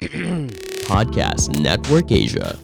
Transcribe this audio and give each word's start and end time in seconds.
Podcast 0.88 1.60
Network 1.60 2.10
Asia. 2.10 2.56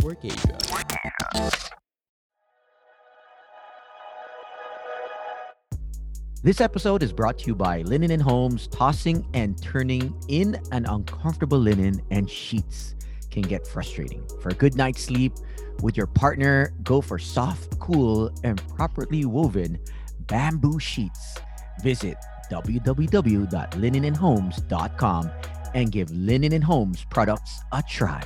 This 6.42 6.62
episode 6.62 7.02
is 7.02 7.12
brought 7.12 7.38
to 7.40 7.48
you 7.48 7.54
by 7.54 7.82
Linen 7.82 8.10
and 8.10 8.22
Homes. 8.22 8.68
Tossing 8.68 9.28
and 9.34 9.62
turning 9.62 10.18
in 10.28 10.58
an 10.72 10.86
uncomfortable 10.86 11.58
linen 11.58 12.00
and 12.10 12.30
sheets 12.30 12.94
can 13.30 13.42
get 13.42 13.66
frustrating. 13.66 14.26
For 14.40 14.48
a 14.48 14.54
good 14.54 14.74
night's 14.74 15.02
sleep 15.02 15.34
with 15.82 15.94
your 15.94 16.06
partner, 16.06 16.72
go 16.84 17.02
for 17.02 17.18
soft, 17.18 17.78
cool, 17.80 18.30
and 18.44 18.66
properly 18.76 19.26
woven 19.26 19.78
bamboo 20.20 20.78
sheets. 20.78 21.34
Visit 21.82 22.16
www.linenandhomes.com 22.50 25.30
and 25.76 25.92
give 25.92 26.10
Linen 26.10 26.52
and 26.54 26.64
Homes 26.64 27.04
products 27.10 27.60
a 27.70 27.82
try. 27.86 28.22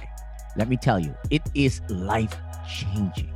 Let 0.56 0.68
me 0.68 0.76
tell 0.76 1.00
you, 1.00 1.14
it 1.30 1.42
is 1.52 1.82
life 1.90 2.36
changing. 2.64 3.34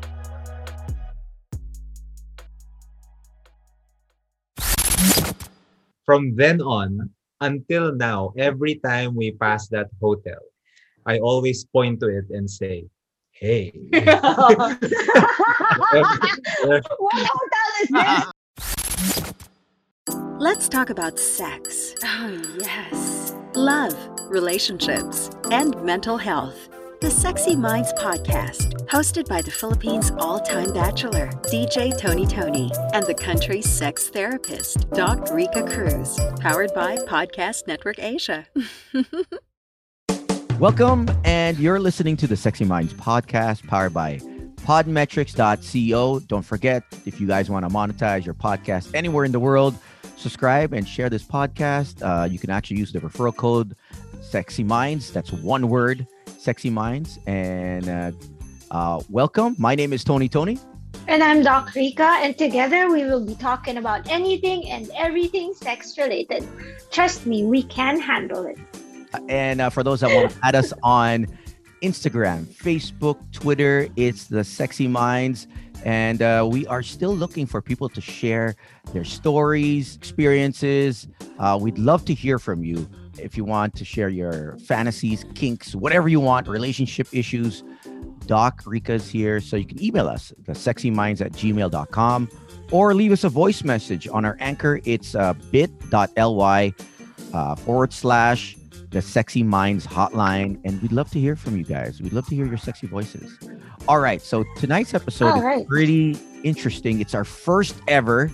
From 6.06 6.36
then 6.36 6.60
on 6.62 7.10
until 7.40 7.92
now, 7.92 8.32
every 8.38 8.76
time 8.76 9.16
we 9.16 9.32
pass 9.32 9.66
that 9.68 9.88
hotel, 10.00 10.38
I 11.06 11.18
always 11.18 11.64
point 11.64 11.98
to 12.00 12.08
it 12.08 12.26
and 12.30 12.48
say, 12.48 12.86
Hey. 13.32 13.72
what 13.90 14.78
hotel 17.02 17.68
is 17.82 17.88
this? 17.90 18.24
Let's 20.38 20.68
talk 20.68 20.90
about 20.90 21.18
sex. 21.18 21.96
Oh, 22.04 22.40
yes. 22.60 23.34
Love, 23.56 23.94
relationships, 24.22 25.30
and 25.52 25.80
mental 25.80 26.16
health. 26.16 26.68
The 27.00 27.08
Sexy 27.08 27.54
Minds 27.54 27.92
Podcast, 27.92 28.74
hosted 28.88 29.28
by 29.28 29.42
the 29.42 29.50
Philippines' 29.52 30.10
all 30.18 30.40
time 30.40 30.72
bachelor, 30.72 31.28
DJ 31.44 31.96
TonyToni, 31.96 32.76
and 32.94 33.06
the 33.06 33.14
country's 33.14 33.70
sex 33.70 34.08
therapist, 34.08 34.90
Doc 34.90 35.32
Rica 35.32 35.62
Cruz, 35.62 36.18
powered 36.40 36.74
by 36.74 36.96
Podcast 36.96 37.68
Network 37.68 38.00
Asia. 38.00 38.44
Welcome, 40.58 41.08
and 41.24 41.56
you're 41.56 41.78
listening 41.78 42.16
to 42.16 42.26
the 42.26 42.36
Sexy 42.36 42.64
Minds 42.64 42.92
podcast 42.94 43.64
powered 43.68 43.94
by 43.94 44.20
podmetrics.co. 44.64 46.20
Don't 46.20 46.42
forget, 46.42 46.82
if 47.04 47.20
you 47.20 47.26
guys 47.26 47.50
want 47.50 47.68
to 47.68 47.74
monetize 47.74 48.24
your 48.24 48.34
podcast 48.34 48.90
anywhere 48.94 49.24
in 49.24 49.32
the 49.32 49.38
world, 49.38 49.76
subscribe 50.16 50.72
and 50.72 50.88
share 50.88 51.10
this 51.10 51.22
podcast. 51.22 52.02
Uh, 52.02 52.24
you 52.24 52.38
can 52.38 52.50
actually 52.50 52.78
use 52.78 52.90
the 52.90 52.98
referral 53.00 53.36
code 53.36 53.76
Sexy 54.22 54.64
Minds. 54.64 55.12
That's 55.12 55.32
one 55.32 55.68
word, 55.68 56.06
Sexy 56.38 56.70
Minds. 56.70 57.18
And 57.26 57.88
uh, 57.88 58.12
uh, 58.70 59.02
welcome. 59.10 59.54
My 59.58 59.74
name 59.74 59.92
is 59.92 60.02
TonyToni. 60.02 60.58
And 61.08 61.22
I'm 61.22 61.42
Doc 61.42 61.74
Rica, 61.74 62.16
and 62.22 62.36
together 62.38 62.90
we 62.90 63.04
will 63.04 63.24
be 63.24 63.34
talking 63.34 63.76
about 63.76 64.08
anything 64.10 64.70
and 64.70 64.88
everything 64.96 65.52
sex 65.52 65.98
related. 65.98 66.48
Trust 66.90 67.26
me, 67.26 67.44
we 67.44 67.64
can 67.64 68.00
handle 68.00 68.46
it. 68.46 68.56
And 69.28 69.60
uh, 69.60 69.68
for 69.68 69.82
those 69.82 70.00
that 70.00 70.10
want 70.14 70.30
to 70.30 70.38
add 70.42 70.54
us 70.54 70.72
on 70.82 71.26
Instagram, 71.84 72.46
Facebook, 72.46 73.18
Twitter, 73.32 73.88
it's 73.94 74.24
the 74.24 74.42
Sexy 74.42 74.88
Minds. 74.88 75.46
And 75.84 76.22
uh, 76.22 76.48
we 76.50 76.66
are 76.66 76.82
still 76.82 77.14
looking 77.14 77.44
for 77.44 77.60
people 77.60 77.90
to 77.90 78.00
share 78.00 78.56
their 78.94 79.04
stories, 79.04 79.96
experiences. 79.96 81.06
Uh, 81.38 81.58
we'd 81.60 81.76
love 81.76 82.06
to 82.06 82.14
hear 82.14 82.38
from 82.38 82.64
you. 82.64 82.88
If 83.18 83.36
you 83.36 83.44
want 83.44 83.76
to 83.76 83.84
share 83.84 84.08
your 84.08 84.56
fantasies, 84.66 85.26
kinks, 85.34 85.74
whatever 85.74 86.08
you 86.08 86.20
want, 86.20 86.48
relationship 86.48 87.06
issues, 87.12 87.62
Doc 88.26 88.62
Rica's 88.64 89.10
here. 89.10 89.42
So 89.42 89.56
you 89.56 89.66
can 89.66 89.82
email 89.82 90.08
us, 90.08 90.32
the 90.46 90.52
sexyminds 90.52 91.20
at 91.20 91.32
gmail.com, 91.32 92.30
or 92.72 92.94
leave 92.94 93.12
us 93.12 93.24
a 93.24 93.28
voice 93.28 93.62
message 93.62 94.08
on 94.08 94.24
our 94.24 94.38
anchor. 94.40 94.80
It's 94.84 95.14
uh, 95.14 95.34
bit.ly 95.50 96.72
uh, 97.34 97.54
forward 97.56 97.92
slash 97.92 98.56
the 98.94 99.02
Sexy 99.02 99.42
Minds 99.42 99.86
hotline. 99.86 100.58
And 100.64 100.80
we'd 100.80 100.92
love 100.92 101.10
to 101.10 101.20
hear 101.20 101.36
from 101.36 101.56
you 101.56 101.64
guys. 101.64 102.00
We'd 102.00 102.12
love 102.12 102.26
to 102.28 102.34
hear 102.34 102.46
your 102.46 102.56
sexy 102.56 102.86
voices. 102.86 103.36
All 103.88 103.98
right. 103.98 104.22
So 104.22 104.44
tonight's 104.56 104.94
episode 104.94 105.26
All 105.26 105.38
is 105.38 105.42
right. 105.42 105.66
pretty 105.66 106.16
interesting. 106.44 107.00
It's 107.00 107.14
our 107.14 107.24
first 107.24 107.76
ever 107.88 108.30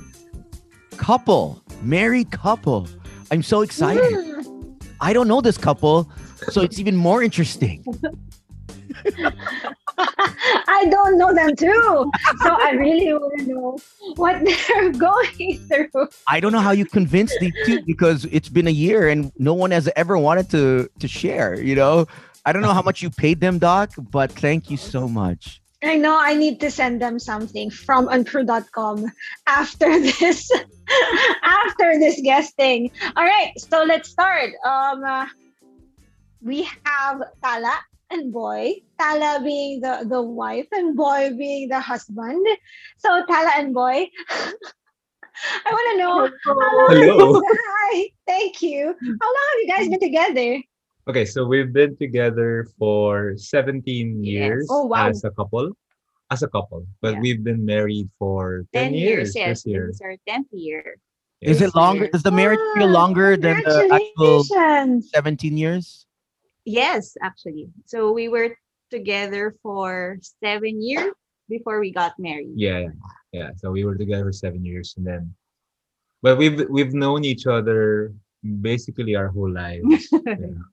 couple, 0.98 1.62
married 1.82 2.30
couple. 2.30 2.86
I'm 3.32 3.42
so 3.42 3.62
excited. 3.62 4.46
I 5.00 5.14
don't 5.14 5.28
know 5.28 5.40
this 5.40 5.56
couple, 5.56 6.12
so 6.50 6.60
it's 6.60 6.78
even 6.78 6.94
more 6.94 7.22
interesting. 7.22 7.82
I 10.68 10.86
don't 10.90 11.18
know 11.18 11.34
them 11.34 11.54
too. 11.56 12.10
So 12.42 12.56
I 12.58 12.70
really 12.72 13.12
want 13.12 13.40
to 13.40 13.46
know 13.46 13.78
what 14.16 14.42
they're 14.68 14.92
going 14.92 15.58
through. 15.68 16.08
I 16.28 16.40
don't 16.40 16.52
know 16.52 16.60
how 16.60 16.72
you 16.72 16.84
convinced 16.84 17.36
these 17.40 17.54
two 17.66 17.82
because 17.84 18.24
it's 18.26 18.48
been 18.48 18.66
a 18.66 18.76
year 18.86 19.08
and 19.08 19.32
no 19.38 19.54
one 19.54 19.70
has 19.70 19.88
ever 19.96 20.16
wanted 20.16 20.50
to 20.50 20.88
to 20.98 21.08
share. 21.08 21.60
You 21.60 21.74
know, 21.74 22.06
I 22.44 22.52
don't 22.52 22.62
know 22.62 22.74
how 22.74 22.82
much 22.82 23.02
you 23.02 23.10
paid 23.10 23.40
them, 23.40 23.58
Doc, 23.58 23.92
but 23.98 24.32
thank 24.32 24.70
you 24.70 24.76
so 24.76 25.08
much. 25.08 25.60
I 25.82 25.96
know 25.96 26.18
I 26.18 26.34
need 26.34 26.60
to 26.60 26.70
send 26.70 27.00
them 27.00 27.18
something 27.18 27.70
from 27.70 28.06
unprude.com 28.08 29.06
after 29.46 30.00
this 30.20 30.50
after 31.42 31.98
this 31.98 32.20
guesting. 32.22 32.90
All 33.16 33.24
right, 33.24 33.52
so 33.56 33.84
let's 33.84 34.08
start. 34.08 34.52
Um 34.64 35.04
uh, 35.04 35.26
we 36.42 36.68
have 36.84 37.22
Tala 37.42 37.76
and 38.10 38.32
Boy. 38.32 38.82
Tala 39.00 39.40
being 39.42 39.80
the 39.80 40.04
the 40.04 40.20
wife 40.20 40.68
and 40.72 40.94
Boy 40.96 41.32
being 41.36 41.68
the 41.72 41.80
husband. 41.80 42.44
So 42.98 43.24
Tala 43.24 43.52
and 43.56 43.72
Boy. 43.72 44.08
I 45.64 45.70
want 45.72 45.86
to 45.92 45.96
know 45.96 46.14
how 46.44 46.52
long 46.52 46.92
Hello. 46.92 47.40
Hi, 47.40 48.10
thank 48.26 48.60
you. 48.60 48.92
How 48.92 49.28
long 49.32 49.46
have 49.52 49.60
you 49.64 49.68
guys 49.68 49.88
been 49.88 50.00
together? 50.00 50.60
Okay, 51.08 51.24
so 51.24 51.46
we've 51.46 51.72
been 51.72 51.96
together 51.96 52.68
for 52.78 53.32
17 53.36 54.22
years 54.22 54.68
Oh, 54.68 54.84
wow. 54.84 55.08
as 55.08 55.24
a 55.24 55.30
couple. 55.30 55.72
As 56.30 56.42
a 56.42 56.48
couple. 56.48 56.84
But 57.00 57.14
Yeah. 57.14 57.20
we've 57.20 57.42
been 57.42 57.64
married 57.64 58.10
for 58.18 58.66
10, 58.74 58.92
10 58.92 58.94
years, 58.94 59.28
this 59.32 59.36
yes. 59.36 59.66
year. 59.66 59.86
This 59.88 59.96
is 59.96 60.00
our 60.04 60.16
10th 60.28 60.52
year. 60.52 60.96
Is 61.40 61.62
it 61.62 61.74
longer? 61.74 62.08
Does 62.12 62.22
the 62.22 62.30
marriage 62.30 62.60
feel 62.76 62.90
Ah, 62.92 63.00
longer 63.00 63.34
than 63.38 63.64
the 63.64 63.88
actual 63.90 64.44
17 64.44 65.56
years? 65.56 66.04
Yes, 66.66 67.16
actually. 67.22 67.70
So 67.86 68.12
we 68.12 68.28
were 68.28 68.54
together 68.90 69.54
for 69.62 70.18
seven 70.42 70.82
years 70.82 71.12
before 71.48 71.80
we 71.80 71.90
got 71.92 72.12
married. 72.18 72.52
Yeah, 72.54 72.88
yeah. 73.32 73.50
So 73.56 73.70
we 73.70 73.84
were 73.84 73.96
together 73.96 74.24
for 74.24 74.32
seven 74.32 74.64
years 74.64 74.94
and 74.96 75.06
then 75.06 75.34
but 76.22 76.36
we've 76.36 76.68
we've 76.68 76.92
known 76.92 77.24
each 77.24 77.46
other 77.46 78.12
basically 78.60 79.14
our 79.16 79.28
whole 79.28 79.50
lives. 79.50 80.08
yeah. 80.12 80.34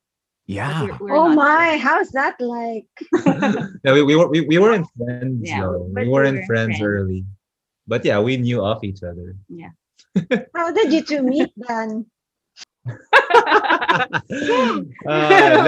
Yeah. 0.50 0.84
We're- 0.84 0.98
we're 1.02 1.12
Oh 1.16 1.28
my, 1.28 1.72
sure. 1.76 1.80
how's 1.84 2.08
that 2.16 2.40
like? 2.40 2.88
yeah, 3.84 3.92
we, 3.92 4.02
we 4.04 4.16
were 4.16 4.30
we, 4.32 4.42
we 4.48 4.58
weren't 4.60 4.88
friends 4.96 5.44
Yeah, 5.44 5.60
though. 5.68 5.92
but 5.92 6.04
We 6.04 6.08
we 6.08 6.14
weren't 6.14 6.38
were 6.40 6.46
friends 6.48 6.78
friends. 6.80 6.82
early. 6.82 7.26
But 7.86 8.06
yeah, 8.08 8.22
we 8.24 8.38
knew 8.38 8.64
of 8.64 8.80
each 8.84 9.04
other. 9.04 9.36
Yeah. 9.52 9.72
How 10.56 10.72
did 10.72 10.94
you 10.94 11.04
two 11.04 11.22
meet 11.22 11.52
then? 11.68 12.06
uh, 12.88 14.08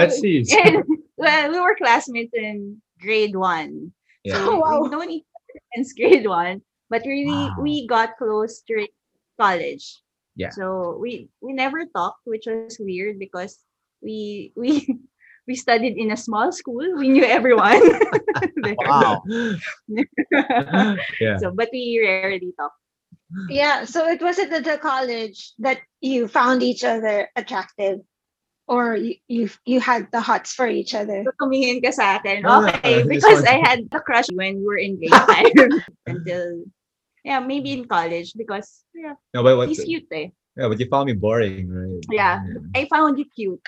let's 0.00 0.16
see. 0.20 0.44
And, 0.64 0.80
well, 1.20 1.50
we 1.52 1.60
were 1.60 1.76
classmates 1.76 2.32
in 2.34 2.80
grade 3.00 3.36
one. 3.36 3.92
Yeah. 4.24 4.40
Oh, 4.40 4.58
wow. 4.58 4.82
We've 4.82 4.92
known 4.92 5.10
each 5.10 5.28
other 5.36 5.60
since 5.74 5.92
grade 5.92 6.26
one, 6.26 6.62
but 6.88 7.02
really 7.06 7.30
Wow. 7.30 7.56
we 7.60 7.86
got 7.86 8.16
close 8.18 8.62
during 8.66 8.88
college. 9.38 10.00
Yeah. 10.36 10.50
So 10.50 10.96
we 11.00 11.28
we 11.40 11.52
never 11.52 11.84
talked, 11.86 12.24
which 12.24 12.46
was 12.46 12.78
weird 12.80 13.18
because 13.18 13.58
we 14.02 14.52
we 14.56 14.86
we 15.46 15.54
studied 15.56 15.96
in 15.96 16.12
a 16.12 16.16
small 16.16 16.52
school. 16.52 16.84
We 16.96 17.08
knew 17.08 17.24
everyone. 17.24 17.80
Wow. 18.86 19.22
yeah. 21.20 21.36
So, 21.38 21.50
but 21.52 21.68
we 21.72 22.00
rarely 22.02 22.52
talk. 22.58 22.72
Yeah, 23.48 23.84
so 23.84 24.06
it 24.08 24.20
wasn't 24.20 24.52
at 24.52 24.64
the 24.64 24.78
college 24.78 25.52
that 25.58 25.78
you 26.00 26.26
found 26.28 26.62
each 26.62 26.84
other 26.84 27.28
attractive 27.36 28.00
or 28.70 28.94
you 28.94 29.16
you, 29.26 29.50
you 29.66 29.80
had 29.82 30.06
the 30.14 30.22
hots 30.22 30.54
for 30.54 30.68
each 30.70 30.94
other. 30.94 31.26
So, 31.26 31.32
tumingin 31.42 31.82
ka 31.82 31.90
sa 31.90 32.22
akin. 32.22 32.46
Ah, 32.46 32.70
Okay, 32.78 33.02
because. 33.02 33.42
I 33.44 33.58
had 33.58 33.90
the 33.90 34.00
crush 34.00 34.30
when 34.30 34.62
we 34.62 34.64
were 34.64 34.78
in 34.78 34.96
grade 35.02 35.14
five 35.26 35.54
until 36.06 36.64
yeah, 37.26 37.40
maybe 37.42 37.72
in 37.74 37.84
college 37.84 38.32
because 38.38 38.84
yeah, 38.94 39.18
No, 39.34 39.42
but 39.42 39.56
what, 39.58 39.68
he's 39.68 39.82
cute 39.82 40.08
eh. 40.14 40.30
yeah, 40.56 40.68
but 40.70 40.78
you 40.80 40.86
found 40.88 41.06
me 41.10 41.14
boring, 41.18 41.68
right? 41.68 42.02
Yeah. 42.10 42.40
I 42.76 42.86
found 42.88 43.18
you 43.18 43.26
cute. 43.34 43.62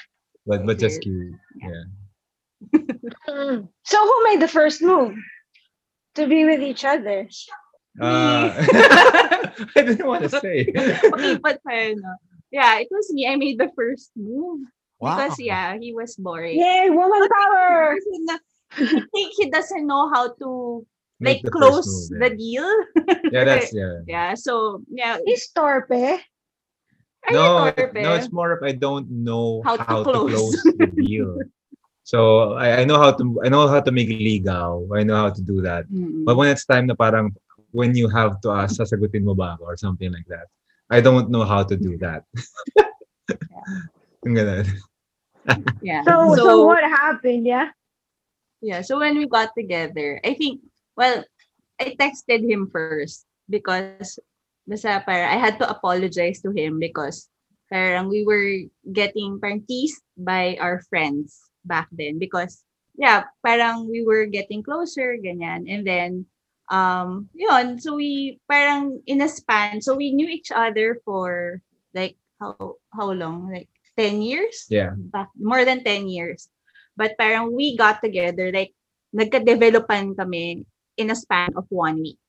But 0.46 0.66
but 0.66 0.78
just 0.78 1.02
Cute. 1.02 1.34
cute. 1.34 1.34
Yeah. 1.60 1.68
Yeah. 1.68 1.84
Mm. 3.28 3.68
So 3.84 3.98
who 4.00 4.16
made 4.24 4.40
the 4.40 4.48
first 4.48 4.82
move 4.82 5.14
to 6.14 6.26
be 6.26 6.44
with 6.44 6.60
each 6.62 6.84
other? 6.84 7.28
Uh, 8.00 8.50
I 9.76 9.82
didn't 9.82 10.06
want 10.06 10.22
to 10.24 10.30
say. 10.30 10.66
okay, 10.76 11.38
but 11.42 11.60
uh, 11.68 11.92
no. 11.94 12.14
yeah, 12.50 12.78
it 12.78 12.88
was 12.90 13.12
me. 13.12 13.26
I 13.28 13.36
made 13.36 13.58
the 13.58 13.70
first 13.76 14.10
move. 14.16 14.60
Because 15.02 15.34
yeah, 15.42 15.74
he 15.78 15.90
was 15.92 16.14
boring. 16.14 16.58
Yay, 16.62 16.86
woman 16.90 17.26
power! 17.26 17.98
I 18.78 19.02
think 19.10 19.34
he 19.36 19.50
doesn't 19.50 19.86
know 19.86 20.08
how 20.14 20.32
to 20.38 20.86
Make 21.22 21.38
like 21.38 21.42
the 21.46 21.50
close 21.54 22.10
move, 22.10 22.18
the 22.18 22.30
deal. 22.34 22.66
Yeah, 23.30 23.44
that's 23.50 23.70
yeah. 23.70 24.02
yeah. 24.06 24.34
So 24.34 24.82
yeah, 24.90 25.18
He's 25.24 25.50
torpe. 25.54 25.90
are 25.90 27.30
no, 27.30 27.70
torpe? 27.70 28.02
no, 28.02 28.14
it's 28.18 28.32
more 28.34 28.50
of 28.50 28.62
I 28.66 28.72
don't 28.74 29.06
know 29.10 29.62
How 29.62 29.78
how, 29.78 30.02
to 30.02 30.10
to, 30.10 30.26
close. 30.26 30.32
close. 30.34 30.62
the 30.78 30.86
deal. 30.86 31.38
So 32.02 32.54
I, 32.58 32.82
I 32.82 32.84
know 32.84 32.98
how 32.98 33.14
to 33.14 33.24
I 33.46 33.48
know 33.48 33.70
how 33.70 33.78
to 33.78 33.92
make 33.94 34.10
legal. 34.10 34.90
I 34.90 35.06
know 35.06 35.14
how 35.14 35.30
to 35.30 35.40
do 35.40 35.62
that. 35.62 35.86
Mm-mm. 35.86 36.26
But 36.26 36.34
when 36.34 36.50
it's 36.50 36.66
time 36.66 36.90
na 36.90 36.98
parang 36.98 37.30
when 37.70 37.94
you 37.94 38.10
have 38.10 38.42
to 38.42 38.50
ask, 38.50 38.74
sasagutin 38.74 39.22
mo 39.22 39.38
ba 39.38 39.54
ako 39.54 39.70
or 39.70 39.78
something 39.78 40.10
like 40.10 40.26
that. 40.26 40.50
I 40.90 40.98
don't 40.98 41.30
know 41.30 41.46
how 41.46 41.62
to 41.62 41.78
do 41.78 41.94
that. 42.02 42.26
Yung 44.26 44.34
ganun. 44.34 44.66
Yeah. 45.82 46.02
So, 46.04 46.34
so, 46.36 46.66
what 46.66 46.84
happened? 46.84 47.46
Yeah. 47.46 47.70
Yeah, 48.62 48.82
so 48.82 48.98
when 48.98 49.18
we 49.18 49.26
got 49.26 49.50
together, 49.58 50.20
I 50.22 50.34
think, 50.34 50.62
well, 50.96 51.24
I 51.80 51.98
texted 51.98 52.46
him 52.46 52.70
first 52.70 53.26
because 53.50 54.22
basta 54.70 55.02
para 55.02 55.26
I 55.26 55.34
had 55.34 55.58
to 55.58 55.66
apologize 55.66 56.38
to 56.46 56.54
him 56.54 56.78
because 56.78 57.26
parang 57.66 58.06
we 58.06 58.22
were 58.22 58.70
getting 58.94 59.42
parang 59.42 59.66
teased 59.66 59.98
by 60.14 60.54
our 60.62 60.78
friends 60.86 61.42
back 61.66 61.90
then 61.90 62.22
because 62.22 62.62
yeah, 62.94 63.24
parang 63.42 63.88
we 63.88 64.04
were 64.04 64.28
getting 64.28 64.62
closer, 64.62 65.16
ganyan. 65.16 65.64
And 65.66 65.82
then, 65.82 66.10
um, 66.70 67.32
yun, 67.32 67.80
so 67.80 67.96
we 67.96 68.38
parang 68.46 69.00
in 69.08 69.24
a 69.24 69.28
span, 69.28 69.80
so 69.80 69.96
we 69.96 70.12
knew 70.12 70.28
each 70.28 70.52
other 70.52 71.00
for 71.04 71.60
like 71.96 72.16
how 72.38 72.76
how 72.92 73.10
long? 73.10 73.48
Like 73.50 73.71
10 73.96 74.22
years? 74.22 74.66
Yeah. 74.68 74.94
back 74.96 75.28
more 75.38 75.64
than 75.64 75.84
10 75.84 76.08
years. 76.08 76.48
But 76.96 77.16
parang 77.16 77.56
we 77.56 77.76
got 77.76 78.00
together, 78.04 78.52
like, 78.52 78.72
nagka-developan 79.16 80.16
kami 80.16 80.64
in 80.96 81.10
a 81.10 81.16
span 81.16 81.52
of 81.56 81.64
one 81.68 82.00
week. 82.00 82.20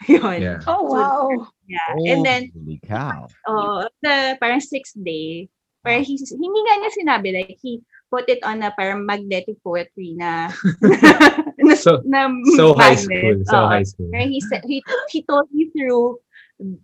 Yun. 0.08 0.40
Yeah. 0.40 0.60
Oh 0.68 0.84
wow. 0.86 1.48
Yeah. 1.66 2.14
And 2.14 2.24
then, 2.24 2.42
Holy 2.54 2.80
cow. 2.86 3.26
uh, 3.48 3.88
the 4.00 4.38
parang 4.40 4.60
sixth 4.62 4.94
day, 4.96 5.48
parang 5.82 6.04
he, 6.06 6.16
hindi 6.16 6.60
nga 6.64 6.74
niya 6.80 6.90
sinabi, 6.94 7.28
like, 7.34 7.58
he 7.60 7.82
put 8.08 8.24
it 8.28 8.40
on 8.44 8.62
a 8.64 8.72
parang 8.72 9.04
magnetic 9.04 9.60
poetry 9.60 10.16
na, 10.16 10.48
na, 11.60 11.74
So- 11.76 12.00
na 12.08 12.32
So 12.56 12.72
high 12.72 12.96
school. 12.96 13.44
So 13.44 13.56
Oo. 13.60 13.68
high 13.68 13.84
school. 13.84 14.08
Parang 14.08 14.32
he 14.32 14.40
said 14.40 14.64
he 14.64 14.80
he 15.12 15.20
told 15.28 15.52
me 15.52 15.68
through 15.76 16.16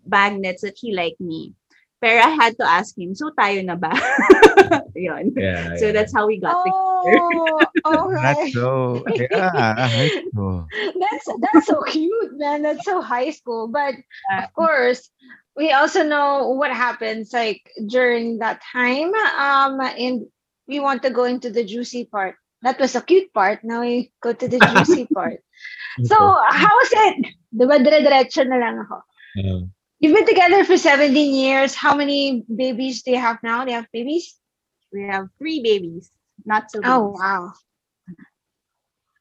magnets 0.05 0.61
that 0.63 0.77
he 0.77 0.93
liked 0.93 1.21
me. 1.21 1.57
Pero 2.05 2.21
I 2.21 2.37
had 2.37 2.53
to 2.61 2.69
ask 2.69 2.93
him, 2.93 3.17
so 3.17 3.33
tayo 3.33 3.65
na 3.65 3.81
ba? 3.81 3.89
Yun. 4.93 5.33
Yeah. 5.41 5.73
So 5.81 5.89
yeah. 5.89 5.97
that's 5.97 6.13
how 6.13 6.29
we 6.29 6.37
got 6.37 6.53
Oh, 7.09 8.13
That's 8.13 8.41
okay. 8.41 8.53
so 8.53 9.01
yeah. 9.09 9.89
high 9.89 10.13
school. 10.13 10.69
That's 11.01 11.27
that's 11.41 11.67
so 11.69 11.81
cute, 11.89 12.37
man. 12.37 12.61
That's 12.61 12.85
so 12.85 13.01
high 13.01 13.29
school. 13.33 13.69
But 13.69 13.97
of 14.37 14.53
course, 14.53 15.09
we 15.57 15.73
also 15.73 16.05
know 16.05 16.53
what 16.53 16.73
happens 16.77 17.33
like 17.33 17.65
during 17.89 18.41
that 18.45 18.61
time. 18.73 19.13
Um, 19.41 19.81
and 19.81 20.29
we 20.69 20.81
want 20.81 21.01
to 21.05 21.11
go 21.13 21.25
into 21.25 21.49
the 21.49 21.65
juicy 21.65 22.05
part. 22.05 22.37
That 22.61 22.81
was 22.81 22.97
a 22.97 23.05
cute 23.05 23.33
part. 23.33 23.65
Now 23.65 23.81
we 23.81 24.13
go 24.21 24.33
to 24.33 24.49
the 24.49 24.61
juicy 24.61 25.09
part. 25.15 25.41
So, 26.05 26.17
how 26.17 26.73
was 26.73 26.93
it? 26.93 27.33
Diba, 27.53 27.81
dire-diretso 27.85 28.49
na 28.49 28.57
lang 28.61 28.81
ako. 28.81 28.97
Uh, 29.37 29.63
You've 30.05 30.13
been 30.13 30.29
together 30.29 30.69
for 30.69 30.77
17 30.77 31.17
years. 31.33 31.73
How 31.73 31.97
many 31.97 32.45
babies 32.45 33.01
do 33.01 33.17
you 33.17 33.17
have 33.17 33.41
now? 33.41 33.65
Do 33.65 33.73
you 33.73 33.81
have 33.81 33.89
babies? 33.89 34.37
We 34.93 35.09
have 35.09 35.33
three 35.41 35.65
babies. 35.65 36.13
Not 36.45 36.69
so 36.69 36.85
Oh, 36.85 37.09
babies. 37.09 37.21
wow. 37.25 37.43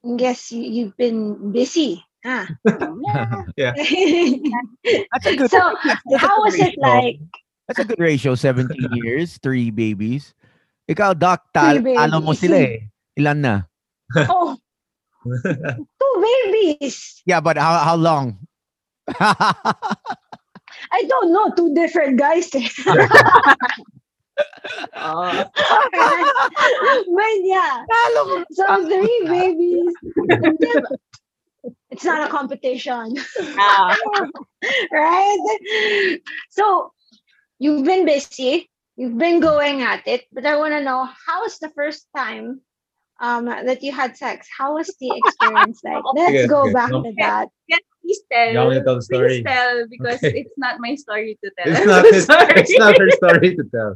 I 0.04 0.10
guess 0.20 0.52
you, 0.52 0.60
you've 0.60 0.98
been 1.00 1.56
busy. 1.56 2.04
Huh? 2.20 2.52
Yeah. 3.56 3.72
That's 5.16 5.24
a 5.24 5.36
good. 5.40 5.48
so, 5.48 5.72
that's 5.80 6.20
how 6.20 6.44
was 6.44 6.60
it 6.60 6.76
like? 6.76 7.16
That's 7.72 7.80
a 7.80 7.88
good 7.88 8.04
ratio. 8.04 8.36
17 8.36 8.76
years, 9.00 9.40
three 9.40 9.72
babies. 9.72 10.36
Ikaw, 10.92 11.16
Doc, 11.16 11.48
tal, 11.56 11.80
Three 11.80 11.96
ano 11.96 12.20
mo 12.20 12.36
babies. 12.36 12.44
sila 12.44 12.58
eh. 12.60 12.92
Ilan 13.16 13.40
na? 13.40 13.56
Oh, 14.28 14.60
two 15.24 16.16
babies. 16.20 17.24
yeah, 17.24 17.40
but 17.40 17.56
how 17.56 17.80
how 17.80 17.96
long? 17.96 18.36
I 20.94 21.04
don't 21.04 21.34
know. 21.34 21.52
Two 21.56 21.74
different 21.74 22.18
guys. 22.20 22.50
eh. 22.56 22.70
Oh. 24.96 25.44
but 27.16 27.34
yeah. 27.44 27.86
So 28.52 28.88
three 28.88 29.22
babies. 29.28 29.94
It's 31.92 32.04
not 32.06 32.28
a 32.28 32.32
competition. 32.32 33.16
Ah. 33.58 33.96
right? 34.92 36.20
So 36.50 36.92
you've 37.60 37.86
been 37.86 38.06
busy, 38.06 38.70
you've 38.96 39.18
been 39.18 39.40
going 39.40 39.82
at 39.82 40.08
it, 40.08 40.26
but 40.32 40.46
I 40.46 40.58
want 40.58 40.74
to 40.74 40.84
know 40.84 41.08
how 41.26 41.42
was 41.44 41.60
the 41.60 41.70
first 41.70 42.08
time 42.16 42.62
um 43.20 43.46
that 43.46 43.84
you 43.84 43.92
had 43.92 44.18
sex? 44.18 44.48
How 44.58 44.76
was 44.76 44.96
the 45.00 45.18
experience 45.18 45.82
like? 45.84 46.04
Let's 46.16 46.30
Okay, 46.30 46.48
go 46.48 46.62
okay. 46.64 46.74
back 46.74 46.92
No. 46.92 47.04
to 47.04 47.14
that. 47.20 47.50
Can 47.70 47.80
please 48.04 48.22
tell. 48.32 48.52
You 48.52 48.58
want 48.60 48.70
me 48.72 48.76
to 48.80 48.84
tell 48.84 48.96
the 49.00 49.02
story? 49.08 49.28
Please 49.42 49.48
tell 49.48 49.88
because 49.90 50.20
Okay. 50.24 50.40
it's 50.44 50.58
not 50.58 50.80
my 50.80 50.94
story 50.96 51.40
to 51.44 51.48
tell. 51.58 51.72
it's 51.74 51.88
not 51.88 52.04
his, 52.14 52.28
it's 52.30 52.78
not 52.78 52.98
her 53.00 53.10
story 53.18 53.56
to 53.56 53.64
tell. 53.72 53.96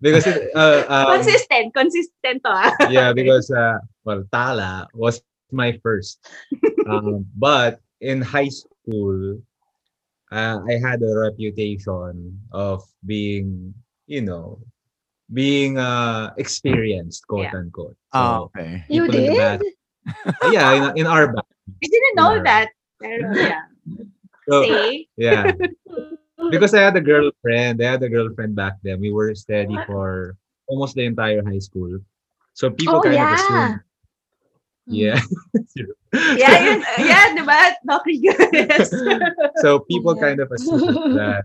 Because 0.00 0.26
it, 0.30 0.54
uh, 0.54 0.86
um, 0.88 1.18
consistent, 1.18 1.74
consistent 1.74 2.38
to 2.46 2.50
ah. 2.54 2.70
yeah, 2.88 3.12
because 3.12 3.50
uh, 3.50 3.78
well, 4.06 4.22
Tala 4.30 4.86
was 4.94 5.20
my 5.50 5.74
first. 5.82 6.22
um, 6.88 7.26
but 7.34 7.80
in 8.00 8.22
high 8.22 8.48
school, 8.48 9.42
uh, 10.30 10.58
I 10.62 10.78
had 10.78 11.02
a 11.02 11.18
reputation 11.18 12.38
of 12.52 12.86
being, 13.04 13.74
you 14.06 14.22
know, 14.22 14.62
being 15.34 15.78
uh, 15.78 16.30
experienced, 16.38 17.26
quote 17.26 17.50
Yeah. 17.50 17.58
unquote. 17.58 17.96
oh, 18.14 18.54
okay. 18.54 18.84
You 18.88 19.02
people 19.10 19.18
in 19.18 19.26
the 19.26 19.30
did? 19.34 19.36
back- 19.36 19.66
yeah, 20.54 20.72
in, 20.94 21.04
in 21.04 21.06
our 21.06 21.32
back. 21.32 21.44
I 21.82 21.86
didn't 21.90 22.14
know 22.16 22.34
Yeah. 22.38 22.42
that. 22.46 22.68
Pero 23.00 23.30
yeah. 23.34 23.62
So, 24.48 24.64
Say. 24.64 25.06
yeah. 25.16 25.52
because 26.50 26.72
I 26.74 26.80
had 26.82 26.96
a 26.96 27.04
girlfriend. 27.04 27.82
I 27.82 27.90
had 27.92 28.02
a 28.02 28.08
girlfriend 28.08 28.54
back 28.56 28.80
then. 28.82 29.00
We 29.00 29.12
were 29.12 29.34
steady 29.34 29.76
for 29.86 30.36
almost 30.66 30.94
the 30.94 31.04
entire 31.04 31.44
high 31.44 31.58
school. 31.60 31.98
So 32.54 32.70
people 32.70 32.96
Oh, 32.96 33.02
kind 33.02 33.14
of 33.14 33.20
yeah. 33.20 33.34
assume. 33.34 33.80
Yeah. 34.88 35.20
Yeah, 36.32 36.56
yun, 36.64 36.80
yeah, 36.96 37.36
diba? 37.36 37.76
Doc 37.84 38.08
Rigores. 38.08 38.88
so 39.60 39.80
people 39.84 40.16
Yeah. 40.16 40.22
kind 40.32 40.40
of 40.40 40.48
assume 40.48 41.12
that. 41.12 41.44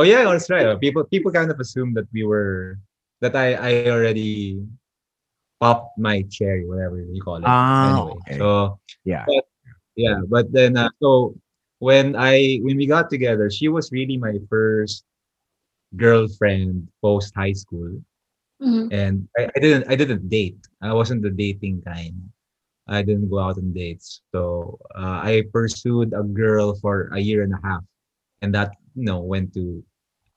Oh 0.00 0.02
yeah, 0.08 0.24
that's 0.24 0.48
right. 0.48 0.64
People 0.80 1.04
people 1.04 1.28
kind 1.30 1.52
of 1.52 1.60
assume 1.60 1.92
that 2.00 2.08
we 2.16 2.24
were 2.24 2.80
that 3.20 3.36
I 3.36 3.60
I 3.60 3.70
already 3.92 4.64
popped 5.60 6.00
my 6.00 6.24
cherry, 6.32 6.64
whatever 6.64 6.96
you 6.96 7.20
call 7.20 7.36
it. 7.36 7.44
Ah, 7.44 7.92
anyway, 7.92 8.16
okay. 8.24 8.38
so 8.40 8.80
Yeah. 9.04 9.28
But, 9.28 9.44
yeah, 9.96 10.20
but 10.28 10.52
then 10.52 10.76
uh, 10.76 10.90
so 11.02 11.34
when 11.80 12.14
I 12.16 12.60
when 12.62 12.76
we 12.76 12.86
got 12.86 13.10
together, 13.10 13.50
she 13.50 13.68
was 13.68 13.90
really 13.92 14.16
my 14.16 14.38
first 14.48 15.04
girlfriend 15.96 16.88
post 17.02 17.32
high 17.34 17.52
school, 17.52 18.00
Mhm. 18.62 18.88
and 18.92 19.28
I, 19.36 19.48
I 19.56 19.58
didn't 19.60 19.84
I 19.90 19.94
didn't 19.96 20.28
date. 20.28 20.58
I 20.80 20.92
wasn't 20.92 21.22
the 21.22 21.30
dating 21.30 21.82
kind. 21.82 22.14
I 22.88 23.02
didn't 23.02 23.28
go 23.28 23.38
out 23.40 23.58
on 23.58 23.72
dates. 23.72 24.22
So 24.32 24.78
uh, 24.94 25.18
I 25.26 25.42
pursued 25.52 26.14
a 26.14 26.22
girl 26.22 26.74
for 26.78 27.10
a 27.12 27.18
year 27.18 27.42
and 27.42 27.52
a 27.52 27.60
half, 27.66 27.82
and 28.42 28.54
that 28.54 28.72
you 28.94 29.04
know 29.04 29.20
went 29.20 29.52
to 29.54 29.82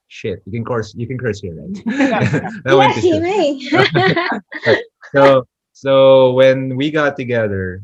shit. 0.08 0.42
You 0.46 0.52
can 0.52 0.66
curse. 0.66 0.94
You 0.96 1.08
can 1.08 1.18
curse 1.18 1.40
here, 1.40 1.56
right? 1.56 1.76
that 2.66 2.76
went 2.76 2.96
to 2.96 3.02
you 3.06 3.22
shit. 3.22 3.24
may. 3.24 3.48
so 5.16 5.46
so 5.74 6.34
when 6.34 6.76
we 6.76 6.92
got 6.92 7.16
together 7.16 7.82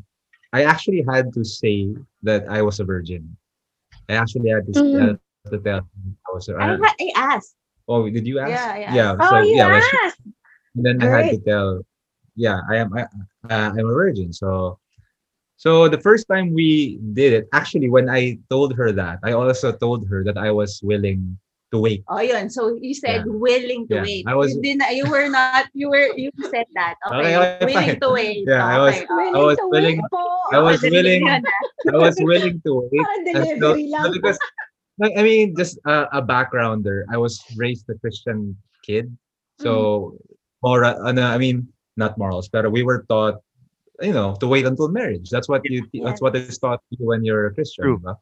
i 0.55 0.63
actually 0.63 1.03
had 1.11 1.33
to 1.35 1.43
say 1.43 1.91
that 2.23 2.47
i 2.47 2.61
was 2.63 2.79
a 2.79 2.85
virgin. 2.87 3.23
I 4.07 4.13
actually 4.21 4.49
had 4.53 4.63
to, 4.69 4.79
uh, 4.79 5.15
to 5.51 5.57
tell 5.59 5.81
i 6.27 6.29
was 6.31 6.47
a, 6.47 6.55
I, 6.55 6.77
ha- 6.79 6.99
I 6.99 7.07
asked. 7.15 7.55
oh 7.87 8.07
did 8.09 8.25
you 8.25 8.39
ask? 8.39 8.51
Yeah, 8.95 9.13
I 9.13 9.17
oh, 9.19 9.29
so 9.29 9.35
you 9.43 9.55
yeah 9.59 9.81
asked. 9.81 10.21
and 10.75 10.83
then 10.85 10.95
i 11.03 11.07
had 11.11 11.27
to 11.35 11.39
tell 11.43 11.67
yeah 12.35 12.61
i 12.71 12.75
am 12.77 12.89
I, 12.95 13.03
uh, 13.51 13.69
i'm 13.75 13.87
a 13.89 13.93
virgin. 13.93 14.31
So 14.31 14.79
so 15.57 15.87
the 15.87 15.99
first 15.99 16.27
time 16.27 16.53
we 16.53 16.99
did 17.13 17.31
it 17.33 17.43
actually 17.53 17.89
when 17.89 18.07
i 18.09 18.37
told 18.49 18.75
her 18.75 18.91
that 18.91 19.19
i 19.23 19.31
also 19.31 19.71
told 19.71 20.07
her 20.07 20.23
that 20.23 20.37
i 20.37 20.51
was 20.51 20.83
willing 20.83 21.39
to 21.75 21.79
wait 21.83 22.01
Oh, 22.07 22.23
yun. 22.23 22.47
So 22.47 22.79
you 22.79 22.95
said 22.95 23.27
Yeah. 23.27 23.35
willing 23.35 23.83
to 23.91 23.99
Yeah, 23.99 24.07
wait. 24.07 24.23
I 24.31 24.35
was- 24.39 24.55
you 24.55 24.63
didn't. 24.63 24.87
You 24.95 25.05
were 25.11 25.27
not. 25.27 25.67
You 25.75 25.91
were. 25.91 26.15
You 26.15 26.31
said 26.47 26.71
that. 26.79 26.95
Okay. 27.11 27.19
Okay, 27.19 27.35
okay, 27.35 27.65
willing 27.67 27.99
fine. 27.99 27.99
to 27.99 28.09
wait. 28.15 28.41
Yeah, 28.47 28.63
I 28.63 28.77
was- 28.79 28.95
Okay. 28.95 29.11
Willing 29.11 29.35
was 29.43 29.57
to 29.59 29.67
willing- 29.67 29.99
wait. 29.99 30.55
I 30.55 30.59
was 30.63 30.79
willing 30.81 31.21
ah. 31.27 31.39
i 31.91 31.97
was 31.99 32.15
willing 32.23 32.57
to 32.63 32.71
wait 32.87 33.03
Parang 33.03 33.21
so- 33.27 33.33
delivery 33.59 33.85
lang. 33.91 34.03
no, 34.07 34.11
because 34.15 34.39
I 35.03 35.11
I 35.19 35.21
mean, 35.27 35.51
just 35.59 35.75
a, 35.83 36.07
a 36.15 36.21
backgrounder. 36.23 37.03
I 37.11 37.19
was 37.19 37.43
raised 37.59 37.83
a 37.91 37.99
Christian 37.99 38.55
kid, 38.87 39.11
so 39.59 40.15
moral, 40.63 40.95
ano, 41.03 41.27
I 41.27 41.35
mean, 41.35 41.67
not 41.99 42.15
morals, 42.15 42.47
but 42.47 42.63
we 42.71 42.79
were 42.87 43.03
taught, 43.11 43.43
you 43.99 44.15
know, 44.15 44.39
to 44.39 44.47
wait 44.47 44.63
until 44.63 44.87
marriage. 44.87 45.27
That's 45.27 45.51
what 45.51 45.67
you, 45.67 45.83
that's 45.99 46.23
what 46.23 46.31
is 46.39 46.55
taught 46.57 46.79
you 46.95 47.03
when 47.03 47.27
you're 47.27 47.47
a 47.47 47.53
Christian. 47.53 47.83
True. 47.83 47.99
diba? 47.99 48.15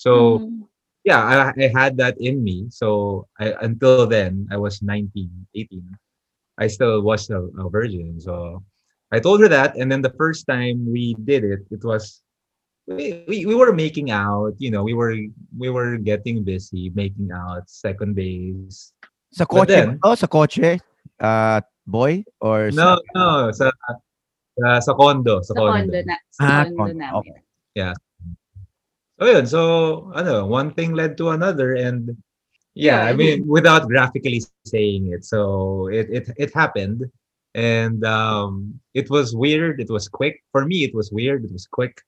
So, 0.00 0.40
Mm. 0.40 0.64
Yeah, 1.06 1.22
I, 1.22 1.54
I 1.54 1.70
had 1.70 1.96
that 2.02 2.18
in 2.20 2.42
me. 2.42 2.66
So 2.68 3.28
I, 3.38 3.54
until 3.62 4.06
then, 4.10 4.48
I 4.50 4.58
was 4.58 4.82
19, 4.82 5.30
18. 5.54 5.80
I 6.58 6.66
still 6.66 7.00
was 7.02 7.30
a, 7.30 7.46
a 7.62 7.70
virgin. 7.70 8.18
So 8.20 8.64
I 9.12 9.20
told 9.20 9.40
her 9.40 9.48
that. 9.48 9.76
And 9.78 9.86
then 9.90 10.02
the 10.02 10.12
first 10.18 10.46
time 10.50 10.82
we 10.90 11.14
did 11.22 11.44
it, 11.44 11.60
it 11.70 11.84
was, 11.84 12.22
we, 12.88 13.24
we, 13.28 13.46
we 13.46 13.54
were 13.54 13.72
making 13.72 14.10
out, 14.10 14.54
you 14.58 14.70
know, 14.70 14.82
we 14.82 14.94
were, 14.94 15.14
we 15.56 15.70
were 15.70 15.96
getting 15.96 16.42
busy 16.42 16.90
making 16.94 17.30
out 17.30 17.70
second 17.70 18.14
base. 18.14 18.92
Sa 19.32 19.44
But 19.46 19.54
kotse 19.54 19.68
then- 19.70 19.98
ba? 20.02 20.16
Sa 20.16 20.26
kotse? 20.26 20.80
Uh, 21.22 21.60
boy? 21.86 22.24
Or 22.40 22.70
sa, 22.72 22.98
No, 23.14 23.46
no, 23.46 23.52
sa, 23.52 23.70
sa, 24.58 24.80
sa 24.80 24.92
condo, 24.98 25.38
sa 25.42 25.54
Sa 25.54 25.60
condo. 25.60 25.86
condo, 25.86 25.98
na, 26.02 26.16
sa 26.34 26.42
Ah, 26.42 26.64
condo 26.66 26.76
condo, 26.76 26.94
namin. 26.98 27.14
okay. 27.22 27.38
Oh 29.18 29.26
yeah, 29.26 29.32
so 29.32 29.38
yun, 29.40 29.46
so 29.46 29.62
ano, 30.14 30.46
one 30.46 30.72
thing 30.74 30.92
led 30.92 31.16
to 31.18 31.30
another 31.30 31.74
and 31.74 32.16
yeah, 32.74 33.00
I 33.04 33.10
Yeah. 33.10 33.16
mean 33.16 33.46
without 33.48 33.88
graphically 33.88 34.42
saying 34.68 35.08
it. 35.12 35.24
So 35.24 35.88
it 35.88 36.06
it 36.10 36.24
it 36.36 36.50
happened 36.54 37.08
and 37.54 38.04
um 38.04 38.78
it 38.92 39.08
was 39.08 39.34
weird, 39.34 39.80
it 39.80 39.88
was 39.88 40.08
quick. 40.08 40.44
For 40.52 40.64
me 40.68 40.84
it 40.84 40.94
was 40.94 41.08
weird, 41.12 41.44
it 41.44 41.52
was 41.52 41.66
quick 41.66 42.02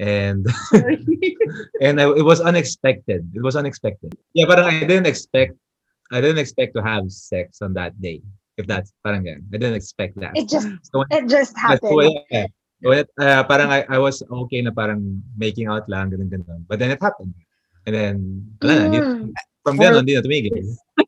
and 0.00 0.46
and 1.80 2.00
I, 2.00 2.08
it 2.16 2.24
was 2.24 2.40
unexpected. 2.40 3.28
It 3.34 3.42
was 3.42 3.56
unexpected. 3.56 4.16
Yeah, 4.32 4.46
but 4.48 4.58
I 4.58 4.80
didn't 4.80 5.06
expect 5.06 5.52
I 6.12 6.20
didn't 6.20 6.38
expect 6.38 6.74
to 6.76 6.82
have 6.82 7.10
sex 7.12 7.60
on 7.60 7.74
that 7.74 8.00
day. 8.00 8.22
If 8.56 8.66
that's 8.70 8.92
parang. 9.02 9.26
I 9.28 9.36
didn't 9.50 9.74
expect 9.74 10.14
that. 10.22 10.32
It 10.38 10.48
just 10.48 10.68
So, 10.88 11.02
it 11.10 11.28
just 11.28 11.58
happened. 11.58 11.90
why, 11.96 12.08
yeah. 12.30 12.46
When 12.84 12.98
it, 13.00 13.08
uh, 13.18 13.42
parang 13.48 13.72
I, 13.72 13.84
I 13.88 13.98
was 13.98 14.20
okay 14.20 14.60
na 14.60 14.70
parang 14.70 15.24
making 15.40 15.66
out 15.72 15.88
lang, 15.88 16.12
ganun, 16.12 16.28
ganun. 16.28 16.68
But 16.68 16.78
then 16.78 16.92
it 16.92 17.00
happened. 17.00 17.32
And 17.88 17.94
then, 17.96 18.14
wala 18.60 18.88
na, 18.88 19.00
Mm. 19.00 19.32
from 19.64 19.76
For- 19.76 19.84
then 19.88 19.96
on, 19.96 20.04
di 20.04 20.14
na 20.14 20.20
tumigil. 20.20 20.52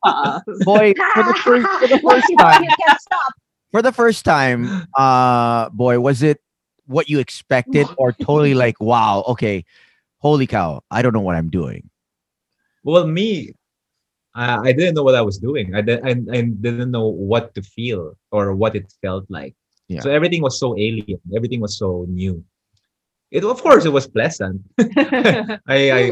Boy, 0.65 0.97
for 1.15 1.23
the 1.23 1.37
first, 1.45 1.67
for 1.81 1.89
the 1.89 2.01
first 2.01 2.27
you 2.33 2.37
time, 2.41 2.65
can't 2.65 3.01
stop. 3.01 3.33
for 3.71 3.83
the 3.85 3.93
first 3.93 4.25
time, 4.25 4.89
uh, 4.97 5.69
boy, 5.71 6.01
was 6.01 6.23
it 6.25 6.41
what 6.89 7.09
you 7.13 7.19
expected 7.21 7.85
or 8.01 8.13
totally 8.17 8.55
like, 8.65 8.81
wow, 8.81 9.23
okay, 9.29 9.65
holy 10.19 10.47
cow, 10.49 10.81
I 10.91 11.03
don't 11.03 11.13
know 11.13 11.21
what 11.21 11.37
I'm 11.37 11.51
doing. 11.53 11.89
Well, 12.85 13.07
me, 13.07 13.53
I, 14.35 14.71
I 14.71 14.73
didn't 14.73 14.95
know 14.95 15.03
what 15.05 15.15
I 15.15 15.21
was 15.23 15.37
doing. 15.39 15.75
I, 15.75 15.81
did, 15.83 16.01
I, 16.07 16.17
I 16.33 16.41
didn't 16.49 16.91
know 16.91 17.09
what 17.09 17.53
to 17.57 17.63
feel 17.63 18.17
or 18.33 18.55
what 18.55 18.77
it 18.77 18.89
felt 19.03 19.27
like. 19.29 19.55
Yeah. 19.89 20.01
So 20.01 20.11
everything 20.11 20.43
was 20.43 20.59
so 20.59 20.77
alien. 20.77 21.21
Everything 21.35 21.61
was 21.61 21.79
so 21.79 22.07
new. 22.09 22.43
It 23.31 23.45
of 23.45 23.63
course 23.63 23.85
it 23.85 23.93
was 23.93 24.07
pleasant. 24.07 24.63
I 25.67 25.91
I, 25.91 26.03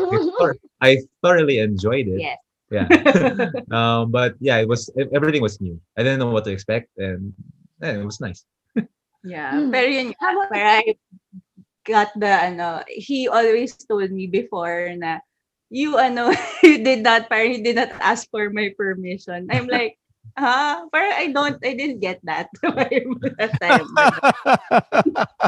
I, 0.80 0.90
thoroughly 1.22 1.58
enjoyed 1.58 2.08
it. 2.08 2.20
yes. 2.20 2.38
Yeah. 2.70 2.88
um, 3.70 4.10
but 4.10 4.34
yeah, 4.40 4.58
it 4.58 4.66
was 4.66 4.90
everything 5.14 5.42
was 5.42 5.60
new. 5.60 5.78
I 5.96 6.02
didn't 6.02 6.18
know 6.18 6.30
what 6.30 6.44
to 6.44 6.52
expect, 6.52 6.90
and 6.98 7.32
yeah, 7.80 8.02
it 8.02 8.04
was 8.04 8.18
nice. 8.18 8.42
Yeah. 9.24 9.56
Mm. 9.56 9.72
Pero 9.72 9.88
yun, 9.88 10.06
How 10.20 10.36
about- 10.36 10.52
where 10.52 10.68
I 10.68 10.82
got 11.88 12.12
the, 12.14 12.28
ano, 12.28 12.84
he 12.86 13.26
always 13.26 13.72
told 13.74 14.12
me 14.12 14.28
before 14.28 14.92
na, 14.96 15.24
you, 15.72 15.96
ano, 15.96 16.30
you 16.62 16.84
did 16.84 17.02
not, 17.02 17.28
parang 17.32 17.56
you 17.56 17.64
did 17.64 17.76
not 17.76 17.90
ask 18.04 18.28
for 18.30 18.52
my 18.52 18.70
permission. 18.76 19.48
I'm 19.50 19.66
like, 19.66 19.96
huh? 20.38 20.86
Parang 20.92 21.14
I 21.14 21.26
don't, 21.32 21.58
I 21.64 21.74
didn't 21.74 22.00
get 22.00 22.20
that 22.24 22.48
that 22.62 23.52
time. 23.60 23.86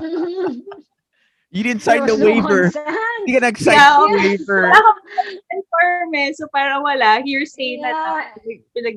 you 1.51 1.63
didn't 1.63 1.83
sign 1.83 2.07
the 2.07 2.17
no 2.17 2.25
waiver. 2.27 2.71
consent. 2.71 3.25
You 3.27 3.35
can 3.35 3.43
nag-sign 3.43 3.75
Yeah, 3.75 3.97
the 3.99 4.09
waiver. 4.15 4.73
Inform 5.57 6.15
eh. 6.15 6.33
So 6.35 6.47
parang 6.55 6.83
wala. 6.83 7.23
Hearsay 7.25 7.81
na 7.83 7.89
Yeah. 7.91 8.31
tapos 8.37 8.43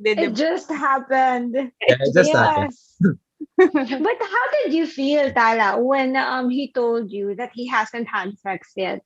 It 0.06 0.34
just 0.36 0.70
happened. 0.70 1.56
Yeah, 1.56 1.98
it 2.04 2.14
just 2.14 2.34
happened. 2.34 2.74
but 3.58 4.18
how 4.20 4.46
did 4.64 4.74
you 4.74 4.86
feel, 4.88 5.32
Tala, 5.32 5.80
when 5.80 6.16
um 6.16 6.50
he 6.50 6.72
told 6.72 7.12
you 7.12 7.36
that 7.36 7.52
he 7.54 7.68
hasn't 7.68 8.08
had 8.08 8.36
sex 8.40 8.72
yet? 8.76 9.02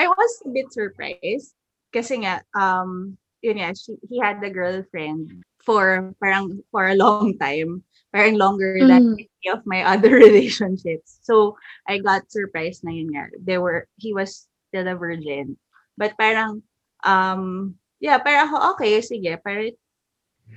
I 0.00 0.08
was 0.08 0.32
a 0.46 0.50
bit 0.50 0.72
surprised. 0.72 1.52
Kasi 1.92 2.24
nga, 2.24 2.40
um, 2.56 3.19
yun 3.42 3.58
nga, 3.60 3.74
she, 3.74 3.96
he 4.08 4.20
had 4.20 4.42
a 4.44 4.50
girlfriend 4.52 5.44
for 5.64 6.12
parang 6.20 6.60
for 6.70 6.88
a 6.88 6.96
long 6.96 7.36
time. 7.38 7.84
Parang 8.10 8.34
longer 8.34 8.74
than 8.82 9.14
Mm. 9.14 9.22
any 9.22 9.48
of 9.54 9.62
my 9.66 9.86
other 9.86 10.10
relationships. 10.26 11.22
So, 11.22 11.54
I 11.86 12.02
got 12.02 12.26
surprised 12.26 12.82
na 12.82 12.90
yun 12.90 13.14
nga. 13.14 13.30
They 13.38 13.54
were, 13.58 13.86
he 14.02 14.10
was 14.10 14.50
still 14.68 14.88
a 14.90 14.98
virgin. 14.98 15.54
But 15.94 16.18
parang, 16.18 16.66
um, 17.06 17.76
yeah, 18.02 18.18
parang 18.18 18.50
ako, 18.50 18.74
okay, 18.74 18.98
sige. 18.98 19.38
Pero, 19.46 19.70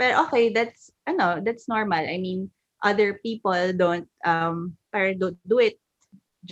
pero 0.02 0.26
okay, 0.26 0.50
that's, 0.50 0.90
ano, 1.06 1.46
that's 1.46 1.70
normal. 1.70 2.02
I 2.02 2.18
mean, 2.18 2.50
other 2.82 3.22
people 3.22 3.70
don't, 3.78 4.10
um, 4.26 4.74
parang 4.90 5.22
don't 5.22 5.38
do 5.46 5.62
it 5.62 5.78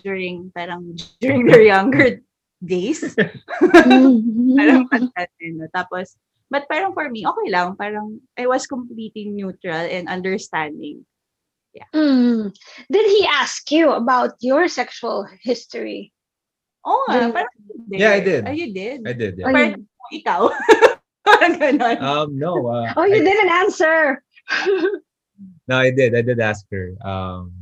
during, 0.05 0.53
parang, 0.53 1.01
during 1.21 1.49
their 1.49 1.65
younger 1.65 2.21
days. 2.63 3.01
parang 4.57 4.85
pagdating, 4.87 5.59
no? 5.59 5.67
Tapos, 5.75 6.15
but 6.49 6.69
parang 6.69 6.93
for 6.93 7.09
me, 7.09 7.25
okay 7.25 7.49
lang. 7.49 7.75
Parang, 7.75 8.21
I 8.37 8.47
was 8.47 8.67
completely 8.67 9.29
neutral 9.29 9.85
and 9.89 10.07
understanding. 10.07 11.05
Mm. 11.95 12.51
Did 12.91 13.05
he 13.07 13.23
ask 13.31 13.63
you 13.71 13.91
about 13.91 14.35
your 14.43 14.67
sexual 14.67 15.27
history? 15.41 16.11
Oh, 16.83 17.05
Did- 17.09 17.33
parang 17.33 17.55
you 17.63 17.79
did. 17.89 17.99
Yeah, 17.99 18.11
I 18.11 18.19
did. 18.19 18.41
Oh, 18.47 18.51
you 18.51 18.73
did? 18.73 18.97
I 19.07 19.13
did. 19.13 19.33
Oh, 19.37 19.37
Yeah. 19.37 19.45
Parang 19.47 19.73
ikaw. 20.11 20.41
parang 21.25 21.53
ganon. 21.59 21.97
Um, 22.01 22.27
no. 22.35 22.59
Uh, 22.67 22.91
Oh, 22.97 23.05
you 23.07 23.21
I, 23.21 23.25
didn't 23.25 23.51
answer. 23.53 24.19
no, 25.69 25.75
I 25.79 25.91
did. 25.91 26.11
I 26.15 26.21
did 26.21 26.39
ask 26.41 26.65
her. 26.71 26.97
Um, 27.05 27.53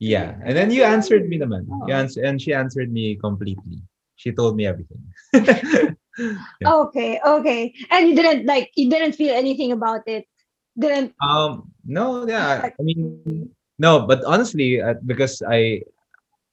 yeah, 0.00 0.34
and 0.44 0.56
then 0.56 0.70
you 0.72 0.82
answered 0.82 1.28
me, 1.28 1.38
naman. 1.38 1.68
You 1.86 1.94
Oh. 1.94 2.00
answer, 2.00 2.24
and 2.24 2.40
she 2.40 2.52
answered 2.52 2.92
me 2.92 3.16
completely. 3.16 3.82
She 4.16 4.32
told 4.32 4.56
me 4.56 4.66
everything. 4.66 5.02
Yeah. 6.60 6.68
Okay, 6.84 7.16
okay. 7.24 7.72
And 7.88 8.08
you 8.08 8.14
didn't 8.14 8.44
like 8.44 8.68
you 8.76 8.90
didn't 8.90 9.14
feel 9.16 9.32
anything 9.32 9.72
about 9.72 10.04
it. 10.04 10.28
Didn't 10.76 11.14
Um, 11.24 11.72
no, 11.86 12.26
yeah, 12.28 12.68
I 12.68 12.82
mean, 12.82 13.48
no, 13.78 14.04
but 14.04 14.24
honestly, 14.24 14.80
uh, 14.82 14.94
because 15.06 15.40
I, 15.46 15.82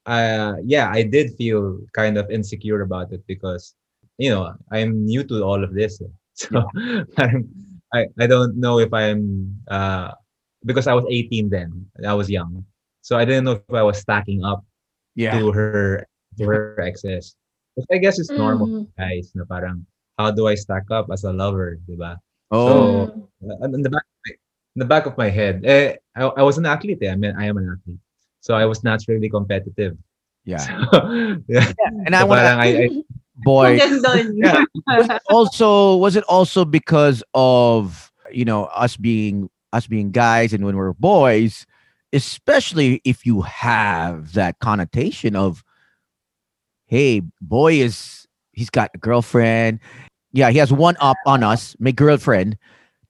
uh, 0.05 0.55
yeah, 0.63 0.87
I 0.91 1.03
did 1.03 1.35
feel 1.35 1.79
kind 1.91 2.17
of 2.17 2.29
insecure 2.31 2.81
about 2.81 3.11
it 3.11 3.23
because, 3.27 3.75
you 4.17 4.29
know, 4.29 4.53
I'm 4.71 5.03
new 5.05 5.23
to 5.25 5.43
all 5.43 5.63
of 5.63 5.73
this, 5.73 5.99
so 6.33 6.63
parang 7.15 7.49
I, 7.93 8.07
I 8.19 8.27
don't 8.27 8.55
know 8.55 8.79
if 8.79 8.93
I'm, 8.93 9.55
uh, 9.67 10.11
because 10.63 10.87
I 10.87 10.93
was 10.93 11.05
18 11.09 11.49
then, 11.49 11.87
I 12.05 12.13
was 12.13 12.29
young, 12.29 12.63
so 13.07 13.15
I 13.15 13.23
didn't 13.23 13.47
know 13.47 13.55
if 13.55 13.63
I 13.71 13.87
was 13.87 14.03
stacking 14.03 14.43
up 14.43 14.67
Yeah. 15.15 15.39
to 15.39 15.55
her 15.55 16.03
to 16.35 16.43
her 16.43 16.75
exes. 16.83 17.39
Which 17.79 17.87
I 17.87 18.03
guess 18.03 18.19
it's 18.19 18.27
normal, 18.33 18.67
Mhm. 18.67 18.83
guys. 18.99 19.31
Na 19.31 19.47
parang, 19.47 19.87
how 20.19 20.35
do 20.35 20.51
I 20.51 20.59
stack 20.59 20.91
up 20.91 21.07
as 21.07 21.23
a 21.23 21.31
lover, 21.31 21.79
diba? 21.87 22.19
Oh, 22.51 23.07
Uh, 23.39 23.69
in 23.71 23.79
the 23.85 23.87
back, 23.93 24.03
in 24.75 24.79
the 24.83 24.89
back 24.89 25.05
of 25.07 25.15
my 25.15 25.29
head, 25.31 25.63
eh, 25.63 25.95
I, 26.19 26.41
I 26.41 26.43
was 26.43 26.57
an 26.59 26.67
athlete. 26.67 26.99
Eh. 26.99 27.07
I 27.07 27.15
mean, 27.15 27.31
I 27.37 27.47
am 27.47 27.55
an 27.55 27.69
athlete, 27.71 28.01
so 28.43 28.57
I 28.59 28.65
was 28.67 28.83
naturally 28.83 29.29
competitive. 29.31 29.95
yeah. 30.43 30.63
yeah. 31.47 31.71
And 32.07 32.11
I 32.15 32.23
So 32.23 32.27
want 32.27 32.39
parang 32.43 32.59
to, 32.59 32.65
I, 32.65 32.69
I, 32.87 32.87
boy, 33.47 33.69
Yeah. 34.35 34.63
also 35.31 35.95
was 36.01 36.15
it 36.19 36.23
also 36.27 36.65
because 36.65 37.23
of 37.37 38.11
you 38.33 38.43
know 38.43 38.65
us 38.75 38.97
being 38.97 39.47
us 39.71 39.87
being 39.87 40.11
guys 40.11 40.51
and 40.51 40.65
when 40.65 40.75
we're 40.75 40.93
boys 40.97 41.63
especially 42.17 43.01
if 43.03 43.25
you 43.25 43.41
have 43.41 44.33
that 44.33 44.59
connotation 44.59 45.35
of 45.35 45.63
hey 46.87 47.21
boy 47.41 47.73
is 47.73 48.27
he's 48.51 48.69
got 48.69 48.91
a 48.93 48.97
girlfriend. 48.97 49.79
Yeah 50.33 50.49
he 50.49 50.57
has 50.57 50.73
one 50.73 50.97
up 50.99 51.17
on 51.25 51.43
us 51.43 51.75
my 51.79 51.91
girlfriend. 51.91 52.57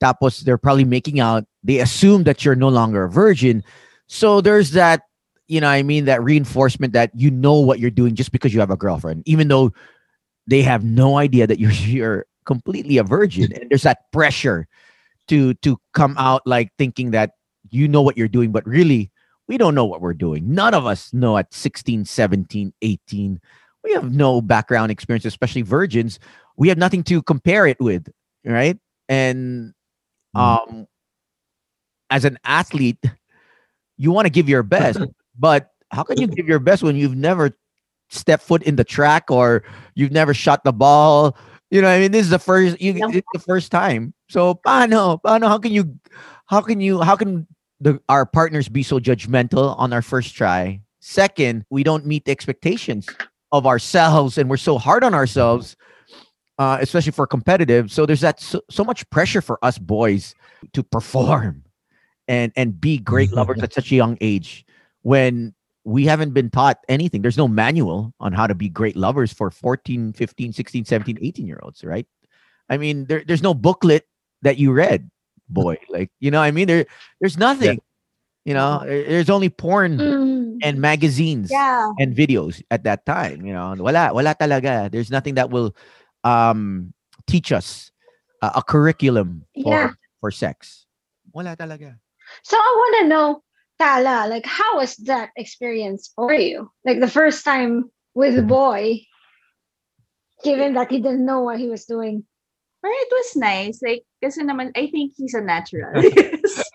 Tapos 0.01 0.41
they're 0.41 0.57
probably 0.57 0.85
making 0.85 1.19
out. 1.19 1.45
They 1.63 1.79
assume 1.79 2.23
that 2.23 2.45
you're 2.45 2.55
no 2.55 2.69
longer 2.69 3.05
a 3.05 3.09
virgin. 3.09 3.63
So 4.07 4.41
there's 4.41 4.71
that 4.71 5.01
you 5.47 5.61
know 5.61 5.69
i 5.69 5.81
mean 5.81 6.03
that 6.05 6.21
reinforcement 6.21 6.91
that 6.91 7.09
you 7.15 7.31
know 7.31 7.53
what 7.53 7.79
you're 7.79 7.89
doing 7.89 8.15
just 8.15 8.33
because 8.33 8.53
you 8.53 8.59
have 8.59 8.69
a 8.69 8.75
girlfriend 8.75 9.23
even 9.25 9.47
though 9.47 9.71
they 10.45 10.61
have 10.61 10.83
no 10.83 11.17
idea 11.17 11.47
that 11.47 11.57
you're 11.57 11.71
you're 11.87 12.25
completely 12.47 12.97
a 12.97 13.03
virgin. 13.03 13.53
And 13.53 13.69
there's 13.69 13.83
that 13.83 14.11
pressure 14.11 14.67
to 15.27 15.53
to 15.55 15.77
come 15.93 16.15
out 16.17 16.41
like 16.47 16.71
thinking 16.79 17.11
that 17.11 17.31
you 17.71 17.87
know 17.87 18.01
what 18.01 18.17
you're 18.17 18.27
doing 18.27 18.51
but 18.51 18.65
really 18.65 19.11
we 19.47 19.57
don't 19.57 19.75
know 19.75 19.85
what 19.85 20.01
we're 20.01 20.13
doing 20.13 20.53
none 20.53 20.73
of 20.73 20.85
us 20.85 21.13
know 21.13 21.37
at 21.37 21.53
16 21.53 22.05
17 22.05 22.73
18 22.81 23.41
we 23.83 23.91
have 23.93 24.11
no 24.13 24.41
background 24.41 24.91
experience 24.91 25.25
especially 25.25 25.61
virgins 25.61 26.19
we 26.57 26.67
have 26.69 26.77
nothing 26.77 27.03
to 27.03 27.21
compare 27.23 27.65
it 27.65 27.79
with 27.79 28.07
right 28.45 28.77
and 29.09 29.73
um 30.35 30.87
as 32.09 32.25
an 32.25 32.37
athlete, 32.43 33.03
you 33.97 34.11
want 34.11 34.25
to 34.25 34.29
give 34.29 34.47
your 34.49 34.63
best, 34.63 34.99
but 35.39 35.71
how 35.91 36.03
can 36.03 36.19
you 36.19 36.27
give 36.27 36.47
your 36.47 36.59
best 36.59 36.83
when 36.83 36.95
you've 36.95 37.15
never 37.15 37.51
stepped 38.09 38.43
foot 38.43 38.63
in 38.63 38.75
the 38.75 38.83
track 38.83 39.29
or 39.29 39.63
you've 39.95 40.11
never 40.11 40.33
shot 40.33 40.63
the 40.63 40.73
ball? 40.73 41.37
You 41.69 41.81
know, 41.81 41.89
I 41.89 41.99
mean, 41.99 42.11
this 42.11 42.23
is 42.23 42.29
the 42.29 42.39
first 42.39 42.79
you 42.81 42.93
Yeah. 42.93 43.09
it's 43.11 43.27
the 43.33 43.39
first 43.39 43.71
time. 43.71 44.13
So, 44.29 44.55
paano, 44.55 45.21
paano, 45.21 45.47
how 45.47 45.57
can 45.57 45.71
you, 45.71 45.99
how 46.45 46.61
can 46.61 46.79
you, 46.79 47.01
how 47.01 47.15
can 47.15 47.47
the 47.79 47.99
our 48.09 48.25
partners 48.25 48.69
be 48.69 48.83
so 48.83 48.99
judgmental 48.99 49.77
on 49.77 49.93
our 49.93 50.01
first 50.01 50.35
try? 50.35 50.81
Second, 50.99 51.65
we 51.69 51.83
don't 51.83 52.05
meet 52.05 52.25
the 52.25 52.31
expectations 52.31 53.07
of 53.51 53.65
ourselves, 53.65 54.37
and 54.37 54.49
we're 54.49 54.57
so 54.57 54.77
hard 54.77 55.03
on 55.03 55.13
ourselves, 55.13 55.77
uh, 56.59 56.77
especially 56.81 57.11
for 57.11 57.27
competitive. 57.27 57.91
So 57.91 58.05
there's 58.05 58.21
that 58.21 58.39
so, 58.39 58.61
so 58.69 58.83
much 58.83 59.09
pressure 59.09 59.41
for 59.41 59.63
us 59.63 59.77
boys 59.77 60.35
to 60.73 60.83
perform 60.83 61.63
and 62.27 62.51
and 62.55 62.79
be 62.79 62.97
great 62.97 63.31
lovers 63.31 63.61
at 63.61 63.73
such 63.73 63.91
a 63.91 63.95
young 63.95 64.17
age 64.21 64.65
when 65.01 65.53
we 65.83 66.05
haven't 66.05 66.33
been 66.33 66.49
taught 66.49 66.79
anything 66.89 67.21
there's 67.21 67.37
no 67.37 67.47
manual 67.47 68.13
on 68.19 68.33
how 68.33 68.45
to 68.45 68.55
be 68.55 68.69
great 68.69 68.95
lovers 68.95 69.31
for 69.31 69.49
14 69.49 70.13
15 70.13 70.53
16 70.53 70.85
17 70.85 71.17
18 71.21 71.47
year 71.47 71.59
olds 71.63 71.83
right 71.83 72.07
i 72.69 72.77
mean 72.77 73.05
there, 73.05 73.23
there's 73.25 73.43
no 73.43 73.53
booklet 73.53 74.05
that 74.41 74.57
you 74.57 74.71
read 74.71 75.09
boy 75.49 75.77
like 75.89 76.11
you 76.19 76.29
know 76.31 76.41
i 76.41 76.51
mean 76.51 76.67
there 76.67 76.85
there's 77.19 77.37
nothing 77.37 77.79
you 78.45 78.53
know 78.53 78.83
there's 78.85 79.29
only 79.29 79.49
porn 79.49 79.97
Mm. 79.99 80.59
and 80.63 80.81
magazines 80.81 81.51
Yeah. 81.51 81.91
and 81.99 82.15
videos 82.15 82.61
at 82.71 82.83
that 82.83 83.05
time 83.05 83.45
you 83.45 83.53
know 83.53 83.75
wala 83.77 84.11
wala 84.11 84.35
talaga 84.35 84.89
there's 84.91 85.11
nothing 85.11 85.35
that 85.35 85.49
will 85.49 85.71
um 86.23 86.91
teach 87.27 87.51
us 87.51 87.91
uh, 88.41 88.51
a 88.55 88.63
curriculum 88.63 89.45
for 89.63 89.71
Yeah. 89.71 89.91
for 90.19 90.31
sex 90.31 90.85
wala 91.31 91.55
talaga 91.55 91.95
So 92.43 92.57
I 92.59 92.71
want 92.75 92.93
to 92.99 93.03
know, 93.07 93.27
Tala, 93.79 94.27
like 94.27 94.43
how 94.43 94.83
was 94.83 94.99
that 95.07 95.31
experience 95.39 96.11
for 96.11 96.33
you? 96.35 96.67
Like 96.83 96.99
the 96.99 97.07
first 97.07 97.45
time 97.47 97.87
with 98.19 98.35
the 98.35 98.43
boy, 98.43 98.99
given 100.43 100.73
that 100.75 100.91
he 100.91 100.99
didn't 100.99 101.23
know 101.25 101.41
what 101.41 101.55
he 101.59 101.67
was 101.71 101.85
doing. 101.85 102.25
But 102.81 102.91
it 102.93 103.07
was 103.11 103.35
nice. 103.35 103.81
Like, 103.81 104.03
kasi 104.23 104.43
naman, 104.43 104.71
I 104.77 104.87
think 104.87 105.13
he's 105.17 105.33
a 105.33 105.41
natural. 105.41 105.91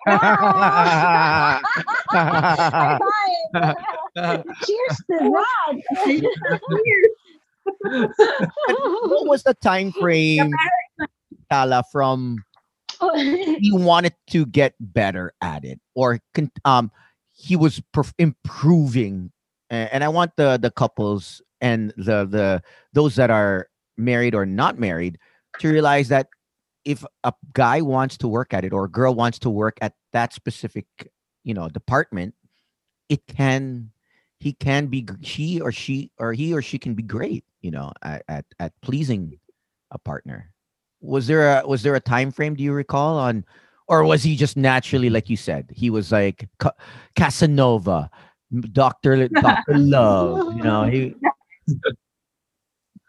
High 0.06 1.60
five! 3.54 3.74
Cheers 4.66 4.96
to 5.10 5.30
what 7.92 9.26
was 9.26 9.42
the 9.42 9.54
time 9.54 9.92
frame 9.92 10.50
Tala 11.50 11.84
from 11.92 12.38
he 13.16 13.70
wanted 13.72 14.14
to 14.30 14.46
get 14.46 14.74
better 14.80 15.32
at 15.40 15.64
it 15.64 15.80
or 15.94 16.20
um 16.64 16.90
he 17.32 17.56
was 17.56 17.80
perf- 17.94 18.14
improving 18.18 19.30
and 19.70 20.04
i 20.04 20.08
want 20.08 20.30
the 20.36 20.58
the 20.58 20.70
couples 20.70 21.42
and 21.60 21.92
the 21.96 22.24
the 22.26 22.62
those 22.92 23.16
that 23.16 23.30
are 23.30 23.68
married 23.96 24.34
or 24.34 24.46
not 24.46 24.78
married 24.78 25.18
to 25.58 25.68
realize 25.70 26.08
that 26.08 26.28
if 26.84 27.04
a 27.24 27.32
guy 27.52 27.80
wants 27.80 28.16
to 28.18 28.28
work 28.28 28.52
at 28.52 28.64
it 28.64 28.72
or 28.72 28.84
a 28.84 28.90
girl 28.90 29.14
wants 29.14 29.38
to 29.38 29.50
work 29.50 29.78
at 29.80 29.94
that 30.12 30.32
specific 30.32 30.86
you 31.44 31.54
know 31.54 31.68
department 31.68 32.34
it 33.08 33.26
can 33.26 33.90
he 34.38 34.52
can 34.52 34.86
be 34.86 35.06
she 35.20 35.60
or 35.60 35.70
she 35.70 36.10
or 36.18 36.32
he 36.32 36.52
or 36.52 36.60
she 36.60 36.78
can 36.78 36.94
be 36.94 37.02
great 37.02 37.44
you 37.60 37.70
know 37.70 37.92
at 38.02 38.22
at, 38.28 38.44
at 38.58 38.72
pleasing 38.82 39.38
a 39.92 39.98
partner. 39.98 40.52
Was 41.00 41.26
there 41.26 41.58
a 41.58 41.66
was 41.66 41.82
there 41.82 41.94
a 41.94 42.00
time 42.00 42.30
frame 42.30 42.54
do 42.54 42.62
you 42.62 42.72
recall 42.72 43.18
on 43.18 43.44
or 43.88 44.04
was 44.04 44.22
he 44.22 44.36
just 44.36 44.56
naturally 44.56 45.10
like 45.10 45.28
you 45.28 45.36
said 45.36 45.70
he 45.74 45.90
was 45.90 46.12
like 46.12 46.48
Ca- 46.58 46.74
casanova 47.16 48.10
dr 48.72 49.28
dr 49.28 49.78
love 49.78 50.56
you 50.56 50.62
know 50.62 50.84
he 50.84 51.14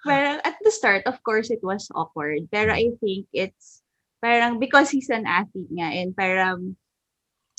Well, 0.05 0.39
at 0.43 0.55
the 0.63 0.71
start, 0.71 1.03
of 1.07 1.21
course, 1.23 1.49
it 1.49 1.63
was 1.63 1.89
awkward. 1.95 2.49
Pero 2.51 2.73
I 2.73 2.91
think 2.99 3.27
it's 3.33 3.81
parang 4.21 4.59
because 4.59 4.89
he's 4.89 5.09
an 5.09 5.25
athlete 5.27 5.71
nga 5.71 5.89
and 5.95 6.15
parang 6.15 6.75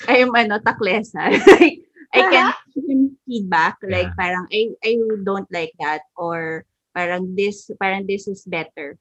I 0.08 0.24
am 0.24 0.34
ano, 0.34 0.58
taklesa. 0.58 1.30
like, 1.60 1.80
I 2.14 2.20
can 2.30 2.52
give 2.74 2.86
him 2.88 3.02
feedback. 3.26 3.78
Like, 3.82 4.12
Yeah. 4.12 4.18
parang 4.18 4.46
I, 4.52 4.74
I 4.84 4.92
don't 5.24 5.48
like 5.52 5.72
that 5.80 6.02
or 6.16 6.64
parang 6.94 7.34
this, 7.36 7.70
parang 7.80 8.06
this 8.06 8.28
is 8.28 8.44
better. 8.44 8.98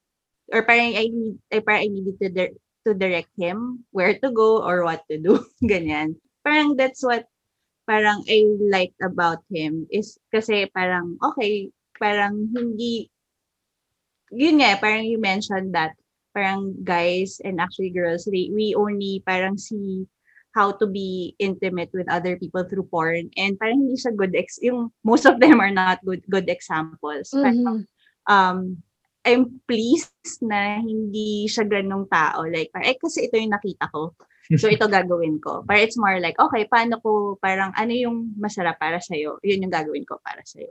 Or 0.51 0.63
parang 0.63 0.95
I 0.95 1.07
need, 1.11 1.37
I, 1.51 1.59
parang 1.59 1.83
I 1.83 1.87
needed 1.87 2.17
to, 2.21 2.29
dir- 2.29 2.57
to 2.87 2.93
direct 2.93 3.31
him 3.37 3.85
where 3.91 4.17
to 4.19 4.29
go 4.31 4.61
or 4.63 4.83
what 4.83 5.03
to 5.09 5.17
do. 5.17 5.43
Ganyan. 5.63 6.15
Parang 6.43 6.75
that's 6.75 7.03
what 7.03 7.25
parang 7.87 8.23
I 8.27 8.43
liked 8.71 8.99
about 9.03 9.43
him 9.51 9.87
is 9.91 10.17
kasi 10.31 10.67
parang 10.71 11.19
okay, 11.23 11.71
parang 11.99 12.51
hindi 12.55 13.12
yun 14.33 14.59
nga, 14.59 14.75
parang 14.81 15.05
you 15.05 15.21
mentioned 15.21 15.73
that 15.77 15.93
parang 16.33 16.73
guys 16.81 17.37
and 17.45 17.61
actually 17.61 17.93
girls, 17.93 18.25
they, 18.25 18.49
we 18.49 18.73
only 18.73 19.21
parang 19.25 19.57
see 19.57 20.09
how 20.53 20.69
to 20.69 20.85
be 20.85 21.33
intimate 21.41 21.89
with 21.93 22.05
other 22.09 22.37
people 22.37 22.61
through 22.65 22.85
porn 22.89 23.29
and 23.37 23.57
parang 23.57 23.85
hindi 23.85 23.97
siya 23.97 24.13
good 24.13 24.37
ex 24.37 24.61
yung 24.61 24.93
most 25.01 25.25
of 25.25 25.41
them 25.41 25.57
are 25.57 25.73
not 25.73 25.97
good 26.05 26.21
good 26.29 26.45
examples. 26.45 27.33
Parang, 27.33 27.57
Mhm. 27.65 27.77
um 28.29 28.57
I'm 29.23 29.63
pleased 29.65 30.43
na 30.43 30.83
hindi 30.83 31.47
siya 31.47 31.63
ganong 31.65 32.05
tao 32.11 32.43
like 32.45 32.69
parang, 32.69 32.91
eh 32.91 32.97
kasi 32.99 33.25
ito 33.25 33.39
yung 33.39 33.55
nakita 33.55 33.87
ko. 33.89 34.13
So 34.59 34.67
ito 34.69 34.85
gagawin 34.91 35.39
ko. 35.41 35.63
Pero 35.65 35.79
it's 35.79 35.97
more 35.97 36.19
like 36.21 36.37
okay, 36.37 36.67
paano 36.69 37.01
ko 37.01 37.39
parang 37.41 37.73
ano 37.73 37.93
yung 37.95 38.35
masarap 38.37 38.77
para 38.77 39.01
sa 39.01 39.15
Yun 39.17 39.39
yung 39.41 39.73
gagawin 39.73 40.05
ko 40.05 40.21
para 40.21 40.43
sa 40.45 40.61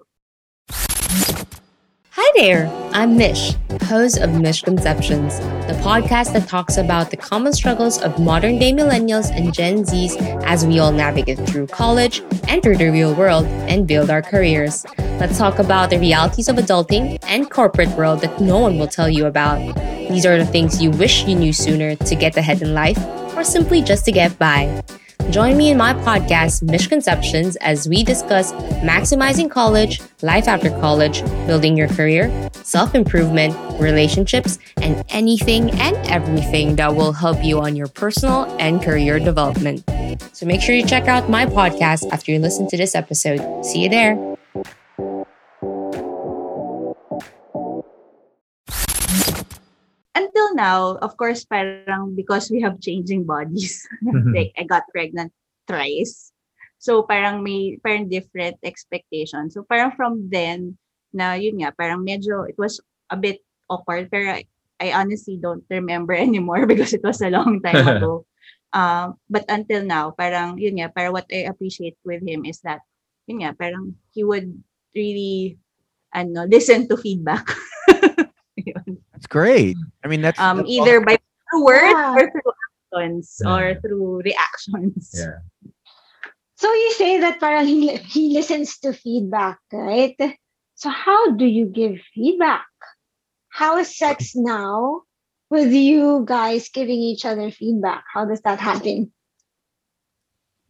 Hi 2.14 2.30
there, 2.36 2.66
I'm 2.92 3.16
Mish, 3.16 3.54
host 3.84 4.18
of 4.18 4.28
Mishconceptions, 4.36 5.40
the 5.66 5.72
podcast 5.80 6.34
that 6.34 6.46
talks 6.46 6.76
about 6.76 7.10
the 7.10 7.16
common 7.16 7.54
struggles 7.54 8.02
of 8.02 8.18
modern 8.18 8.58
day 8.58 8.70
millennials 8.70 9.34
and 9.34 9.54
Gen 9.54 9.84
Zs 9.84 10.20
as 10.44 10.66
we 10.66 10.78
all 10.78 10.92
navigate 10.92 11.38
through 11.48 11.68
college, 11.68 12.20
enter 12.48 12.76
the 12.76 12.90
real 12.90 13.14
world, 13.14 13.46
and 13.46 13.86
build 13.88 14.10
our 14.10 14.20
careers. 14.20 14.84
Let's 14.98 15.38
talk 15.38 15.58
about 15.58 15.88
the 15.88 15.98
realities 15.98 16.50
of 16.50 16.56
adulting 16.56 17.18
and 17.22 17.50
corporate 17.50 17.96
world 17.96 18.20
that 18.20 18.42
no 18.42 18.58
one 18.58 18.78
will 18.78 18.88
tell 18.88 19.08
you 19.08 19.24
about. 19.24 19.74
These 20.10 20.26
are 20.26 20.36
the 20.36 20.44
things 20.44 20.82
you 20.82 20.90
wish 20.90 21.24
you 21.24 21.34
knew 21.34 21.54
sooner 21.54 21.96
to 21.96 22.14
get 22.14 22.36
ahead 22.36 22.60
in 22.60 22.74
life 22.74 22.98
or 23.34 23.42
simply 23.42 23.80
just 23.80 24.04
to 24.04 24.12
get 24.12 24.38
by. 24.38 24.84
Join 25.30 25.56
me 25.56 25.70
in 25.70 25.78
my 25.78 25.94
podcast, 25.94 26.62
Mishconceptions, 26.64 27.56
as 27.60 27.88
we 27.88 28.02
discuss 28.02 28.52
maximizing 28.82 29.50
college, 29.50 30.00
life 30.22 30.48
after 30.48 30.70
college, 30.80 31.22
building 31.46 31.76
your 31.76 31.88
career, 31.88 32.30
self 32.64 32.94
improvement, 32.94 33.54
relationships, 33.80 34.58
and 34.80 35.04
anything 35.08 35.70
and 35.80 35.96
everything 36.08 36.76
that 36.76 36.94
will 36.94 37.12
help 37.12 37.42
you 37.42 37.60
on 37.60 37.76
your 37.76 37.88
personal 37.88 38.44
and 38.58 38.82
career 38.82 39.18
development. 39.18 39.84
So 40.32 40.46
make 40.46 40.60
sure 40.60 40.74
you 40.74 40.84
check 40.84 41.08
out 41.08 41.30
my 41.30 41.46
podcast 41.46 42.10
after 42.10 42.32
you 42.32 42.38
listen 42.38 42.66
to 42.68 42.76
this 42.76 42.94
episode. 42.94 43.64
See 43.64 43.82
you 43.82 43.88
there. 43.88 44.31
Until 50.14 50.54
now, 50.54 50.96
of 51.00 51.16
course, 51.16 51.44
parang 51.44 52.14
because 52.14 52.50
we 52.50 52.60
have 52.60 52.80
changing 52.80 53.24
bodies, 53.24 53.86
like 54.34 54.52
I 54.56 54.64
got 54.64 54.88
pregnant 54.92 55.32
thrice. 55.66 56.32
So 56.82 57.06
parang 57.06 57.46
may 57.46 57.78
parang 57.78 58.10
different 58.10 58.58
expectations. 58.66 59.54
So 59.54 59.62
parang 59.62 59.94
from 59.94 60.28
then 60.28 60.76
na 61.14 61.38
yun 61.38 61.62
nga, 61.62 61.70
parang 61.72 62.02
medyo 62.02 62.48
it 62.48 62.58
was 62.58 62.82
a 63.12 63.16
bit 63.16 63.40
awkward 63.70 64.10
pero 64.10 64.40
I, 64.82 64.90
honestly 64.90 65.38
don't 65.38 65.62
remember 65.70 66.10
anymore 66.18 66.66
because 66.66 66.90
it 66.92 67.06
was 67.06 67.22
a 67.22 67.30
long 67.30 67.62
time 67.62 67.86
ago. 67.96 68.26
Um, 68.72 69.20
but 69.28 69.44
until 69.46 69.84
now, 69.84 70.10
parang 70.10 70.58
yun 70.58 70.80
nga, 70.80 70.90
parang 70.90 71.12
what 71.14 71.28
I 71.30 71.46
appreciate 71.46 71.94
with 72.02 72.26
him 72.26 72.44
is 72.44 72.58
that 72.66 72.82
yun 73.30 73.46
nga, 73.46 73.54
parang 73.54 73.94
he 74.10 74.26
would 74.26 74.50
really 74.90 75.56
ano, 76.12 76.44
listen 76.50 76.88
to 76.88 76.98
feedback. 76.98 77.46
Yun. 79.34 79.76
that's 79.76 79.76
great 79.76 79.76
i 80.04 80.08
mean 80.08 80.20
that's, 80.22 80.38
um 80.40 80.58
that's 80.58 80.68
either 80.68 81.00
by 81.00 81.16
through 81.50 81.64
words 81.64 81.92
Yeah. 81.92 82.14
or 82.16 82.30
through 82.30 82.52
actions 82.92 83.40
Yeah. 83.40 83.52
or 83.52 83.64
through 83.80 84.20
reactions. 84.24 85.12
Yeah. 85.16 85.38
So 86.56 86.72
you 86.72 86.92
say 86.92 87.18
that 87.20 87.40
parang 87.40 87.66
he, 87.66 87.96
he 87.96 88.32
listens 88.32 88.78
to 88.80 88.92
feedback, 88.92 89.58
right? 89.72 90.14
So 90.76 90.88
how 90.90 91.32
do 91.34 91.44
you 91.44 91.66
give 91.66 91.98
feedback? 92.14 92.64
How 93.48 93.78
is 93.78 93.96
sex 93.96 94.32
now 94.38 95.02
with 95.50 95.72
you 95.72 96.22
guys 96.24 96.68
giving 96.72 97.00
each 97.00 97.24
other 97.24 97.50
feedback? 97.50 98.04
How 98.12 98.24
does 98.24 98.40
that 98.42 98.60
happen? 98.60 99.12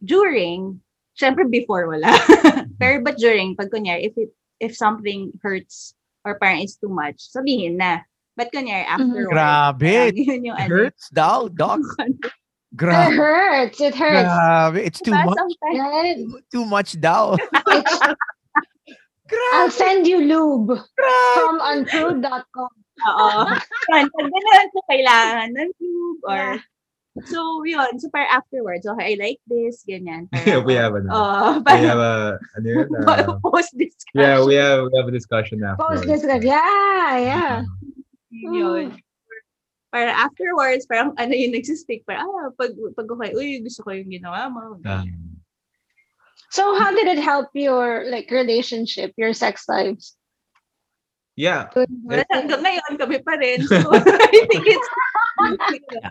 During, 0.03 0.81
syempre 1.15 1.47
before 1.49 1.87
wala. 1.87 2.11
Pero 2.79 2.99
but 3.03 3.15
during, 3.21 3.55
pag 3.55 3.71
kunyari, 3.71 4.11
if 4.11 4.17
it, 4.17 4.31
if 4.59 4.75
something 4.75 5.31
hurts 5.43 5.93
or 6.25 6.39
parang 6.39 6.63
it's 6.63 6.75
too 6.75 6.89
much, 6.91 7.31
sabihin 7.31 7.77
na. 7.79 8.03
But 8.35 8.49
kunyari, 8.49 8.85
afterwards, 8.89 9.29
Grabe. 9.29 9.93
parang 10.09 10.17
yun 10.29 10.41
yung 10.45 10.57
ano. 10.57 10.69
hurts 10.69 11.05
daw 11.13 11.45
dog 11.47 11.81
Gra- 12.75 13.05
It 13.05 13.13
hurts. 13.13 13.77
It 13.79 13.93
hurts. 13.93 14.25
grabe, 14.25 14.77
it's 14.81 14.97
too 14.97 15.13
Diba? 15.13 15.29
much. 15.29 15.37
Sometimes, 15.37 15.77
Right? 15.77 16.17
Too 16.49 16.65
much 16.65 16.97
daw. 16.97 17.37
It's, 17.37 17.93
I'll 19.53 19.69
Grabe, 19.69 19.71
send 19.71 20.07
you 20.09 20.17
lube 20.25 20.73
grabe. 20.81 21.33
from 21.37 21.55
unprude.com. 21.61 22.71
oo. 23.05 23.39
Yun, 23.93 24.05
pag 24.09 24.25
ganun 24.25 24.67
ko 24.73 24.79
kailangan 24.89 25.49
ng 25.53 25.69
tube 25.77 26.21
or 26.25 26.37
Yeah. 26.57 26.57
So, 27.29 27.61
yun. 27.61 27.93
So, 28.01 28.09
para 28.09 28.25
afterwards, 28.25 28.89
okay, 28.89 29.13
I 29.13 29.21
like 29.21 29.37
this, 29.45 29.85
ganyan. 29.85 30.33
we 30.65 30.73
have 30.73 30.97
an 30.97 31.05
Oh, 31.13 31.61
we 31.61 31.77
have 31.85 32.01
a 32.01 32.41
ano 32.57 32.65
yun, 32.65 32.89
uh, 33.05 33.37
post 33.37 33.69
discussion. 33.77 34.17
yeah 34.17 34.41
we 34.41 34.57
have 34.57 34.89
we 34.89 34.97
have 34.97 35.05
a 35.05 35.13
discussion 35.13 35.61
Post 35.61 36.01
afterwards. 36.01 36.09
this 36.09 36.25
good. 36.25 36.41
Yeah, 36.41 37.13
yeah. 37.21 37.53
Yun. 38.33 38.97
Para 39.93 40.09
afterwards, 40.09 40.89
parang 40.89 41.13
ano 41.21 41.37
yung 41.37 41.53
nagsistick, 41.53 42.01
para, 42.09 42.25
ah, 42.25 42.49
pag, 42.57 42.73
pag 42.97 43.05
okay, 43.05 43.31
uy, 43.37 43.61
gusto 43.61 43.85
ko 43.85 43.93
yung 43.93 44.09
ginawa 44.09 44.49
mo. 44.49 44.81
Um, 44.81 45.33
So 46.53 46.77
how 46.77 46.93
did 46.93 47.07
it 47.07 47.17
help 47.17 47.49
your 47.53 48.05
like 48.09 48.29
relationship, 48.29 49.13
your 49.17 49.33
sex 49.33 49.65
lives? 49.67 50.13
yeah 51.33 51.65
But 51.73 51.89
hanggang 52.29 52.61
ngayon, 52.61 52.93
kami 53.01 53.17
pa 53.25 53.33
rin. 53.41 53.65
So, 53.69 53.89
I 53.89 54.45
think 54.45 54.65
it's, 54.69 54.89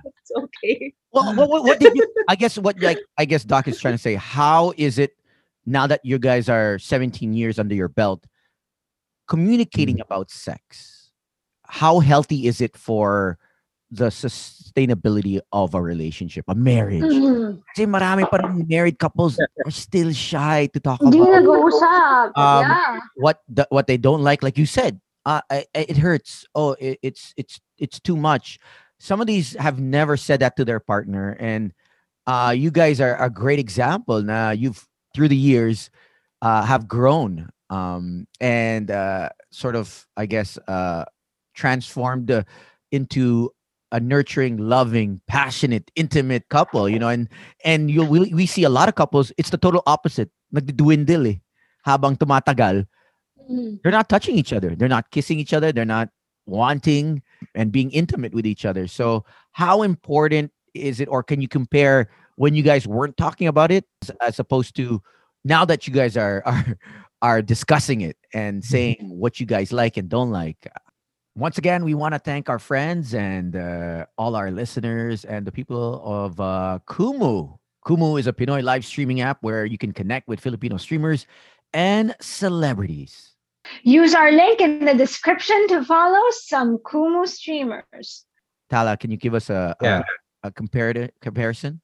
it's 0.02 0.32
okay. 0.34 0.90
Well, 1.14 1.30
what, 1.38 1.48
what, 1.48 1.62
what 1.62 1.78
did 1.78 1.94
you? 1.94 2.02
I 2.26 2.34
guess 2.34 2.58
what 2.58 2.74
like 2.82 2.98
I 3.14 3.24
guess 3.24 3.46
Doc 3.46 3.68
is 3.68 3.78
trying 3.78 3.94
to 3.94 4.02
say. 4.02 4.18
How 4.18 4.74
is 4.76 4.98
it 4.98 5.14
now 5.62 5.86
that 5.86 6.02
you 6.02 6.18
guys 6.18 6.48
are 6.48 6.78
17 6.78 7.32
years 7.34 7.62
under 7.62 7.74
your 7.74 7.88
belt, 7.88 8.26
communicating 9.28 10.00
about 10.00 10.30
sex? 10.30 11.01
How 11.72 12.00
healthy 12.04 12.44
is 12.46 12.60
it 12.60 12.76
for 12.76 13.38
the 13.90 14.12
sustainability 14.12 15.40
of 15.52 15.72
a 15.74 15.80
relationship, 15.80 16.44
a 16.48 16.54
marriage? 16.54 17.00
Mhm. 17.08 17.64
Kasi 17.72 17.88
marami 17.88 18.28
pa 18.28 18.44
rin 18.44 18.68
married 18.68 19.00
couples 19.00 19.40
are 19.40 19.72
still 19.72 20.12
shy 20.12 20.68
to 20.76 20.80
talk 20.80 21.00
Hindi 21.00 21.16
about 21.24 21.40
nag-uusap. 21.40 22.36
Um, 22.36 22.68
yeah. 22.68 23.00
what 23.16 23.40
the, 23.48 23.64
what 23.72 23.88
they 23.88 23.96
don't 23.96 24.20
like 24.20 24.44
like 24.44 24.56
you 24.60 24.68
said 24.68 25.00
uh 25.24 25.40
I, 25.48 25.64
I- 25.72 25.88
it 25.88 25.96
hurts 25.96 26.44
oh 26.54 26.76
it, 26.76 26.98
it's 27.00 27.32
it's 27.36 27.60
it's 27.78 28.00
too 28.00 28.16
much 28.16 28.58
some 28.98 29.20
of 29.20 29.26
these 29.30 29.54
have 29.56 29.78
never 29.80 30.16
said 30.16 30.40
that 30.40 30.56
to 30.60 30.64
their 30.64 30.80
partner 30.80 31.36
and 31.38 31.72
uh 32.26 32.52
you 32.56 32.70
guys 32.74 33.00
are 33.00 33.14
a 33.20 33.30
great 33.30 33.60
example 33.62 34.20
now 34.20 34.50
you've 34.50 34.82
through 35.14 35.28
the 35.30 35.38
years 35.38 35.88
uh 36.42 36.64
have 36.66 36.88
grown 36.90 37.48
um 37.70 38.26
and 38.42 38.90
uh 38.90 39.28
sort 39.54 39.76
of 39.78 40.04
i 40.18 40.26
guess 40.26 40.58
uh 40.66 41.04
transformed 41.54 42.30
uh, 42.30 42.42
into 42.90 43.50
a 43.92 44.00
nurturing 44.00 44.56
loving 44.56 45.20
passionate 45.28 45.90
intimate 45.96 46.48
couple 46.48 46.88
you 46.88 46.98
know 46.98 47.08
and 47.08 47.28
and 47.64 47.90
you 47.90 48.02
we, 48.04 48.32
we 48.32 48.46
see 48.46 48.64
a 48.64 48.70
lot 48.72 48.88
of 48.88 48.94
couples 48.94 49.32
it's 49.36 49.50
the 49.50 49.58
total 49.58 49.82
opposite 49.86 50.30
nagdidwindle 50.54 51.28
eh 51.28 51.36
habang 51.84 52.16
tumatagal. 52.16 52.86
Mhm. 53.50 53.82
they're 53.82 53.92
not 53.92 54.08
touching 54.08 54.36
each 54.36 54.52
other 54.52 54.74
they're 54.76 54.88
not 54.88 55.10
kissing 55.10 55.38
each 55.38 55.52
other 55.52 55.72
they're 55.72 55.84
not 55.84 56.08
wanting 56.46 57.22
and 57.54 57.70
being 57.70 57.90
intimate 57.92 58.34
with 58.34 58.46
each 58.46 58.64
other. 58.64 58.86
So 58.88 59.24
how 59.52 59.82
important 59.82 60.50
is 60.74 60.98
it 61.00 61.06
or 61.08 61.22
can 61.22 61.40
you 61.40 61.46
compare 61.48 62.08
when 62.36 62.54
you 62.54 62.62
guys 62.62 62.86
weren't 62.86 63.16
talking 63.16 63.46
about 63.46 63.70
it 63.70 63.84
as- 64.02 64.10
as 64.20 64.38
opposed 64.40 64.74
to 64.76 65.02
now 65.44 65.64
that 65.66 65.86
you 65.86 65.92
guys 65.94 66.16
are 66.16 66.42
are 66.46 66.78
are 67.22 67.42
discussing 67.42 68.00
it 68.00 68.16
and 68.34 68.64
saying 68.64 68.98
what 69.06 69.38
you 69.38 69.46
guys 69.46 69.70
like 69.70 69.96
and 70.00 70.08
don't 70.08 70.30
like 70.32 70.58
once 71.34 71.58
again 71.58 71.84
we 71.84 71.94
want 71.94 72.14
to 72.14 72.18
thank 72.18 72.48
our 72.48 72.58
friends 72.58 73.14
and 73.14 73.56
uh, 73.56 74.04
all 74.18 74.36
our 74.36 74.50
listeners 74.50 75.24
and 75.24 75.46
the 75.46 75.52
people 75.52 76.02
of 76.04 76.38
uh, 76.40 76.78
kumu 76.86 77.56
kumu 77.86 78.18
is 78.20 78.26
a 78.26 78.32
pinoy 78.32 78.62
live 78.62 78.84
streaming 78.84 79.20
app 79.20 79.38
where 79.42 79.64
you 79.64 79.78
can 79.78 79.92
connect 79.92 80.28
with 80.28 80.40
filipino 80.40 80.76
streamers 80.76 81.26
and 81.72 82.14
celebrities 82.20 83.32
Use 83.84 84.14
our 84.14 84.32
link 84.32 84.60
in 84.60 84.84
the 84.84 84.94
description 84.94 85.68
to 85.68 85.84
follow 85.84 86.20
some 86.30 86.78
Kumu 86.78 87.26
streamers. 87.26 88.26
Tala, 88.68 88.96
can 88.96 89.10
you 89.10 89.16
give 89.16 89.34
us 89.34 89.50
a 89.50 89.76
a, 89.80 89.84
Yeah. 89.84 90.02
a 90.42 90.50
comparative 90.50 91.10
comparison? 91.20 91.80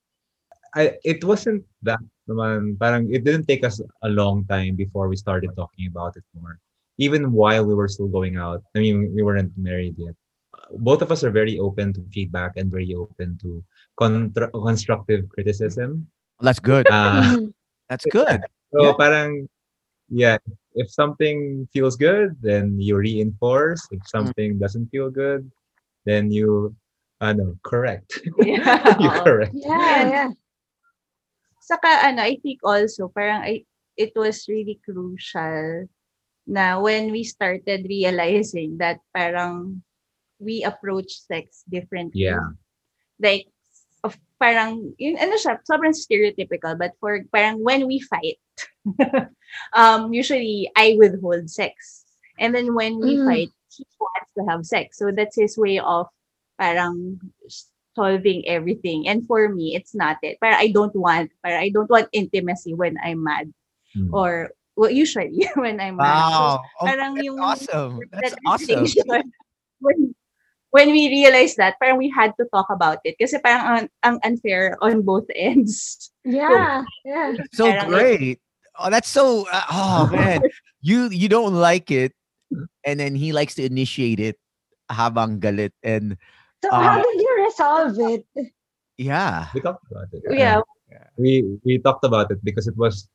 I, 0.74 0.98
it 1.04 1.22
wasn't 1.22 1.64
that 1.82 2.00
naman, 2.28 2.76
parang 2.78 3.08
it 3.14 3.24
didn't 3.24 3.46
take 3.46 3.64
us 3.64 3.80
a 4.02 4.08
long 4.11 4.44
time 4.46 4.74
before 4.74 5.08
we 5.08 5.16
started 5.16 5.54
talking 5.56 5.87
about 5.87 6.16
it 6.16 6.24
more. 6.34 6.58
Even 6.98 7.30
while 7.32 7.64
we 7.64 7.74
were 7.74 7.88
still 7.88 8.08
going 8.11 8.37
out. 8.37 8.62
I 8.74 8.80
mean, 8.82 9.14
we 9.14 9.22
weren't 9.22 9.54
married 9.56 9.94
yet. 9.96 10.14
Both 10.76 11.00
of 11.00 11.11
us 11.14 11.22
are 11.22 11.30
very 11.30 11.58
open 11.58 11.94
to 11.94 12.02
feedback 12.12 12.58
and 12.58 12.70
very 12.70 12.92
open 12.94 13.38
to 13.42 13.62
contra- 13.96 14.50
constructive 14.50 15.28
criticism. 15.30 16.06
That's 16.42 16.58
good. 16.61 16.87
Uh. 16.90 17.46
That's 17.88 18.04
good. 18.11 18.42
so 18.74 18.84
Yeah. 18.84 18.92
parang, 18.98 19.48
yeah, 20.11 20.37
if 20.74 20.90
something 20.92 21.66
feels 21.72 21.96
good, 21.96 22.37
then 22.42 22.76
you 22.76 22.98
reinforce. 22.98 23.87
If 23.90 24.02
Mm. 24.04 24.08
something 24.12 24.50
doesn't 24.58 24.90
feel 24.92 25.08
good, 25.08 25.48
then 26.04 26.30
you, 26.30 26.74
ano, 27.22 27.56
correct. 27.64 28.12
Yeah. 28.44 28.98
you 29.00 29.08
oo. 29.08 29.22
correct. 29.24 29.54
Yeah, 29.56 30.00
yeah. 30.11 30.30
Saka 31.64 31.88
ano, 32.12 32.22
I 32.24 32.37
think 32.42 32.61
also 32.64 33.08
parang 33.08 33.44
I, 33.44 33.64
it 33.96 34.12
was 34.16 34.44
really 34.48 34.80
crucial 34.84 35.88
na 36.48 36.80
when 36.80 37.12
we 37.12 37.22
started 37.24 37.87
realizing 37.88 38.78
that 38.80 38.98
parang 39.14 39.82
we 40.40 40.64
approach 40.64 41.12
sex 41.12 41.62
differently. 41.68 42.24
Yeah. 42.24 42.56
Like 43.20 43.46
of 44.04 44.16
parang 44.40 44.94
yun 44.98 45.18
ano 45.18 45.37
siya, 45.37 45.61
sobrang 45.66 45.94
stereotypical 45.94 46.78
but 46.78 46.94
for 47.02 47.20
parang 47.34 47.61
when 47.62 47.87
we 47.90 47.98
fight 48.00 48.38
um 49.76 50.12
usually 50.14 50.70
I 50.76 50.96
withhold 50.98 51.50
sex. 51.50 52.04
And 52.38 52.54
then 52.54 52.74
when 52.74 53.00
we 53.02 53.18
Mm. 53.18 53.26
fight, 53.26 53.50
he 53.74 53.84
wants 53.98 54.30
to 54.38 54.42
have 54.46 54.62
sex. 54.66 54.98
So 54.98 55.11
that's 55.11 55.37
his 55.37 55.58
way 55.58 55.78
of 55.82 56.06
parang 56.58 57.18
solving 57.96 58.46
everything. 58.46 59.08
And 59.08 59.26
for 59.26 59.48
me, 59.50 59.74
it's 59.74 59.94
not 59.94 60.18
it. 60.22 60.38
But 60.40 60.54
I 60.54 60.68
don't 60.70 60.94
want, 60.94 61.30
but 61.42 61.52
I 61.52 61.68
don't 61.70 61.90
want 61.90 62.08
intimacy 62.12 62.74
when 62.74 62.96
I'm 63.02 63.24
mad 63.24 63.52
Mm. 63.96 64.12
or 64.12 64.52
well, 64.78 64.90
usually 64.94 65.42
when 65.58 65.82
I'm 65.82 65.98
mad. 65.98 66.06
So, 66.06 66.38
Wow. 66.38 66.62
Oh, 66.80 66.86
parang 66.86 67.12
that's 67.18 67.26
yung- 67.26 67.40
awesome. 67.42 67.92
That's 68.14 68.32
that 68.38 68.46
awesome. 68.46 68.86
When, 69.80 70.14
when 70.70 70.90
we 70.90 71.06
realized 71.08 71.56
that, 71.58 71.78
parang 71.78 71.98
we 71.98 72.10
had 72.10 72.34
to 72.38 72.46
talk 72.54 72.66
about 72.70 72.98
it. 73.06 73.14
Kasi 73.18 73.38
parang 73.38 73.62
ang, 73.66 73.86
ang 74.02 74.16
unfair 74.26 74.74
on 74.82 75.02
both 75.02 75.26
ends. 75.34 76.10
Yeah, 76.24 76.82
yeah. 77.04 77.34
So 77.54 77.66
Parang 77.70 77.86
it- 77.86 77.90
great. 77.90 78.38
Oh, 78.78 78.90
that's 78.90 79.10
so. 79.10 79.42
Uh, 79.50 79.66
oh 79.74 80.06
man, 80.14 80.38
you 80.82 81.10
you 81.10 81.26
don't 81.26 81.54
like 81.58 81.90
it, 81.90 82.14
and 82.86 82.94
then 83.02 83.18
he 83.18 83.34
likes 83.34 83.58
to 83.58 83.66
initiate 83.66 84.22
it. 84.22 84.38
Habang 84.86 85.42
galit 85.42 85.74
and 85.82 86.14
So 86.62 86.70
Uh, 86.70 86.78
how 86.78 86.96
did 87.02 87.18
you 87.18 87.32
resolve 87.42 87.98
it? 87.98 88.22
yeah. 88.98 89.50
We 89.54 89.58
talked 89.62 89.82
about 89.90 90.06
it. 90.14 90.22
Yeah. 90.30 90.62
we 91.18 91.42
we 91.66 91.78
talked 91.82 92.06
about 92.06 92.30
it 92.30 92.38
because 92.46 92.66
it 92.70 92.74
was 92.78 93.06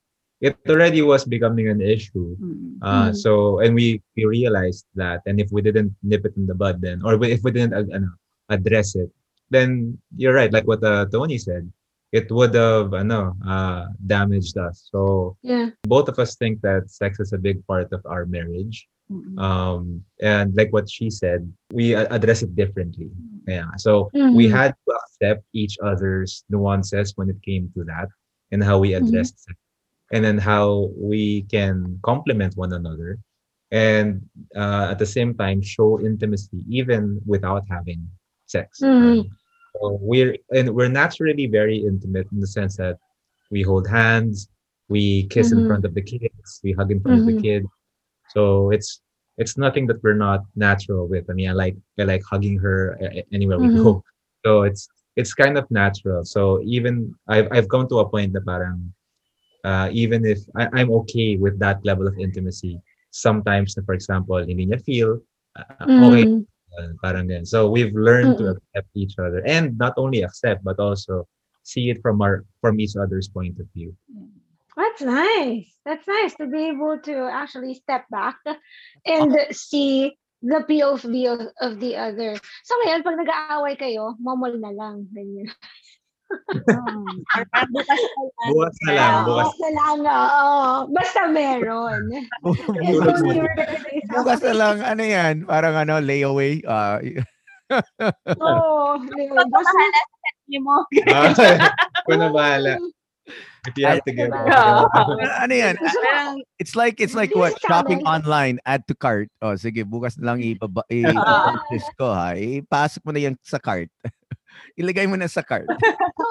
it 0.43 0.60
already 0.67 0.99
was 1.01 1.23
becoming 1.23 1.71
an 1.71 1.79
issue 1.79 2.36
Mm. 2.36 2.75
uh 2.84 3.10
Mhm. 3.10 3.15
so 3.23 3.32
and 3.63 3.71
we 3.79 4.03
we 4.15 4.23
realized 4.27 4.84
that 4.99 5.23
and 5.27 5.39
if 5.39 5.47
we 5.56 5.62
didn't 5.63 5.95
nip 6.03 6.23
it 6.27 6.36
in 6.36 6.45
the 6.51 6.58
bud 6.58 6.84
then 6.84 6.99
or 7.06 7.15
if 7.23 7.39
we 7.47 7.51
didn't 7.56 7.71
uh, 7.73 8.12
address 8.51 8.95
it 8.99 9.10
then 9.56 9.95
you're 10.19 10.36
right 10.36 10.51
like 10.51 10.67
what 10.67 10.84
uh, 10.84 11.06
tony 11.13 11.38
said 11.39 11.63
it 12.13 12.29
would 12.29 12.53
have 12.53 12.93
ano, 12.93 13.34
uh 13.47 13.88
damaged 14.06 14.53
us 14.60 14.86
so 14.91 15.34
Yeah. 15.41 15.71
both 15.88 16.08
of 16.12 16.19
us 16.19 16.36
think 16.36 16.60
that 16.62 16.89
sex 16.91 17.17
is 17.23 17.32
a 17.34 17.41
big 17.41 17.63
part 17.71 17.89
of 17.95 18.01
our 18.06 18.25
marriage 18.27 18.86
Mm. 19.12 19.36
um 19.47 19.82
and 20.23 20.56
like 20.56 20.71
what 20.75 20.88
she 20.88 21.12
said 21.12 21.43
we 21.75 21.91
a- 21.91 22.08
address 22.08 22.39
it 22.45 22.56
differently 22.56 23.12
yeah 23.47 23.67
so 23.75 23.91
we 24.39 24.47
Mhm. 24.47 24.56
had 24.60 24.71
to 24.88 24.89
accept 25.01 25.43
each 25.51 25.75
other's 25.84 26.32
nuances 26.51 27.12
when 27.19 27.27
it 27.34 27.39
came 27.43 27.67
to 27.75 27.84
that 27.91 28.08
and 28.56 28.63
how 28.63 28.79
we 28.79 28.95
addressed 28.95 29.43
it 29.51 29.58
and 30.13 30.23
then 30.26 30.38
how 30.39 30.91
we 30.97 31.43
can 31.56 31.99
complement 32.04 32.56
one 32.58 32.73
another 32.73 33.19
and 33.71 34.21
uh, 34.56 34.88
at 34.91 34.99
the 34.99 35.06
same 35.17 35.34
time 35.36 35.62
show 35.62 35.99
intimacy 36.02 36.62
even 36.69 37.21
without 37.34 37.63
having 37.76 38.02
sex 38.56 38.67
Mhm. 38.82 39.26
so 39.73 39.97
we're 40.02 40.36
and 40.58 40.67
we're 40.76 40.93
naturally 41.04 41.47
very 41.47 41.78
intimate 41.91 42.28
in 42.34 42.39
the 42.39 42.47
sense 42.60 42.78
that 42.78 42.97
we 43.52 43.62
hold 43.63 43.88
hands 43.88 44.49
we 44.89 45.28
kiss 45.34 45.52
in 45.54 45.60
Mhm. 45.60 45.67
front 45.69 45.86
of 45.86 45.93
the 45.95 46.02
kids 46.13 46.62
we 46.63 46.71
hug 46.73 46.91
in 46.91 46.99
front 47.02 47.19
of 47.21 47.26
the 47.26 47.34
kids 47.47 47.67
so 48.30 48.71
it's 48.71 49.02
it's 49.38 49.58
nothing 49.58 49.88
that 49.88 50.02
we're 50.04 50.13
not 50.30 50.41
natural 50.56 51.08
with. 51.08 51.30
I 51.30 51.34
mean, 51.34 51.49
I 51.49 51.54
like 51.54 51.76
I 51.99 52.04
like 52.04 52.23
hugging 52.30 52.58
her 52.60 52.97
anywhere 53.34 53.60
we 53.60 53.69
go. 53.69 54.04
So 54.45 54.63
it's 54.63 54.88
it's 55.15 55.34
kind 55.34 55.58
of 55.58 55.69
natural. 55.71 56.23
So 56.26 56.62
even 56.65 57.15
I've 57.28 57.47
I've 57.52 57.69
come 57.69 57.88
to 57.89 57.99
a 57.99 58.10
point 58.10 58.34
that 58.34 58.45
parang 58.45 58.93
uh, 59.63 59.89
even 59.91 60.26
if 60.26 60.39
I, 60.56 60.69
I'm 60.73 60.91
okay 61.04 61.36
with 61.38 61.60
that 61.60 61.84
level 61.86 62.08
of 62.08 62.17
intimacy, 62.19 62.80
sometimes, 63.12 63.76
for 63.86 63.93
example, 63.93 64.38
hindi 64.38 64.67
niya 64.67 64.82
feel 64.84 65.19
uh, 65.58 65.88
okay, 66.12 66.26
Mhm. 66.26 66.45
uh, 66.78 66.89
parang 67.04 67.28
ganun. 67.30 67.47
So 67.47 67.69
we've 67.69 67.93
learned 67.95 68.38
to 68.39 68.49
Mm-mm. 68.49 68.58
accept 68.58 68.89
each 68.95 69.15
other 69.19 69.41
and 69.45 69.78
not 69.78 69.93
only 69.97 70.23
accept 70.23 70.63
but 70.63 70.80
also 70.80 71.28
see 71.63 71.89
it 71.89 72.02
from 72.02 72.21
our 72.21 72.43
from 72.62 72.80
each 72.80 72.95
other's 72.97 73.30
point 73.30 73.60
of 73.60 73.67
view. 73.73 73.93
That's 74.76 75.02
nice. 75.06 75.69
That's 75.86 76.08
nice 76.08 76.34
to 76.41 76.47
be 76.49 76.73
able 76.73 76.97
to 77.06 77.30
actually 77.30 77.78
step 77.78 78.10
back 78.10 78.41
and 79.06 79.30
see 79.54 80.17
the 80.41 80.65
POV 80.65 81.06
of, 81.30 81.39
of 81.62 81.80
the 81.80 81.95
other. 81.95 82.36
So 82.65 82.71
ngayon, 82.82 83.06
pag 83.06 83.15
nag-aaway 83.21 83.78
kayo, 83.78 84.17
momol 84.17 84.58
na 84.58 84.73
lang. 84.73 85.08
Ganyan. 85.13 85.54
Parang 86.54 87.70
bukas 87.72 88.00
na 88.00 88.12
lang. 88.12 88.44
Bukas 88.50 88.76
na 88.82 88.92
lang, 88.92 89.14
Oo, 89.14 89.28
bukas. 89.28 89.52
na 89.56 89.70
lang. 89.72 89.98
oo. 90.04 90.52
Basta 90.90 91.22
meron. 91.30 92.04
Bukas, 92.44 93.20
bukas 94.10 94.40
na 94.44 94.54
lang, 94.54 94.78
ano 94.82 95.04
yan, 95.04 95.36
parang 95.46 95.76
ano, 95.76 96.00
layaway. 96.00 96.60
ah, 96.66 97.00
Oo. 98.42 99.00
Sa 99.02 99.62
sarili 99.62 100.58
mo. 100.60 100.76
Ah, 101.10 101.32
Ikaw 102.04 102.16
na 102.18 102.30
bahala. 102.30 102.74
If 103.64 103.80
you 103.80 103.88
have 103.88 104.04
to 104.04 104.12
give 104.12 104.28
up. 104.28 104.92
ano 105.40 105.54
yan, 105.56 105.80
Parang, 105.80 106.36
It's 106.60 106.76
like 106.76 107.00
it's 107.00 107.16
like 107.16 107.32
what 107.32 107.56
shopping 107.64 108.04
online 108.04 108.60
add 108.68 108.84
to 108.92 108.96
cart. 108.96 109.32
Oh, 109.40 109.56
sige, 109.56 109.88
bukas 109.88 110.20
na 110.20 110.36
lang 110.36 110.44
ibaba 110.44 110.84
i-purchase 110.92 111.88
ko 111.96 112.12
ha. 112.12 112.36
Ipasok 112.36 113.02
mo 113.08 113.16
na 113.16 113.24
yan 113.24 113.36
sa 113.40 113.64
cart. 113.64 113.88
Ilagay 114.80 115.10
mo 115.10 115.16
na 115.16 115.28
sa 115.28 115.42
cart. 115.42 115.68
So, 116.20 116.28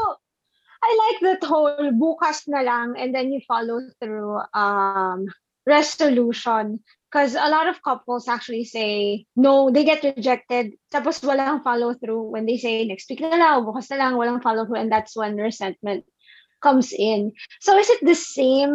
I 0.82 0.90
like 0.98 1.18
that 1.22 1.46
whole 1.46 1.94
bukas 1.94 2.50
na 2.50 2.66
lang 2.66 2.98
and 2.98 3.14
then 3.14 3.30
you 3.30 3.38
follow 3.46 3.78
through 4.02 4.42
um 4.50 5.30
resolution 5.62 6.82
because 7.06 7.38
a 7.38 7.46
lot 7.46 7.68
of 7.70 7.78
couples 7.86 8.26
actually 8.26 8.64
say 8.64 9.24
no, 9.36 9.70
they 9.70 9.84
get 9.84 10.02
rejected 10.02 10.74
tapos 10.90 11.22
walang 11.22 11.62
follow 11.62 11.94
through 11.94 12.34
when 12.34 12.46
they 12.46 12.58
say 12.58 12.82
next 12.82 13.06
week 13.06 13.22
na 13.22 13.38
lang, 13.38 13.62
bukas 13.62 13.94
na 13.94 14.02
lang, 14.02 14.18
walang 14.18 14.42
follow 14.42 14.66
through 14.66 14.82
and 14.82 14.90
that's 14.90 15.14
when 15.14 15.38
resentment 15.38 16.02
comes 16.58 16.90
in. 16.90 17.30
So 17.60 17.78
is 17.78 17.90
it 17.90 18.02
the 18.02 18.18
same 18.18 18.74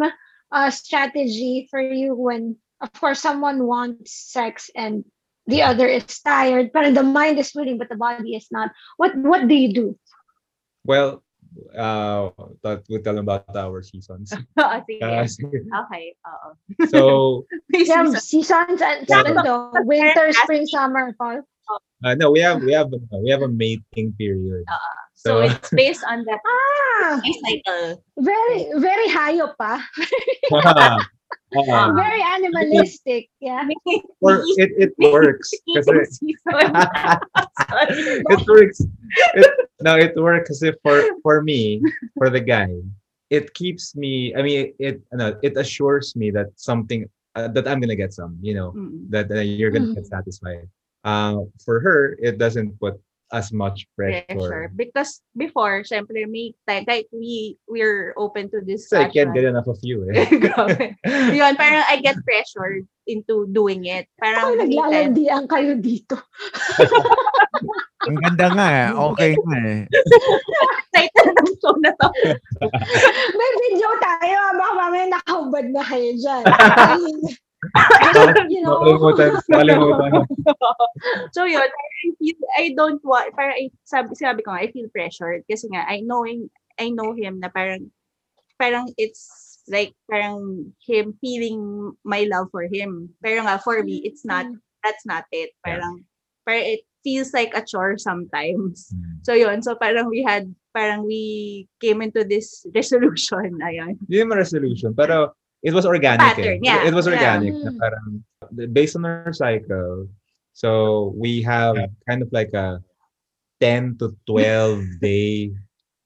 uh, 0.52 0.70
strategy 0.70 1.68
for 1.68 1.80
you 1.80 2.16
when 2.16 2.56
of 2.80 2.92
course 2.96 3.20
someone 3.20 3.68
wants 3.68 4.16
sex 4.16 4.70
and 4.72 5.04
the 5.48 5.64
other 5.64 5.88
is 5.88 6.04
tired, 6.20 6.70
but 6.76 6.92
the 6.92 7.02
mind 7.02 7.40
is 7.40 7.50
willing 7.56 7.80
but 7.80 7.88
the 7.88 7.96
body 7.96 8.36
is 8.36 8.46
not. 8.52 8.70
What 9.00 9.16
what 9.16 9.48
do 9.48 9.56
you 9.56 9.72
do? 9.72 9.86
Well, 10.84 11.24
uh, 11.74 12.30
thought 12.62 12.84
we'll 12.88 13.00
tell 13.02 13.16
them 13.16 13.24
about 13.24 13.48
our 13.56 13.80
seasons. 13.82 14.30
Oo, 14.36 14.76
sige. 14.86 15.00
Uh, 15.00 15.24
sige. 15.24 15.58
Okay, 15.64 16.12
oo. 16.22 16.48
so, 16.92 17.00
Yeah, 17.72 18.04
seasons 18.20 18.84
and 18.84 19.08
Yeah. 19.08 19.24
winter, 19.88 20.28
spring, 20.44 20.68
summer, 20.68 21.12
fall. 21.16 21.40
uh, 22.04 22.14
no, 22.16 22.30
we 22.30 22.40
have 22.40 22.60
we 22.62 22.72
have 22.72 22.88
we 22.92 23.28
have 23.32 23.42
a 23.42 23.48
mating 23.50 24.12
period. 24.20 24.64
So, 25.18 25.42
So- 25.42 25.50
it's 25.50 25.70
based 25.74 26.04
on 26.06 26.22
the 26.28 26.36
Ah, 26.38 27.18
cycle. 27.20 28.00
very, 28.22 28.70
very 28.78 29.08
hayop 29.10 29.56
pa. 29.58 29.82
Uh, 31.56 31.92
Very 31.96 32.20
animalistic. 32.22 33.28
Yeah. 33.40 33.66
or 34.20 34.42
it, 34.60 34.70
it 34.76 34.92
works 34.98 35.50
kasi 35.74 36.04
season. 36.04 36.36
It 38.28 38.46
works. 38.46 38.80
It, 39.34 39.46
no, 39.80 39.96
it 39.96 40.12
works 40.16 40.48
kasi 40.50 40.72
for 40.82 41.00
for 41.22 41.40
me, 41.42 41.80
for 42.16 42.28
the 42.30 42.40
guy, 42.40 42.68
it 43.30 43.52
keeps 43.54 43.96
me. 43.96 44.34
I 44.36 44.42
mean, 44.42 44.74
it 44.78 45.00
no, 45.12 45.36
it 45.42 45.56
assures 45.56 46.16
me 46.16 46.30
that 46.32 46.52
something 46.56 47.08
uh, 47.34 47.48
that 47.56 47.66
I'm 47.68 47.80
gonna 47.80 47.96
get 47.96 48.12
some. 48.12 48.36
You 48.40 48.54
know, 48.54 48.68
Mm. 48.76 49.08
that 49.10 49.30
uh, 49.32 49.40
you're 49.40 49.72
gonna 49.72 49.94
get 49.94 50.06
satisfied. 50.06 50.68
Uh, 51.04 51.48
for 51.64 51.80
her, 51.80 52.16
it 52.20 52.36
doesn't 52.38 52.76
put 52.80 53.00
as 53.32 53.52
much 53.52 53.86
pressure. 53.96 54.24
pressure. 54.28 54.72
Because 54.74 55.20
before, 55.36 55.82
syempre, 55.84 56.24
may 56.28 56.54
time, 56.66 56.84
kahit 56.84 57.06
we, 57.12 57.58
we're 57.68 58.14
open 58.16 58.50
to 58.50 58.60
So 58.78 59.00
I 59.00 59.08
can't 59.08 59.34
get 59.34 59.44
enough 59.44 59.66
of 59.66 59.78
you. 59.82 60.08
Eh. 60.12 60.28
Yun, 61.38 61.54
parang 61.56 61.84
I 61.88 62.00
get 62.02 62.16
pressured 62.24 62.88
into 63.06 63.48
doing 63.52 63.84
it. 63.86 64.08
Parang 64.20 64.56
time- 64.56 64.68
naglalandian 64.68 65.44
kayo 65.48 65.76
dito. 65.76 66.16
Ang 68.08 68.16
ganda 68.24 68.46
nga 68.54 68.66
eh. 68.70 68.88
Okay 68.94 69.32
nga 69.36 69.58
eh. 69.58 69.82
excited 70.94 71.28
ng 71.34 71.52
show 71.60 71.74
na 71.82 71.92
to. 71.98 72.08
May 73.34 73.50
video 73.68 73.90
tayo. 74.00 74.38
Baka 74.56 74.72
mamaya 74.72 75.06
nakahubad 75.12 75.66
na 75.74 75.82
kayo 75.84 76.10
dyan. 76.16 76.44
I 76.46 76.96
mean, 76.96 77.18
you 78.48 78.62
know. 78.62 78.78
Nakalimutan, 78.80 79.30
nakalimutan. 79.50 80.10
so 81.34 81.42
yun, 81.44 81.66
I 82.04 82.06
feel, 82.18 82.38
I 82.56 82.74
don't 82.76 83.02
want, 83.04 83.34
parang 83.34 83.56
I, 83.58 83.70
sabi, 83.84 84.14
sabi 84.14 84.42
ko 84.42 84.52
nga, 84.54 84.62
I 84.62 84.70
feel 84.70 84.88
pressured. 84.90 85.42
Kasi 85.50 85.68
nga, 85.72 85.82
I 85.88 86.00
knowing, 86.00 86.50
I 86.78 86.90
know 86.90 87.14
him 87.14 87.40
na 87.40 87.48
parang, 87.50 87.90
parang 88.58 88.94
it's 88.96 89.62
like, 89.66 89.94
parang 90.10 90.72
him 90.86 91.18
feeling 91.20 91.92
my 92.04 92.24
love 92.30 92.48
for 92.50 92.70
him. 92.70 93.10
Pero 93.22 93.42
nga, 93.42 93.58
for 93.58 93.82
me, 93.82 94.02
it's 94.06 94.24
not, 94.24 94.46
that's 94.84 95.04
not 95.06 95.24
it. 95.32 95.50
Parang, 95.66 96.06
parang 96.46 96.64
it 96.64 96.82
feels 97.02 97.34
like 97.34 97.52
a 97.54 97.62
chore 97.62 97.98
sometimes. 97.98 98.94
Hmm. 98.94 99.18
So 99.22 99.32
yun, 99.34 99.62
so 99.62 99.74
parang 99.74 100.08
we 100.08 100.22
had, 100.22 100.54
parang 100.74 101.06
we 101.06 101.66
came 101.80 102.02
into 102.02 102.22
this 102.22 102.64
resolution. 102.74 103.58
Ayan. 103.62 103.98
Hindi 104.06 104.16
naman 104.22 104.38
resolution, 104.38 104.94
pero 104.94 105.34
it 105.62 105.74
was 105.74 105.86
organic. 105.86 106.38
Pattern, 106.38 106.62
eh. 106.62 106.66
yeah, 106.66 106.86
It 106.86 106.94
was 106.94 107.06
yeah. 107.06 107.18
organic. 107.18 107.54
na 107.58 107.70
Mm. 107.74 107.78
parang, 107.82 108.08
based 108.70 108.94
on 108.94 109.04
our 109.04 109.34
cycle, 109.34 110.06
so 110.58 111.14
we 111.14 111.38
have 111.46 111.78
kind 112.10 112.18
of 112.18 112.26
like 112.34 112.50
a 112.50 112.82
10 113.62 113.94
to 114.02 114.10
12 114.26 114.82
day 115.06 115.54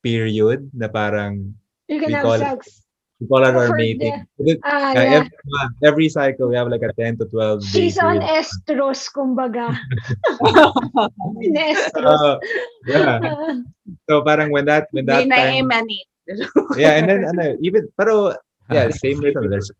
period 0.05 0.69
na 0.77 0.93
parang 0.93 1.57
You 1.89 1.97
can 2.05 2.13
we 2.13 2.17
have 2.21 2.25
call 2.29 2.37
it- 2.37 2.45
sex. 2.45 2.85
we 3.23 3.31
call 3.31 3.47
it 3.47 3.55
our 3.55 3.71
For 3.71 3.79
mating. 3.79 4.19
Ah, 4.67 4.91
Uh, 4.91 4.93
yeah. 4.99 5.23
every, 5.23 5.39
month, 5.47 5.73
every 5.87 6.09
cycle, 6.11 6.51
we 6.51 6.59
have 6.59 6.67
like 6.67 6.83
a 6.83 6.91
10 6.99 7.23
to 7.23 7.31
12 7.31 7.63
day 7.71 7.87
She's 7.87 7.95
on 7.97 8.19
period. 8.19 8.35
estrus, 8.43 9.07
kumbaga. 9.09 9.73
In 11.47 11.55
estrus. 11.55 12.19
Uh, 12.19 12.37
yeah. 12.91 13.19
So 14.11 14.27
parang 14.27 14.51
when 14.51 14.67
that 14.67 14.91
when 14.91 15.07
that 15.07 15.23
Hindi 15.23 15.31
na 15.31 15.39
time, 15.39 15.71
emanate. 15.71 16.11
yeah, 16.79 16.99
and 16.99 17.07
then 17.11 17.23
ano, 17.31 17.55
even 17.63 17.87
pero 17.95 18.35
yeah, 18.75 18.91
same 18.91 19.23
with 19.23 19.39
ano, 19.39 19.47
there's 19.51 19.71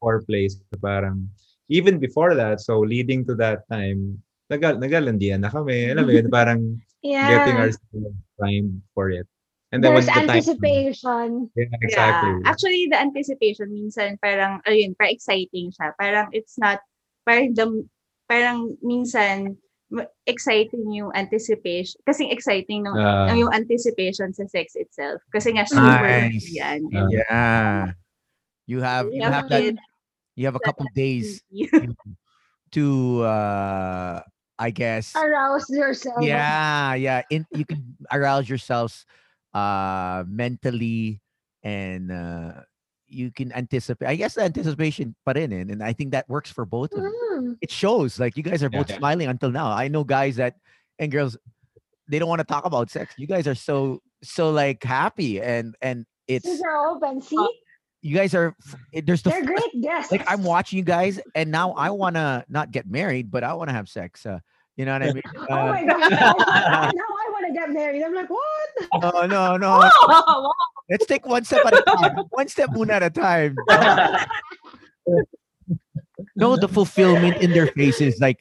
four 0.00 0.20
plays 0.28 0.60
parang 0.84 1.28
even 1.68 1.98
before 1.98 2.34
that, 2.34 2.60
so 2.60 2.80
leading 2.80 3.24
to 3.26 3.34
that 3.36 3.64
time, 3.70 4.20
nagal 4.52 4.76
nagalandian 4.80 5.40
na 5.40 5.50
kami. 5.50 5.90
Alam 5.90 6.04
mo 6.06 6.12
yun, 6.12 6.28
parang 6.34 6.60
getting 7.04 7.56
Yeah. 7.56 7.62
ourselves 7.68 8.16
primed 8.40 8.80
for 8.96 9.08
it. 9.10 9.26
And 9.72 9.82
then 9.82 9.92
There's 9.98 10.06
when 10.06 10.14
the 10.14 10.20
time 10.22 10.30
anticipation. 10.38 11.28
yeah, 11.58 11.76
exactly. 11.82 12.30
Yeah. 12.30 12.46
Actually, 12.46 12.82
the 12.94 12.98
anticipation 13.00 13.74
minsan 13.74 14.22
parang 14.22 14.62
ayun, 14.70 14.94
parang 14.94 15.12
exciting 15.18 15.74
siya. 15.74 15.90
Parang 15.98 16.30
it's 16.30 16.54
not 16.56 16.78
parang 17.26 17.52
the, 17.58 17.82
parang 18.30 18.78
minsan 18.86 19.58
exciting 20.26 20.90
yung 20.90 21.10
anticipation 21.14 21.98
kasi 22.06 22.26
exciting 22.30 22.82
no 22.82 22.94
Ah. 22.98 23.30
yung 23.34 23.52
anticipation 23.54 24.32
sa 24.34 24.42
sex 24.50 24.74
itself 24.74 25.22
kasi 25.30 25.54
nga 25.54 25.62
super 25.68 26.30
Nice. 26.30 26.50
yan 26.50 26.86
Ah. 26.94 27.06
Yeah. 27.10 27.78
You 28.64 28.78
have 28.80 29.06
you 29.12 29.22
have 29.26 29.46
that 29.52 29.60
kid, 29.74 29.76
you 30.36 30.46
have 30.46 30.54
a 30.56 30.60
couple 30.60 30.86
days 30.94 31.42
to 32.72 33.22
uh 33.22 34.20
I 34.58 34.70
guess 34.70 35.14
Arouse 35.16 35.66
yourself. 35.70 36.22
yeah 36.22 36.94
yeah 36.94 37.22
in, 37.30 37.46
you 37.52 37.64
can 37.66 37.96
arouse 38.12 38.48
yourselves 38.48 39.04
uh 39.52 40.22
mentally 40.28 41.20
and 41.62 42.10
uh 42.12 42.62
you 43.06 43.30
can 43.30 43.52
anticipate 43.52 44.06
i 44.08 44.14
guess 44.14 44.34
the 44.34 44.42
anticipation 44.42 45.14
pa 45.26 45.32
in, 45.32 45.52
eh, 45.52 45.66
and 45.66 45.82
i 45.82 45.92
think 45.92 46.12
that 46.12 46.28
works 46.28 46.50
for 46.50 46.64
both 46.64 46.92
of 46.94 47.02
Mm. 47.02 47.58
it 47.60 47.70
shows 47.70 48.18
like 48.18 48.36
you 48.36 48.42
guys 48.42 48.62
are 48.62 48.70
Yeah. 48.72 48.78
both 48.82 48.94
smiling 48.94 49.26
until 49.28 49.50
now 49.50 49.70
i 49.70 49.86
know 49.88 50.02
guys 50.04 50.36
that 50.36 50.54
and 50.98 51.10
girls 51.10 51.36
they 52.08 52.18
don't 52.18 52.28
want 52.28 52.38
to 52.40 52.46
talk 52.46 52.64
about 52.64 52.90
sex 52.90 53.14
you 53.18 53.26
guys 53.26 53.46
are 53.46 53.54
so 53.54 54.00
so 54.22 54.50
like 54.50 54.82
happy 54.82 55.40
and 55.42 55.74
and 55.82 56.06
it's 56.26 56.46
These 56.46 56.62
are 56.62 56.88
open. 56.88 57.20
See? 57.20 57.36
You 58.04 58.14
guys 58.14 58.34
are 58.34 58.54
there's 58.92 59.22
the 59.22 59.30
They're 59.30 59.44
great 59.46 59.80
guests. 59.80 60.12
like 60.12 60.22
i'm 60.30 60.42
watching 60.44 60.76
you 60.76 60.84
guys 60.84 61.18
and 61.34 61.50
now 61.50 61.72
i 61.72 61.88
want 61.88 62.16
to 62.16 62.44
not 62.50 62.70
get 62.70 62.86
married 62.86 63.30
but 63.30 63.42
i 63.42 63.54
want 63.54 63.70
to 63.70 63.74
have 63.74 63.88
sex 63.88 64.26
uh, 64.26 64.38
you 64.76 64.84
know 64.84 64.92
what 64.92 65.02
i 65.02 65.12
mean 65.12 65.22
Oh 65.48 65.54
Uh, 65.54 65.72
my 65.72 65.84
god. 65.84 66.00
now 66.10 66.34
I 66.36 67.26
want 67.32 67.46
to 67.48 67.52
get 67.52 67.70
married. 67.72 68.02
I'm 68.04 68.14
like, 68.14 68.28
what? 68.30 68.68
no 69.02 69.26
no 69.26 69.56
no 69.56 69.88
Oh, 70.02 70.52
Let's 70.90 71.06
take 71.06 71.24
one 71.26 71.44
step 71.44 71.64
at 71.64 71.72
a 71.72 71.82
time. 71.82 72.16
One 72.30 72.46
step 72.48 72.68
muna 72.70 72.90
at 72.90 73.02
a 73.02 73.10
time. 73.10 73.56
no, 76.36 76.56
the 76.56 76.68
fulfillment 76.68 77.38
in 77.38 77.52
their 77.52 77.68
faces, 77.68 78.20
like 78.20 78.38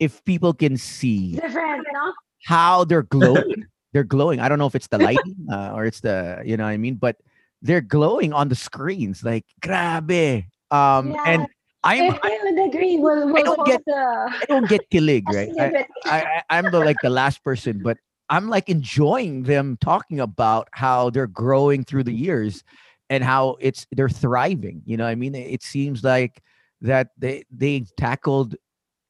if 0.00 0.24
people 0.24 0.52
can 0.52 0.76
see 0.76 1.32
Different, 1.36 1.86
no? 1.92 2.12
how 2.44 2.84
they're 2.84 3.02
glowing, 3.04 3.64
they're 3.92 4.04
glowing. 4.04 4.40
I 4.40 4.48
don't 4.48 4.58
know 4.58 4.66
if 4.66 4.74
it's 4.74 4.88
the 4.88 4.98
lighting 4.98 5.36
uh, 5.52 5.72
or 5.74 5.84
it's 5.84 6.00
the, 6.00 6.42
you 6.44 6.56
know 6.56 6.64
what 6.64 6.70
I 6.70 6.76
mean, 6.76 6.96
but 6.96 7.16
they're 7.62 7.80
glowing 7.80 8.32
on 8.32 8.48
the 8.48 8.54
screens, 8.54 9.22
like 9.24 9.44
grabe. 9.60 10.46
Um, 10.70 11.16
and 11.26 11.46
I'm 11.84 12.18
I 12.22 12.38
would 12.44 12.68
agree, 12.74 12.98
we'll, 12.98 13.32
we'll 13.32 13.44
don't 13.56 13.66
get- 13.66 13.84
the 13.86 13.92
I 13.94 14.44
don't 14.48 14.68
get 14.68 14.88
kilig, 14.90 15.24
right? 15.32 15.50
I. 15.58 15.86
I, 16.04 16.20
I- 16.20 16.58
I'm 16.58 16.70
the 16.70 16.80
like 16.80 16.96
the 17.02 17.10
last 17.10 17.42
person, 17.44 17.80
but 17.82 17.98
I'm 18.30 18.48
like 18.48 18.68
enjoying 18.68 19.44
them 19.44 19.78
talking 19.80 20.20
about 20.20 20.68
how 20.72 21.10
they're 21.10 21.26
growing 21.26 21.84
through 21.84 22.04
the 22.04 22.12
years 22.12 22.62
and 23.08 23.24
how 23.24 23.56
it's 23.60 23.86
they're 23.92 24.08
thriving. 24.08 24.82
You 24.84 24.96
know, 24.98 25.04
what 25.04 25.10
I 25.10 25.14
mean, 25.14 25.34
it 25.34 25.62
seems 25.62 26.04
like 26.04 26.42
that 26.82 27.08
they 27.16 27.44
they 27.50 27.86
tackled 27.96 28.54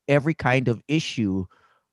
every 0.07 0.35
kind 0.35 0.69
of 0.69 0.83
issue 0.89 1.45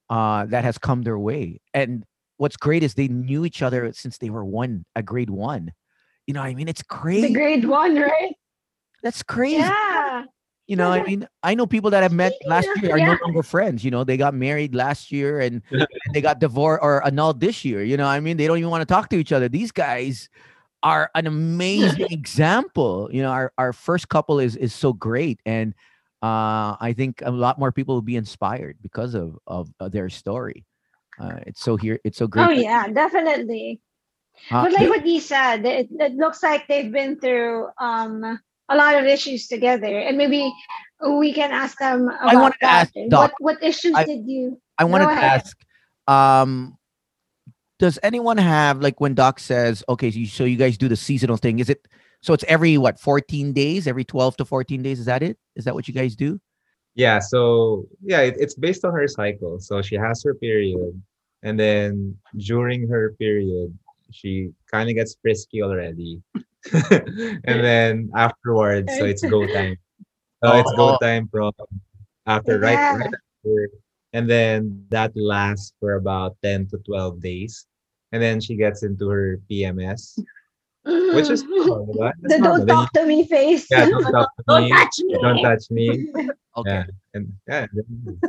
uh, 0.10 0.46
that 0.46 0.64
has 0.64 0.78
come 0.78 1.02
their 1.02 1.18
way. 1.20 1.60
And 1.74 2.06
what's 2.38 2.58
great 2.58 2.84
is 2.84 2.94
they 2.94 3.08
knew 3.08 3.44
each 3.44 3.62
other 3.62 3.92
since 3.94 4.18
they 4.20 4.30
were 4.30 4.46
one, 4.46 4.86
a 4.96 5.02
grade 5.02 5.30
one. 5.32 5.72
You 6.28 6.34
know, 6.34 6.42
what 6.42 6.48
I 6.48 6.56
mean, 6.56 6.68
it's 6.68 6.82
crazy. 6.84 7.28
The 7.28 7.34
crazy. 7.34 7.62
grade 7.62 7.66
one, 7.66 7.96
right? 7.96 8.36
That's 9.04 9.22
crazy. 9.22 9.58
Yeah. 9.58 10.24
You 10.68 10.76
know, 10.76 10.90
I 10.90 11.04
mean, 11.04 11.28
I 11.44 11.54
know 11.54 11.68
people 11.68 11.92
that 11.92 12.04
I've 12.04 12.12
met 12.12 12.34
last 12.48 12.68
year 12.82 12.96
are 12.96 12.98
no 12.98 13.16
longer 13.24 13.44
friends. 13.44 13.86
You 13.86 13.92
know, 13.92 14.04
they 14.04 14.18
got 14.18 14.34
married 14.34 14.74
last 14.74 15.12
year 15.12 15.40
and, 15.40 15.62
and 15.70 15.88
they 16.12 16.22
got 16.22 16.40
divorced 16.40 16.84
or 16.84 17.06
annulled 17.06 17.40
this 17.40 17.64
year. 17.64 17.84
You 17.84 17.98
know, 17.98 18.06
what 18.06 18.12
I 18.12 18.20
mean, 18.20 18.38
they 18.38 18.48
don't 18.48 18.58
even 18.58 18.72
want 18.72 18.82
to 18.82 18.92
talk 18.92 19.10
to 19.10 19.18
each 19.18 19.32
other. 19.32 19.48
These 19.48 19.72
guys 19.72 20.28
are 20.82 21.12
an 21.14 21.28
amazing 21.36 22.08
example. 22.10 23.10
You 23.12 23.22
know, 23.22 23.30
our, 23.30 23.54
our 23.60 23.74
first 23.74 24.10
couple 24.10 24.40
is 24.40 24.56
is 24.56 24.74
so 24.74 24.92
great, 24.92 25.40
and 25.46 25.76
uh, 26.24 26.74
I 26.80 26.96
think 26.98 27.22
a 27.24 27.30
lot 27.30 27.60
more 27.60 27.72
people 27.72 27.94
will 27.94 28.02
be 28.02 28.16
inspired 28.16 28.78
because 28.82 29.14
of 29.14 29.38
of, 29.46 29.70
of 29.80 29.92
their 29.92 30.10
story. 30.10 30.66
Uh, 31.20 31.40
it's 31.46 31.62
so 31.62 31.78
here. 31.78 32.00
It's 32.04 32.18
so 32.18 32.28
great. 32.28 32.48
Oh 32.48 32.50
yeah, 32.50 32.88
definitely. 32.88 33.82
Uh, 34.52 34.64
but 34.64 34.72
like 34.74 34.90
what 34.90 35.06
you 35.06 35.20
said, 35.20 35.66
it, 35.66 35.88
it 35.92 36.14
looks 36.16 36.44
like 36.44 36.68
they've 36.68 36.92
been 36.92 37.20
through 37.20 37.68
um 37.80 38.40
a 38.70 38.76
lot 38.76 38.96
of 38.96 39.06
issues 39.06 39.48
together, 39.48 40.00
and 40.00 40.18
maybe 40.18 40.52
we 41.08 41.34
can 41.34 41.52
ask 41.52 41.78
them 41.78 42.10
about 42.10 42.36
wanted 42.36 42.54
to 42.54 42.60
that. 42.62 42.82
ask 42.82 42.94
Doc, 43.10 43.34
what 43.40 43.60
what 43.60 43.64
issues 43.64 43.96
I- 43.96 44.06
did 44.06 44.28
you? 44.28 44.60
I 44.78 44.84
wanted 44.84 45.06
to 45.06 45.12
ask, 45.24 45.58
um, 46.08 46.78
does 47.80 48.00
anyone 48.04 48.38
have 48.38 48.82
like 48.82 49.00
when 49.00 49.14
Doc 49.14 49.40
says, 49.40 49.84
okay, 49.88 50.12
so 50.12 50.20
you, 50.20 50.26
so 50.28 50.44
you 50.44 50.58
guys 50.58 50.78
do 50.78 50.88
the 50.88 50.96
seasonal 50.96 51.38
thing? 51.38 51.60
Is 51.60 51.70
it 51.70 51.88
so 52.22 52.34
it's 52.34 52.44
every 52.48 52.78
what 52.78 53.00
14 53.00 53.54
days, 53.54 53.88
every 53.88 54.04
12 54.04 54.38
to 54.38 54.46
14 54.46 54.82
days? 54.82 55.00
Is 55.00 55.06
that 55.06 55.22
it? 55.24 55.38
Is 55.56 55.66
that 55.66 55.76
what 55.76 55.88
you 55.88 55.94
guys 55.94 56.16
do? 56.16 56.40
Yeah, 56.96 57.20
so 57.20 57.86
yeah, 58.04 58.22
it, 58.22 58.36
it's 58.40 58.56
based 58.56 58.86
on 58.86 58.94
her 58.94 59.08
cycle. 59.08 59.60
So 59.60 59.82
she 59.82 59.96
has 59.96 60.24
her 60.24 60.34
period, 60.34 61.02
and 61.44 61.60
then 61.60 62.18
during 62.38 62.88
her 62.88 63.14
period, 63.20 63.78
she 64.16 64.52
kind 64.72 64.88
of 64.90 64.96
gets 64.96 65.18
frisky 65.22 65.62
already, 65.62 66.22
and 66.74 67.60
then 67.62 68.10
afterwards, 68.16 68.88
so 68.98 69.06
it's 69.06 69.22
go 69.22 69.46
time. 69.54 69.76
So 70.44 70.56
it's 70.58 70.72
go 70.74 70.96
Oh. 70.96 70.98
time 71.02 71.28
from 71.28 71.52
after 72.26 72.60
right, 72.60 72.74
Yeah. 72.80 72.96
right 72.98 73.12
after, 73.14 73.70
and 74.14 74.30
then 74.30 74.86
that 74.90 75.12
lasts 75.16 75.74
for 75.80 75.96
about 76.00 76.38
ten 76.44 76.66
to 76.72 76.78
twelve 76.80 77.20
days, 77.22 77.68
and 78.12 78.22
then 78.24 78.40
she 78.40 78.56
gets 78.56 78.84
into 78.84 79.10
her 79.10 79.40
PMS, 79.52 80.18
which 81.14 81.30
is 81.30 81.44
normal, 81.48 81.92
the 82.24 82.40
don't 82.40 82.66
Then 82.66 82.68
talk 82.68 82.92
to 82.94 83.06
me 83.06 83.28
face. 83.28 83.68
yeah, 83.70 83.90
don't 83.90 84.04
talk 84.12 84.30
to 84.38 84.44
Don't 84.48 84.64
me, 84.66 84.70
touch 84.72 84.96
me. 85.00 85.14
don't 85.22 85.42
touch 85.44 85.64
me. 85.72 85.88
Okay. 86.58 86.72
Yeah, 86.72 86.84
and 87.14 87.34
yeah. 87.50 87.68
then- 87.74 88.20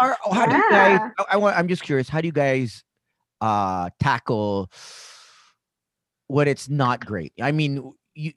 Or, 0.00 0.16
or 0.26 0.34
how 0.34 0.46
do 0.46 0.56
you 0.56 0.70
guys? 0.70 0.98
I, 1.18 1.24
I 1.32 1.36
want. 1.38 1.56
I'm 1.56 1.68
just 1.68 1.82
curious. 1.82 2.08
How 2.08 2.20
do 2.20 2.26
you 2.26 2.32
guys 2.34 2.82
uh 3.40 3.90
tackle 3.98 4.70
what 6.30 6.46
it's 6.46 6.68
not 6.68 7.04
great? 7.04 7.32
I 7.42 7.50
mean, 7.50 7.92
you 8.14 8.32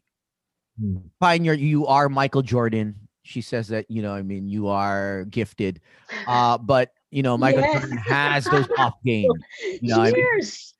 find 1.19 1.45
your 1.45 1.53
You're 1.53 1.83
you 1.83 1.87
are 1.87 2.09
Michael 2.09 2.41
Jordan. 2.41 2.95
She 3.21 3.41
says 3.41 3.67
that 3.67 3.85
you 3.89 4.01
know. 4.01 4.13
I 4.13 4.23
mean, 4.23 4.47
you 4.47 4.67
are 4.67 5.25
gifted. 5.25 5.79
Uh, 6.27 6.57
but 6.57 6.89
you 7.13 7.21
know, 7.23 7.37
Michael 7.37 7.61
Yes. 7.61 7.79
Jordan 7.79 7.97
has 7.97 8.45
those 8.45 8.67
off 8.77 8.93
games. 9.05 9.29
You 9.61 9.79
know, 9.83 10.01
I 10.01 10.11
mean, 10.11 10.25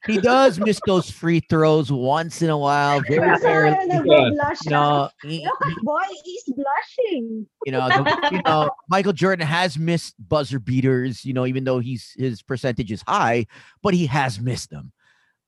he 0.08 0.20
does 0.20 0.60
miss 0.60 0.80
those 0.86 1.10
free 1.10 1.40
throws 1.50 1.92
once 1.92 2.42
in 2.42 2.50
a 2.50 2.58
while, 2.58 3.02
very 3.08 3.20
rarely. 3.42 3.78
You 3.96 4.32
know, 4.70 5.10
he- 5.24 5.46
Look 5.46 5.60
boy, 5.84 6.02
he's 6.24 6.44
blushing. 6.46 7.48
you 7.66 7.72
know, 7.72 7.88
the- 7.88 8.30
you 8.32 8.42
know, 8.46 8.70
Michael 8.90 9.14
Jordan 9.14 9.46
has 9.48 9.78
missed 9.78 10.16
buzzer 10.28 10.60
beaters. 10.60 11.24
You 11.24 11.34
know, 11.34 11.46
even 11.46 11.64
though 11.64 11.80
he's 11.80 12.14
his 12.18 12.42
percentage 12.42 12.92
is 12.92 13.04
high, 13.08 13.46
but 13.82 13.94
he 13.94 14.06
has 14.08 14.40
missed 14.40 14.70
them. 14.72 14.92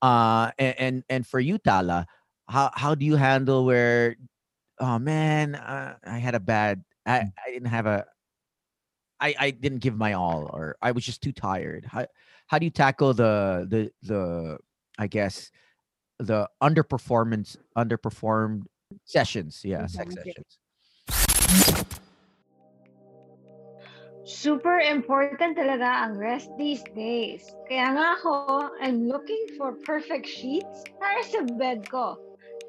Uh, 0.02 0.52
and 0.60 0.76
and, 0.80 1.04
and 1.10 1.28
for 1.28 1.40
you, 1.40 1.58
Tala, 1.58 2.06
how 2.48 2.70
how 2.74 2.96
do 2.96 3.06
you 3.06 3.16
handle 3.16 3.66
where? 3.66 4.16
Oh 4.80 5.00
man, 5.00 5.56
uh, 5.56 5.96
I 6.06 6.18
had 6.20 6.36
a 6.36 6.40
bad. 6.40 6.84
I 7.06 7.20
I 7.46 7.52
didn't 7.52 7.70
have 7.70 7.86
a. 7.88 8.06
I 9.26 9.34
I 9.40 9.50
didn't 9.50 9.82
give 9.82 9.98
my 9.98 10.14
all, 10.14 10.46
or 10.54 10.78
I 10.82 10.94
was 10.94 11.02
just 11.06 11.22
too 11.26 11.34
tired. 11.34 11.86
How 11.90 12.06
how 12.46 12.60
do 12.62 12.66
you 12.66 12.74
tackle 12.74 13.14
the 13.18 13.66
the 13.66 13.90
the 14.06 14.22
I 15.02 15.08
guess 15.08 15.50
the 16.22 16.48
underperformance 16.62 17.58
underperformed 17.74 18.70
sessions? 19.04 19.66
Yeah, 19.66 19.90
sex 19.90 20.14
Mhm. 20.14 20.22
sessions. 20.22 20.52
Super 24.26 24.82
important 24.82 25.54
talaga 25.54 26.06
ang 26.06 26.18
rest 26.18 26.50
these 26.58 26.82
days. 26.98 27.46
Kaya 27.70 27.94
nga 27.94 28.18
ako, 28.18 28.74
I'm 28.82 29.06
looking 29.06 29.54
for 29.54 29.78
perfect 29.86 30.26
sheets 30.26 30.82
para 30.98 31.22
sa 31.30 31.46
bed 31.46 31.86
ko. 31.90 32.18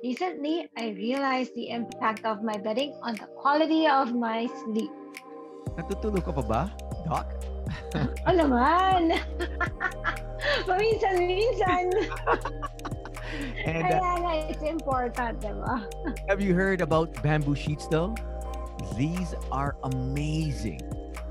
Recently, 0.04 0.68
I 0.76 0.92
realized 0.92 1.56
the 1.56 1.72
impact 1.72 2.28
of 2.28 2.44
my 2.44 2.60
bedding 2.60 2.92
on 3.00 3.16
the 3.16 3.28
quality 3.40 3.88
of 3.88 4.12
my 4.12 4.44
sleep. 4.68 4.92
Natutulog 5.74 6.22
ka 6.22 6.32
pa 6.32 6.42
ba, 6.46 6.62
Doc? 7.02 7.26
O 8.26 8.30
naman! 8.30 9.18
Paminsan-minsan. 10.68 11.90
And 13.66 13.82
Kaya 13.84 14.12
nga, 14.22 14.32
it's 14.48 14.62
important, 14.62 15.42
diba? 15.42 15.82
have 16.30 16.40
you 16.40 16.54
heard 16.54 16.80
about 16.80 17.10
bamboo 17.20 17.58
sheets 17.58 17.90
though? 17.90 18.14
These 18.94 19.34
are 19.50 19.74
amazing. 19.82 20.80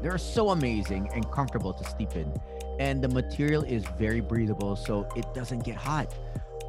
They're 0.04 0.19
so 0.19 0.52
amazing 0.52 1.10
and 1.15 1.24
comfortable 1.32 1.74
to 1.74 1.84
sleep 1.95 2.13
in. 2.19 2.30
And 2.78 3.02
the 3.02 3.08
material 3.08 3.63
is 3.63 3.88
very 3.98 4.19
breathable 4.19 4.76
so 4.76 5.08
it 5.15 5.26
doesn't 5.34 5.63
get 5.63 5.80
hot. 5.80 6.12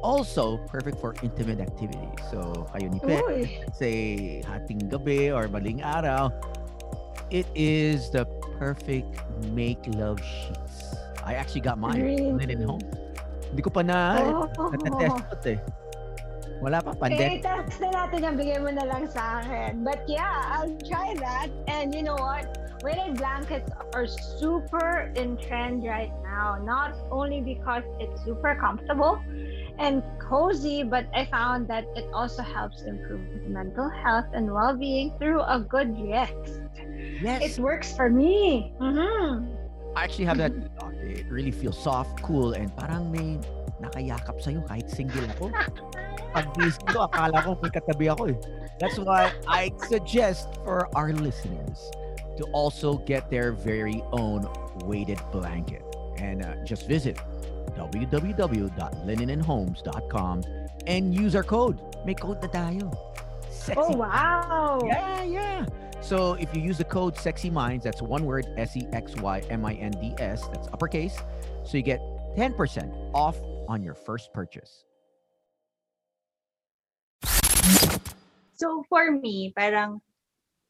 Also, 0.01 0.57
perfect 0.69 1.01
for 1.01 1.13
intimate 1.21 1.59
activities. 1.59 2.17
So, 2.31 2.69
kayo 2.71 2.87
ni 2.93 3.01
Pet, 3.01 3.21
Uy. 3.27 3.41
say 3.75 4.39
hating 4.45 4.87
gabi 4.93 5.33
or 5.33 5.49
maling 5.49 5.81
araw, 5.83 6.29
it 7.29 7.47
is 7.55 8.09
the 8.09 8.25
perfect 8.57 9.07
make 9.51 9.79
love 9.95 10.19
sheets. 10.23 10.95
I 11.23 11.35
actually 11.35 11.61
got 11.61 11.77
mine. 11.77 12.01
Really? 12.01 12.31
Linen 12.31 12.63
home. 12.63 12.83
Hindi 13.51 13.61
ko 13.61 13.69
pa 13.69 13.81
na, 13.83 13.97
Oh. 14.57 14.71
natetest 14.71 15.23
ko 15.27 15.35
eh. 15.47 15.59
Wala 16.57 16.81
pa, 16.81 16.91
Eh, 16.91 16.99
pandemic. 16.99 17.39
text 17.45 17.77
na 17.79 17.89
natin 17.93 18.17
yan. 18.25 18.33
Bigay 18.33 18.59
mo 18.63 18.71
na 18.73 18.85
lang 18.87 19.05
sa 19.05 19.43
akin. 19.45 19.85
But 19.85 20.01
yeah, 20.09 20.57
I'll 20.57 20.73
try 20.89 21.13
that. 21.21 21.53
And 21.69 21.93
you 21.93 22.01
know 22.01 22.17
what? 22.17 22.49
Weighted 22.81 23.17
blankets 23.17 23.69
are 23.93 24.05
super 24.39 25.09
in 25.17 25.37
trend 25.37 25.81
right 25.85 26.13
now. 26.21 26.61
Not 26.61 26.93
only 27.09 27.41
because 27.41 27.81
it's 27.97 28.21
super 28.21 28.53
comfortable 28.57 29.17
and 29.81 30.01
cozy, 30.21 30.85
but 30.85 31.09
I 31.13 31.25
found 31.25 31.65
that 31.73 31.85
it 31.97 32.05
also 32.13 32.41
helps 32.45 32.85
improve 32.85 33.21
mental 33.49 33.89
health 33.89 34.29
and 34.33 34.49
well-being 34.53 35.13
through 35.17 35.41
a 35.41 35.57
good 35.61 35.93
rest. 36.05 36.61
Yes. 37.21 37.57
It 37.57 37.61
works 37.61 37.95
for 37.95 38.09
me. 38.09 38.73
Mm-hmm. 38.79 39.55
I 39.95 40.03
actually 40.03 40.25
have 40.25 40.37
that. 40.37 40.51
It 41.01 41.25
really 41.29 41.51
feels 41.51 41.81
soft, 41.81 42.21
cool, 42.21 42.53
and 42.53 42.75
parang 42.77 43.11
may 43.11 43.39
nakayakap 43.81 44.41
sa'yo 44.41 44.61
kahit 44.69 44.89
single 44.89 45.25
ako. 45.37 45.51
Pag 46.37 46.53
ko, 46.93 47.09
akala 47.09 47.41
ko 47.41 47.57
may 47.63 47.69
katabi 47.73 48.05
ako 48.11 48.25
eh. 48.29 48.37
That's 48.77 48.99
why 49.01 49.33
I 49.49 49.73
suggest 49.89 50.53
for 50.61 50.85
our 50.93 51.09
listeners 51.13 51.81
to 52.37 52.45
also 52.53 53.01
get 53.09 53.31
their 53.33 53.53
very 53.57 54.03
own 54.13 54.45
weighted 54.85 55.17
blanket. 55.33 55.81
And 56.21 56.45
uh, 56.45 56.61
just 56.61 56.85
visit 56.85 57.17
www.linenandhomes.com 57.73 60.35
and 60.85 61.13
use 61.13 61.35
our 61.35 61.43
code. 61.43 61.79
May 62.05 62.13
code 62.13 62.41
na 62.41 62.47
tayo. 62.49 62.93
Sexy 63.49 63.81
Oh, 63.81 63.97
wow. 63.97 64.79
yeah, 64.85 65.23
yeah. 65.25 65.65
So 66.07 66.39
if 66.39 66.55
you 66.55 66.61
use 66.61 66.77
the 66.77 66.85
code 66.87 67.17
Sexy 67.17 67.49
Minds, 67.49 67.83
that's 67.83 68.01
one 68.01 68.23
word 68.23 68.47
S 68.55 68.77
E 68.77 68.87
X 68.93 69.13
Y 69.17 69.43
M 69.49 69.65
I 69.65 69.73
N 69.73 69.91
D 69.91 70.15
S, 70.19 70.47
that's 70.47 70.65
uppercase. 70.71 71.19
So 71.65 71.75
you 71.75 71.83
get 71.83 71.99
10% 72.39 73.11
off 73.13 73.35
on 73.67 73.83
your 73.83 73.93
first 73.93 74.31
purchase. 74.31 74.85
So 78.55 78.87
for 78.87 79.11
me, 79.11 79.51
parang 79.51 79.99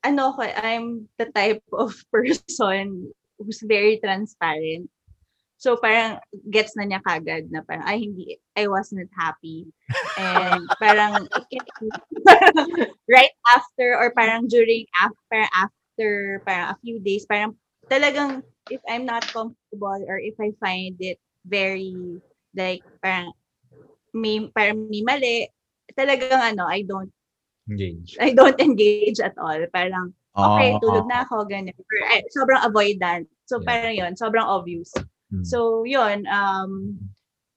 ano 0.01 0.33
ko, 0.33 0.41
I'm 0.41 1.07
the 1.21 1.29
type 1.29 1.61
of 1.69 1.93
person 2.11 3.13
who's 3.37 3.61
very 3.61 4.01
transparent. 4.01 4.89
So 5.57 5.73
parang 5.81 6.21
gets 6.53 6.77
na 6.77 6.85
niya 6.85 7.01
kagad 7.01 7.49
na 7.49 7.65
parang 7.65 7.85
ay 7.89 7.97
hindi 8.05 8.37
I 8.53 8.69
was 8.69 8.93
not 8.93 9.09
happy. 9.17 9.65
And 10.17 10.69
parang 10.81 11.25
right 13.09 13.33
after 13.57 13.97
or 13.97 14.13
parang 14.13 14.45
during 14.49 14.85
after 15.01 15.39
after 15.57 16.09
parang 16.45 16.73
a 16.73 16.79
few 16.85 17.01
days 17.01 17.25
parang 17.25 17.57
talagang 17.89 18.45
if 18.69 18.81
I'm 18.85 19.05
not 19.09 19.25
comfortable 19.33 20.01
or 20.05 20.21
if 20.21 20.37
I 20.37 20.53
find 20.61 20.93
it 21.01 21.17
very 21.45 22.21
like 22.53 22.85
parang 23.01 23.33
may 24.13 24.45
parang 24.53 24.89
may 24.89 25.01
mali 25.01 25.49
talagang 25.97 26.53
ano 26.53 26.69
I 26.69 26.85
don't 26.85 27.09
Engage. 27.67 28.15
I 28.21 28.31
don't 28.31 28.55
engage 28.61 29.19
at 29.19 29.35
all 29.41 29.57
parang 29.73 30.13
okay 30.37 30.77
Oo. 30.77 30.81
tulog 30.81 31.05
na 31.09 31.25
ako 31.27 31.43
ganun 31.49 31.73
Or, 31.75 31.99
ay, 32.13 32.23
sobrang 32.31 32.61
avoidant 32.63 33.25
so 33.49 33.59
Yeah. 33.59 33.65
parang 33.67 33.93
yon 33.97 34.13
sobrang 34.15 34.45
obvious 34.47 34.93
Mm. 35.27 35.43
so 35.43 35.83
yon 35.83 36.23
um 36.27 36.95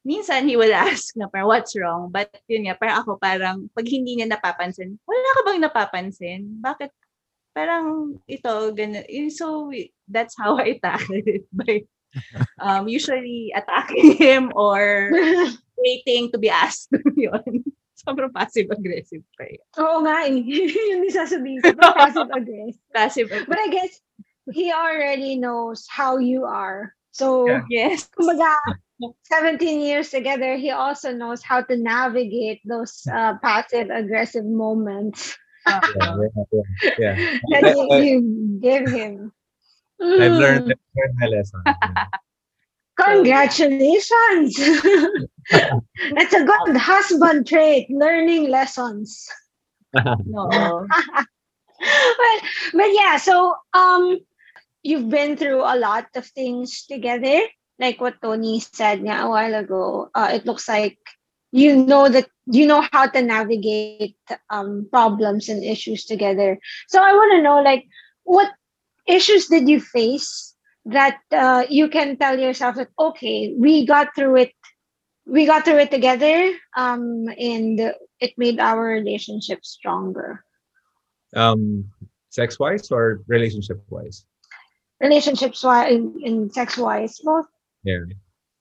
minsan 0.02 0.48
he 0.48 0.58
will 0.58 0.74
ask 0.90 1.14
na 1.14 1.30
parang 1.30 1.46
what's 1.46 1.76
wrong 1.78 2.10
but 2.10 2.30
yun 2.50 2.66
nga 2.66 2.74
parang 2.74 3.04
ako 3.04 3.14
parang 3.20 3.70
pag 3.76 3.86
hindi 3.86 4.18
niya 4.18 4.26
napapansin 4.26 4.98
wala 5.06 5.30
ka 5.36 5.40
bang 5.46 5.60
napapansin 5.62 6.40
bakit 6.58 6.90
parang 7.54 8.18
ito 8.26 8.74
ganun 8.74 9.06
so 9.30 9.70
that's 10.10 10.34
how 10.34 10.58
I 10.58 10.82
tackle 10.82 11.22
it 11.30 11.46
by 11.54 11.86
um 12.58 12.90
usually 12.90 13.54
attacking 13.54 14.18
him 14.22 14.50
or 14.58 15.14
waiting 15.78 16.34
to 16.34 16.38
be 16.42 16.50
asked 16.50 16.90
yun 17.14 17.62
sobrang 18.00 18.32
passive 18.32 18.72
aggressive 18.72 19.20
pa 19.36 19.44
eh. 19.44 19.60
Oo 19.76 20.00
nga 20.02 20.24
eh. 20.24 20.40
Yun 20.40 21.04
yung 21.04 21.12
sasabihin 21.12 21.60
ko. 21.60 21.76
Passive 21.76 22.32
aggressive. 22.32 22.80
passive 22.96 23.28
But 23.44 23.60
I 23.60 23.68
guess 23.68 24.00
he 24.56 24.72
already 24.72 25.36
knows 25.36 25.84
how 25.84 26.16
you 26.16 26.48
are. 26.48 26.96
So, 27.12 27.46
Yeah. 27.48 27.62
yes 27.68 28.08
kumbaga, 28.14 28.56
17 29.24 29.80
years 29.80 30.10
together, 30.10 30.56
he 30.56 30.70
also 30.70 31.12
knows 31.12 31.42
how 31.42 31.62
to 31.62 31.76
navigate 31.76 32.60
those 32.64 33.06
uh, 33.10 33.34
passive 33.42 33.88
aggressive 33.90 34.44
moments 34.44 35.36
Yeah, 35.66 35.80
yeah, 36.52 36.64
yeah. 36.98 37.14
that 37.50 37.64
you, 37.66 37.84
you 38.02 38.58
give 38.60 38.88
him. 38.88 39.32
I've 40.00 40.32
learned, 40.32 40.64
Mm. 40.64 40.72
I've 40.72 40.78
learned 40.96 41.14
my 41.18 41.26
lesson. 41.26 41.62
Congratulations! 42.96 44.56
That's 46.14 46.34
a 46.34 46.44
good 46.44 46.76
husband 46.76 47.46
trait, 47.46 47.88
learning 47.90 48.50
lessons. 48.50 49.28
no 50.26 50.86
but, 51.80 52.38
but 52.74 52.88
yeah, 52.92 53.16
so 53.16 53.54
um 53.74 54.18
you've 54.82 55.08
been 55.08 55.36
through 55.36 55.62
a 55.62 55.76
lot 55.76 56.06
of 56.14 56.26
things 56.26 56.86
together. 56.86 57.40
Like 57.78 58.00
what 58.00 58.20
Tony 58.22 58.60
said 58.60 59.00
a 59.00 59.28
while 59.28 59.54
ago. 59.54 60.10
Uh, 60.14 60.30
it 60.34 60.44
looks 60.46 60.68
like 60.68 60.98
you 61.52 61.76
know 61.76 62.08
that 62.08 62.28
you 62.46 62.66
know 62.66 62.86
how 62.92 63.06
to 63.06 63.22
navigate 63.22 64.16
um 64.50 64.86
problems 64.90 65.48
and 65.48 65.64
issues 65.64 66.04
together. 66.04 66.58
So 66.88 67.02
I 67.02 67.12
want 67.12 67.32
to 67.36 67.42
know 67.42 67.62
like 67.62 67.86
what 68.24 68.50
issues 69.06 69.46
did 69.48 69.68
you 69.68 69.80
face 69.80 70.54
that 70.86 71.18
uh, 71.32 71.64
you 71.68 71.88
can 71.88 72.16
tell 72.16 72.38
yourself 72.38 72.76
that 72.76 72.88
okay, 72.98 73.54
we 73.56 73.86
got 73.86 74.14
through 74.14 74.36
it 74.36 74.52
we 75.26 75.46
got 75.46 75.64
through 75.64 75.78
it 75.78 75.90
together 75.90 76.52
um 76.76 77.28
and 77.38 77.94
it 78.20 78.32
made 78.36 78.58
our 78.58 78.84
relationship 78.84 79.64
stronger. 79.64 80.44
um, 81.36 81.84
sex 82.30 82.58
wise 82.58 82.90
or 82.90 83.22
relationship 83.26 83.82
wise? 83.90 84.24
Relationships 85.00 85.64
wise 85.64 85.92
and 85.96 86.52
sex 86.52 86.76
wise 86.76 87.18
both 87.24 87.46
Yeah. 87.82 88.04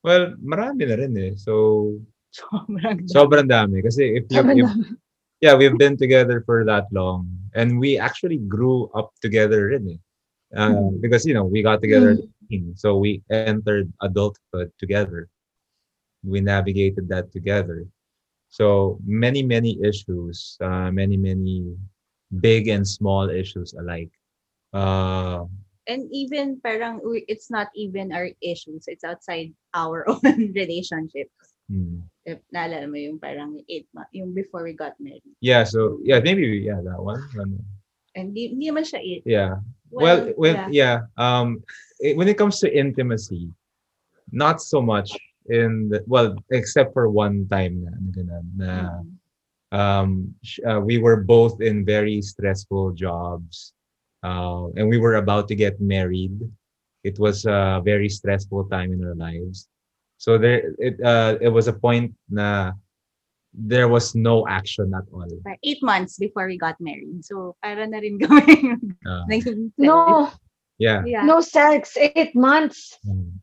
Well, 0.03 0.35
marami 0.39 0.87
na 0.87 0.95
rin 0.95 1.11
eh. 1.19 1.35
So, 1.35 1.99
sobrang 2.39 3.03
sobrang 3.11 3.47
dami. 3.51 3.83
Kasi 3.83 4.23
if 4.23 4.31
you, 4.31 4.39
if, 4.39 4.71
dami. 4.71 4.95
yeah, 5.43 5.55
we've 5.55 5.75
been 5.75 5.99
together 5.99 6.43
for 6.47 6.63
that 6.63 6.87
long. 6.95 7.27
And 7.55 7.79
we 7.79 7.99
actually 7.99 8.37
grew 8.37 8.87
up 8.95 9.11
together 9.19 9.75
rin 9.75 9.99
eh. 9.99 10.01
Uh, 10.55 10.71
Mm. 10.73 11.01
Because, 11.01 11.25
you 11.27 11.33
know, 11.33 11.45
we 11.45 11.61
got 11.61 11.81
together 11.81 12.17
18. 12.49 12.73
So 12.73 12.97
we 12.97 13.21
entered 13.29 13.91
adulthood 14.01 14.71
together. 14.79 15.29
We 16.23 16.41
navigated 16.41 17.07
that 17.09 17.31
together. 17.31 17.85
So 18.49 18.97
many, 19.05 19.43
many 19.43 19.77
issues, 19.83 20.57
uh, 20.57 20.89
many, 20.89 21.17
many 21.17 21.77
big 22.41 22.67
and 22.67 22.81
small 22.87 23.29
issues 23.29 23.77
alike. 23.77 24.09
Uh, 24.73 25.45
and 25.89 26.05
even 26.13 26.61
parang 26.61 27.01
we- 27.01 27.25
it's 27.25 27.49
not 27.49 27.67
even 27.73 28.13
our 28.13 28.29
issues 28.45 28.85
it's 28.85 29.03
outside 29.03 29.49
our 29.73 30.05
own 30.11 30.53
relationships 30.53 31.33
if 32.25 32.37
naalala 32.53 32.85
mo 32.85 32.97
yung 32.97 33.17
parang 33.17 33.57
eight 33.69 33.89
months 33.93 34.13
yung 34.13 34.33
before 34.33 34.61
we 34.61 34.73
got 34.77 34.93
married 35.01 35.25
Yeah, 35.41 35.65
so 35.65 35.97
yeah, 36.05 36.21
maybe 36.21 36.45
yeah, 36.61 36.81
that 36.85 37.01
one. 37.01 37.21
And 38.17 38.33
di, 38.33 38.53
hindi 38.53 38.69
naman 38.69 38.85
siya 38.85 38.99
eight 39.01 39.23
Yeah. 39.25 39.61
Well, 39.89 40.33
when 40.37 40.55
yeah. 40.55 40.69
yeah, 40.69 40.97
um, 41.17 41.61
it, 42.01 42.17
when 42.17 42.29
it 42.29 42.37
comes 42.37 42.61
to 42.61 42.69
intimacy, 42.69 43.49
not 44.33 44.61
so 44.61 44.81
much 44.81 45.13
in 45.49 45.89
the 45.89 46.05
well, 46.05 46.37
except 46.53 46.93
for 46.93 47.09
one 47.09 47.49
time 47.49 47.85
na, 47.85 47.93
ganun, 48.13 48.45
na 48.53 48.71
Mm. 49.01 49.09
um, 49.73 50.09
uh, 50.65 50.81
we 50.81 50.97
were 50.97 51.21
both 51.21 51.61
in 51.61 51.85
very 51.85 52.21
stressful 52.21 52.93
jobs, 52.93 53.73
uh, 54.23 54.67
and 54.75 54.87
we 54.89 54.97
were 54.97 55.15
about 55.15 55.47
to 55.49 55.55
get 55.55 55.79
married. 55.81 56.35
It 57.03 57.17
was 57.19 57.45
a 57.45 57.81
very 57.83 58.09
stressful 58.09 58.67
time 58.69 58.91
in 58.91 59.03
our 59.05 59.15
lives. 59.15 59.67
So 60.17 60.37
there, 60.37 60.75
it 60.77 60.99
uh, 60.99 61.39
it 61.39 61.47
was 61.47 61.67
a 61.67 61.73
point 61.73 62.11
na 62.29 62.75
there 63.55 63.87
was 63.87 64.13
no 64.13 64.45
action 64.47 64.91
at 64.93 65.07
all. 65.15 65.25
Eight 65.63 65.81
months 65.81 66.19
before 66.19 66.45
we 66.45 66.57
got 66.59 66.75
married 66.83 67.25
so 67.25 67.55
para 67.63 67.87
na 67.87 67.97
rin 67.97 68.19
kami 68.21 68.77
Uh, 69.07 69.25
no 69.81 70.29
yeah. 70.77 71.01
yeah 71.07 71.25
no 71.25 71.41
sex 71.41 71.97
eight 71.97 72.35
months 72.37 72.93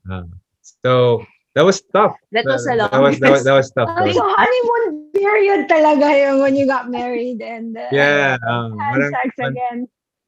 Uh, 0.06 0.22
so 0.62 1.24
that 1.58 1.64
was 1.66 1.82
tough. 1.90 2.14
that 2.30 2.44
was 2.46 2.68
a 2.70 2.76
long 2.78 2.92
That 2.92 3.02
was 3.02 3.18
that 3.18 3.32
was, 3.34 3.42
that 3.48 3.56
was 3.56 3.68
tough. 3.74 3.88
uh, 3.90 3.98
That 4.04 4.14
so 4.14 4.22
was- 4.22 4.36
honeymoon 4.38 5.10
period 5.16 5.60
talaga 5.66 6.06
yung 6.12 6.38
when 6.44 6.54
you 6.54 6.68
got 6.70 6.86
married 6.92 7.40
and 7.42 7.74
uh, 7.74 7.88
yeah. 7.90 8.36
Um, 8.46 8.76
had 8.78 9.10
sex 9.10 9.32
once, 9.40 9.56
again 9.58 9.78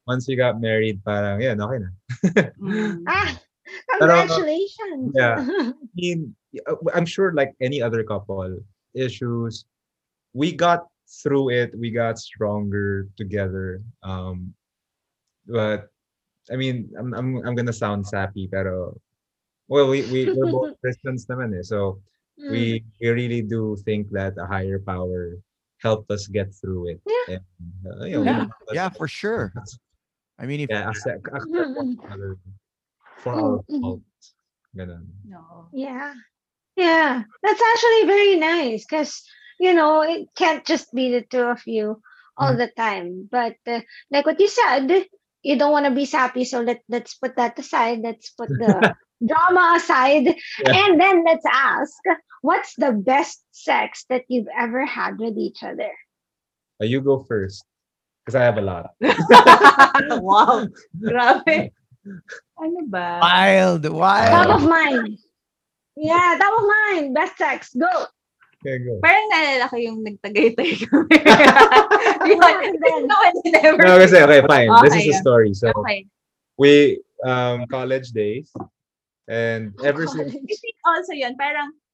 once 0.09 0.25
we 0.25 0.33
got 0.33 0.57
married, 0.57 0.97
parang 1.05 1.37
yeah, 1.37 1.53
okay 1.53 1.77
na. 1.85 1.89
Mm. 2.57 3.05
ah 3.05 3.29
Pero, 4.01 4.25
congratulations 4.25 5.13
yeah. 5.13 5.37
I 5.69 5.93
mean, 5.93 6.33
I'm 6.97 7.05
sure 7.05 7.29
like 7.37 7.53
any 7.61 7.77
other 7.85 8.01
couple, 8.01 8.57
issues, 8.97 9.69
we 10.33 10.49
got 10.49 10.89
through 11.21 11.53
it. 11.53 11.77
We 11.77 11.93
got 11.93 12.17
stronger 12.17 13.05
together. 13.13 13.85
Um, 14.01 14.57
but 15.45 15.93
I 16.49 16.57
mean, 16.57 16.89
I'm 16.97 17.13
I'm 17.13 17.45
I'm 17.45 17.53
gonna 17.53 17.75
sound 17.75 18.09
sappy, 18.09 18.49
pero 18.49 18.97
well, 19.69 19.85
we 19.85 20.01
we 20.09 20.33
we're 20.33 20.49
both 20.49 20.73
Christians 20.81 21.29
naman 21.29 21.53
eh, 21.53 21.61
so 21.61 22.01
Mm. 22.39 22.55
we 22.55 22.63
we 23.03 23.07
really 23.11 23.43
do 23.43 23.75
think 23.83 24.07
that 24.15 24.31
a 24.39 24.47
higher 24.47 24.79
power 24.79 25.35
helped 25.83 26.07
us 26.07 26.23
get 26.31 26.55
through 26.55 26.95
it. 26.95 26.99
Yeah. 27.03 27.43
And, 27.43 27.43
uh, 27.83 28.05
you 28.07 28.23
know, 28.23 28.23
Yeah. 28.23 28.47
Yeah, 28.71 28.89
for 28.95 29.11
sure. 29.11 29.51
I 30.39 30.47
mean, 30.47 30.61
if 30.61 30.71
Yeah, 30.71 30.89
accept, 30.89 31.27
accept 31.33 31.69
one 31.73 31.87
another 32.07 32.37
for 33.17 33.35
our 33.35 33.59
Mm, 33.59 33.65
mm. 33.69 33.81
faults. 33.81 34.35
Ganun. 34.75 35.07
no 35.23 35.71
Yeah. 35.71 36.13
Yeah. 36.75 37.23
That's 37.43 37.61
actually 37.61 38.07
very 38.07 38.35
nice 38.37 38.85
because, 38.85 39.23
you 39.59 39.73
know, 39.73 40.01
it 40.01 40.27
can't 40.35 40.65
just 40.65 40.93
be 40.93 41.11
the 41.11 41.21
two 41.21 41.41
of 41.43 41.61
you 41.65 42.01
all 42.37 42.55
Mm-hmm. 42.55 42.57
the 42.57 42.67
time. 42.75 43.27
But 43.31 43.57
uh, 43.67 43.81
like 44.11 44.25
what 44.25 44.39
you 44.39 44.47
said, 44.47 45.05
you 45.43 45.57
don't 45.57 45.71
want 45.71 45.85
to 45.85 45.91
be 45.91 46.05
sappy. 46.05 46.45
So 46.45 46.61
let, 46.61 46.81
let's 46.89 47.15
put 47.15 47.35
that 47.37 47.57
aside. 47.59 47.99
Let's 48.03 48.31
put 48.31 48.49
the 48.57 48.87
drama 49.25 49.73
aside. 49.77 50.35
Yeah. 50.57 50.73
And 50.73 50.99
then 50.99 51.23
let's 51.25 51.45
ask 51.51 51.93
what's 52.41 52.75
the 52.75 52.91
best 52.91 53.43
sex 53.51 54.05
that 54.09 54.23
you've 54.29 54.49
ever 54.57 54.85
had 54.85 55.19
with 55.19 55.37
each 55.37 55.63
other? 55.63 55.91
Uh, 56.81 56.85
you 56.85 57.01
go 57.01 57.17
first. 57.19 57.65
Because 58.29 58.37
I 58.37 58.45
have 58.45 58.61
a 58.61 58.61
lot. 58.61 58.93
wow 60.21 60.61
grabe 61.01 61.73
ano 62.61 62.79
ba 62.85 63.17
wild, 63.25 63.81
Top 63.89 63.97
wild. 63.97 64.49
of 64.53 64.69
mind. 64.69 65.17
Yeah, 65.97 66.37
top 66.37 66.53
of 66.61 66.65
mind. 66.69 67.17
Best 67.17 67.41
sex. 67.41 67.73
Go. 67.73 67.89
Okay, 68.61 68.77
go. 68.85 69.01
parang 69.01 69.25
naalala 69.33 69.65
ko 69.71 69.81
yung 69.81 70.05
nagtagaytay 70.05 70.77
kami 70.85 71.15
yun 71.25 72.37
And 72.37 72.77
then- 72.77 73.07
no 73.09 73.17
one 73.17 73.33
never 73.49 73.81
No, 73.81 73.97
kasi, 73.97 74.21
okay, 74.21 74.45
fine. 74.45 74.69
This 74.85 74.93
is 74.93 75.01
Okay. 75.01 75.09
the 75.09 75.17
story. 75.25 75.51
So, 75.57 75.73
okay 75.73 76.05
we, 76.59 76.99
um, 77.25 77.65
college 77.71 78.11
days, 78.11 78.51
and 79.31 79.71
ever 79.81 80.05
since, 80.05 80.35
I 80.35 80.43
think 80.43 80.75
also 80.85 81.15
yun, 81.17 81.33
parang, 81.39 81.71
it's 81.71 81.88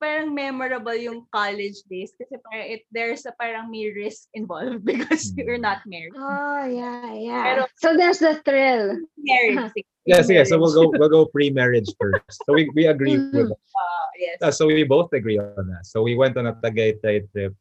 parang 0.00 0.34
memorable 0.34 0.94
yung 0.94 1.24
college 1.32 1.80
days 1.88 2.12
kasi 2.16 2.36
parang 2.44 2.66
it, 2.68 2.82
there's 2.92 3.24
a 3.26 3.32
parang 3.40 3.70
may 3.70 3.88
risk 3.92 4.28
involved 4.34 4.84
because 4.88 5.32
you're 5.36 5.60
not 5.60 5.80
married. 5.86 6.12
Oh, 6.16 6.64
yeah, 6.66 7.12
yeah. 7.14 7.42
Pero- 7.42 7.72
so 7.76 7.96
there's 7.96 8.20
the 8.20 8.40
thrill. 8.44 9.00
Married. 9.18 9.72
six 9.72 9.88
yes, 10.06 10.28
yes. 10.30 10.50
So 10.50 10.58
we'll 10.58 10.72
marriage. 10.72 10.92
go, 10.92 10.98
we'll 11.00 11.14
go 11.24 11.30
pre-marriage 11.30 11.90
first. 12.00 12.40
So 12.46 12.54
we, 12.54 12.70
we 12.74 12.86
agree 12.86 13.18
with 13.18 13.50
Uh, 13.52 14.06
yes. 14.18 14.38
Uh, 14.40 14.50
so 14.50 14.66
we 14.66 14.84
both 14.84 15.12
agree 15.12 15.38
on 15.38 15.68
that. 15.68 15.84
So 15.84 16.02
we 16.02 16.16
went 16.16 16.36
on 16.36 16.46
a 16.46 16.54
Tagaytay 16.54 17.30
trip 17.32 17.54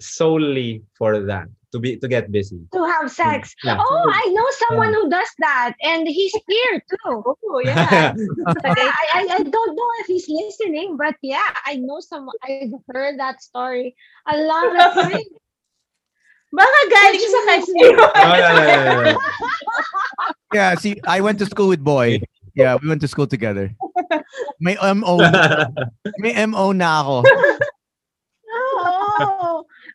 solely 0.00 0.82
for 0.96 1.20
that. 1.20 1.48
To 1.72 1.78
be 1.78 1.96
to 1.96 2.08
get 2.08 2.30
busy. 2.30 2.60
To 2.72 2.84
have 2.84 3.10
sex. 3.10 3.54
Yeah. 3.62 3.78
Oh, 3.78 4.04
I 4.12 4.26
know 4.30 4.46
someone 4.68 4.92
who 4.92 5.08
does 5.08 5.30
that, 5.38 5.74
and 5.82 6.06
he's 6.06 6.34
here 6.48 6.82
too. 6.88 7.24
Oh, 7.50 7.58
yeah. 7.64 8.14
I, 8.64 8.92
I, 9.14 9.26
I 9.26 9.42
don't 9.42 9.74
know 9.74 9.90
if 9.98 10.06
he's 10.06 10.28
listening, 10.28 10.96
but 10.96 11.16
yeah, 11.20 11.50
I 11.66 11.76
know 11.76 11.98
someone. 11.98 12.34
I've 12.46 12.70
heard 12.94 13.18
that 13.18 13.42
story 13.42 13.96
a 14.30 14.38
lot 14.38 14.70
of 14.70 14.94
times. 15.10 15.26
Baka 16.50 16.80
galing 16.90 17.26
sa 17.26 17.40
no, 17.46 18.10
oh, 18.10 19.02
no. 19.06 19.18
Yeah, 20.54 20.74
see, 20.74 20.98
I 21.06 21.20
went 21.20 21.38
to 21.38 21.46
school 21.46 21.68
with 21.68 21.82
boy. 21.82 22.22
Yeah, 22.54 22.76
we 22.82 22.88
went 22.88 23.00
to 23.02 23.08
school 23.08 23.26
together. 23.26 23.74
May 24.58 24.74
MO, 24.94 25.18
may 26.18 26.34
MO 26.46 26.70
na 26.70 27.02
ako. 27.02 27.22
Oh, 28.50 29.49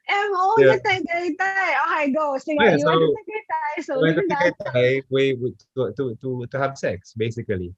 MO 0.06 0.54
Yeah. 0.62 0.78
na 0.78 0.78
Tagaytay. 0.86 1.70
Okay, 1.82 2.06
go. 2.14 2.38
Sige, 2.38 2.62
Yeah, 2.62 2.78
you 2.78 2.86
to 2.86 2.86
so- 2.86 3.16
Tagaytay. 3.18 3.74
So, 3.84 3.92
Went 4.02 4.16
do 4.16 4.22
to 4.22 4.28
that. 4.30 4.54
Tagaytay, 4.62 5.02
we, 5.10 5.34
we 5.42 5.48
to, 5.76 5.92
to 5.98 6.04
to 6.22 6.30
to 6.52 6.58
have 6.62 6.78
sex 6.78 7.14
basically. 7.18 7.74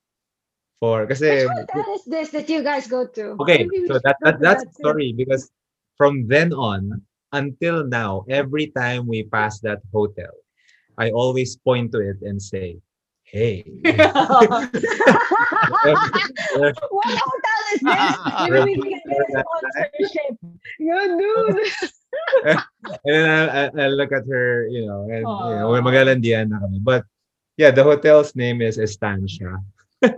For 0.78 1.07
kasi 1.09 1.47
Which 1.47 1.49
hotel 1.73 1.89
is 1.97 2.05
this 2.05 2.30
that 2.38 2.45
you 2.53 2.61
guys 2.61 2.86
go 2.86 3.07
to? 3.09 3.34
okay, 3.41 3.65
so 3.89 3.97
that, 4.05 4.13
that 4.21 4.38
to 4.38 4.41
that's 4.45 4.61
the 4.61 4.69
too. 4.78 4.82
story 4.86 5.09
because 5.09 5.49
from 5.97 6.28
then 6.30 6.53
on 6.53 7.01
until 7.34 7.82
now, 7.88 8.21
every 8.30 8.69
time 8.78 9.09
we 9.09 9.25
pass 9.25 9.57
that 9.65 9.82
hotel, 9.89 10.30
I 11.01 11.09
always 11.09 11.57
point 11.57 11.91
to 11.97 11.99
it 12.05 12.21
and 12.21 12.38
say, 12.38 12.78
"Hey." 13.25 13.65
What 15.82 17.09
hotel 17.17 17.59
is 17.73 17.82
this? 17.82 18.15
Maybe 18.49 18.78
we 18.80 18.89
can 18.93 19.01
get 19.09 19.17
a 19.17 19.43
sponsorship. 19.43 20.38
Good 20.78 21.11
dude. 21.17 21.57
and 22.45 22.59
then 23.05 23.26
I, 23.28 23.65
I, 23.65 23.86
I 23.86 23.88
look 23.89 24.11
at 24.11 24.28
her, 24.28 24.68
you 24.68 24.86
know, 24.86 25.03
and 25.09 25.26
you 25.26 25.55
know, 25.59 25.76
Aw. 25.76 25.82
magalandian 25.82 26.49
na 26.49 26.59
kami. 26.59 26.80
But 26.80 27.05
yeah, 27.57 27.72
the 27.72 27.84
hotel's 27.84 28.36
name 28.36 28.61
is 28.61 28.78
Estancia. 28.78 29.57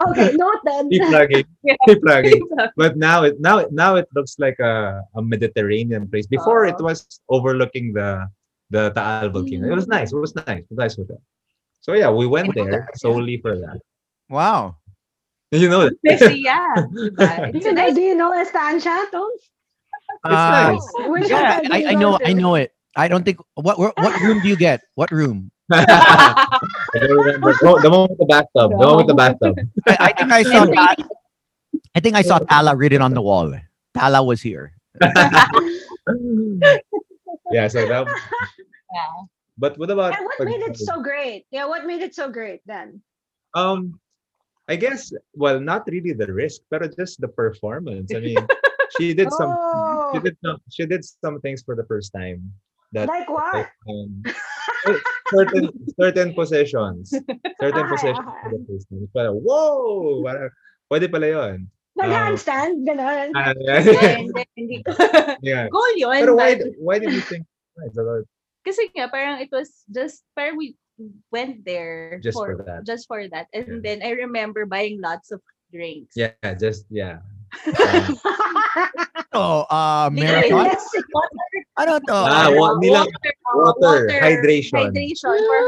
Okay, 0.00 0.32
noted. 0.32 0.88
Keep 0.90 1.02
plugging, 1.12 1.44
keep 1.86 2.00
plugging. 2.02 2.40
But 2.74 2.96
now 2.96 3.22
it 3.22 3.36
now 3.38 3.58
it- 3.60 3.70
now 3.70 4.00
it 4.00 4.08
looks 4.16 4.40
like 4.40 4.56
a, 4.58 5.04
a 5.14 5.20
Mediterranean 5.20 6.08
place. 6.08 6.26
Before 6.26 6.64
it 6.64 6.80
was 6.80 7.04
overlooking 7.28 7.92
the 7.92 8.26
the 8.70 8.90
Taal 8.96 9.28
volcano. 9.28 9.68
It 9.68 9.76
was 9.76 9.86
mm. 9.86 10.00
nice. 10.00 10.12
It 10.12 10.16
was 10.16 10.34
nice. 10.34 10.64
It 10.64 10.70
was 10.70 10.78
nice 10.78 10.96
hotel. 10.96 11.20
So 11.80 11.92
yeah, 11.92 12.10
we 12.10 12.26
went 12.26 12.54
there 12.54 12.88
solely 12.96 13.36
for 13.38 13.58
that. 13.58 13.78
Wow. 14.28 14.76
You 15.50 15.68
know, 15.68 15.90
it's 16.04 16.22
Kasi, 16.22 16.46
yeah. 16.46 16.74
Diba? 16.94 17.52
Do 17.52 17.58
It's 17.58 17.66
you 17.66 17.72
a 17.72 17.74
know, 17.74 17.82
nice 17.82 17.94
do 17.94 18.00
you 18.00 18.14
know 18.14 18.32
Estancia, 18.32 18.94
Tones? 19.10 19.50
Uh, 20.24 20.30
nice. 20.30 20.86
Yeah, 21.28 21.60
I, 21.70 21.84
I 21.88 21.94
know. 21.94 22.18
I 22.24 22.32
know 22.32 22.54
it. 22.54 22.72
I 22.96 23.08
don't 23.08 23.24
think 23.24 23.38
what 23.54 23.78
what 23.78 23.96
what 23.96 24.20
room 24.20 24.40
do 24.40 24.48
you 24.48 24.56
get? 24.56 24.82
What 24.94 25.10
room? 25.10 25.50
I 25.72 26.58
don't 26.94 27.16
remember. 27.16 27.54
Oh, 27.62 27.80
the 27.80 27.90
one 27.90 28.08
with 28.10 28.18
the 28.18 28.26
bathtub. 28.26 28.72
The 28.72 28.76
one 28.76 28.96
with 28.98 29.06
the 29.06 29.14
bathtub. 29.14 29.56
I, 29.86 29.96
I 30.00 30.12
think 30.12 30.32
I 30.32 30.42
saw 30.52 30.66
that. 30.66 30.96
I 31.94 32.00
think 32.00 32.16
I 32.16 32.22
saw 32.22 32.38
Tala 32.38 32.74
written 32.76 33.02
on 33.02 33.14
the 33.14 33.22
wall. 33.22 33.54
Tala 33.94 34.22
was 34.22 34.42
here. 34.42 34.74
yeah. 35.00 35.46
So 37.68 37.86
that. 37.86 38.06
Yeah. 38.92 39.06
But 39.56 39.78
what 39.78 39.90
about? 39.90 40.18
And 40.18 40.26
what 40.26 40.44
made 40.44 40.62
it 40.62 40.76
so 40.76 41.00
great? 41.00 41.46
Yeah, 41.50 41.66
what 41.66 41.86
made 41.86 42.02
it 42.02 42.14
so 42.14 42.30
great 42.30 42.60
then? 42.66 43.00
Um, 43.54 43.98
I 44.68 44.76
guess 44.76 45.12
well, 45.34 45.60
not 45.60 45.86
really 45.86 46.12
the 46.12 46.32
risk, 46.32 46.62
but 46.70 46.96
just 46.96 47.20
the 47.20 47.28
performance. 47.28 48.12
I 48.14 48.20
mean, 48.20 48.38
she 48.96 49.14
did 49.14 49.32
some. 49.32 49.54
Oh, 49.54 50.10
She 50.12 50.18
did 50.20 50.36
some. 50.42 50.58
She 50.70 50.82
did 50.86 51.02
some 51.04 51.40
things 51.40 51.62
for 51.62 51.74
the 51.74 51.84
first 51.84 52.12
time. 52.12 52.52
That 52.92 53.06
like 53.06 53.30
what? 53.30 53.70
um, 53.86 54.22
certain 55.30 55.70
certain 55.94 56.34
positions, 56.34 57.14
certain 57.62 57.86
Ah, 57.86 57.90
positions 57.90 58.26
ah, 58.26 58.34
for 58.42 58.50
the 58.58 58.62
first 58.66 58.86
time. 58.90 59.06
Parang, 59.14 59.38
whoa! 59.38 60.26
Parang, 60.26 60.50
pwede 60.90 61.06
pala 61.06 61.26
yun. 61.30 61.70
Nag-handstand, 61.94 62.86
gano'n. 62.86 63.30
Ah, 63.34 63.52
And 63.54 64.30
then, 64.34 64.48
hindi 64.56 64.82
ko. 64.82 64.94
yeah. 65.42 65.68
Goal 65.68 65.94
yun. 65.98 66.18
Pero 66.22 66.32
why? 66.34 66.56
Why 66.78 66.96
did 66.98 67.12
you 67.12 67.22
think? 67.22 67.46
it's 67.86 67.98
Kasi 68.64 68.88
nga, 68.94 69.08
parang 69.08 69.40
it 69.40 69.50
was 69.52 69.84
just, 69.88 70.24
parang 70.36 70.56
we 70.56 70.76
went 71.32 71.64
there 71.64 72.20
Just 72.20 72.36
for, 72.36 72.56
for 72.56 72.64
that. 72.64 72.84
Just 72.84 73.08
for 73.08 73.24
that. 73.28 73.48
And 73.52 73.80
Yeah. 73.80 73.82
then 73.82 73.98
I 74.04 74.10
remember 74.26 74.66
buying 74.66 75.00
lots 75.00 75.32
of 75.32 75.40
drinks. 75.72 76.12
Yeah, 76.16 76.36
just 76.58 76.86
yeah. 76.90 77.24
Oh, 79.30 79.62
uh, 79.70 80.10
Hindi, 80.10 80.26
marathon. 80.26 80.66
Yes. 80.66 80.84
Ano 81.78 81.92
to? 82.02 82.18
Ah, 82.18 82.50
wa- 82.50 82.76
nilang- 82.82 83.08
water, 83.54 84.10
hydration. 84.10 84.90
Hydration. 84.90 85.38
For, 85.38 85.60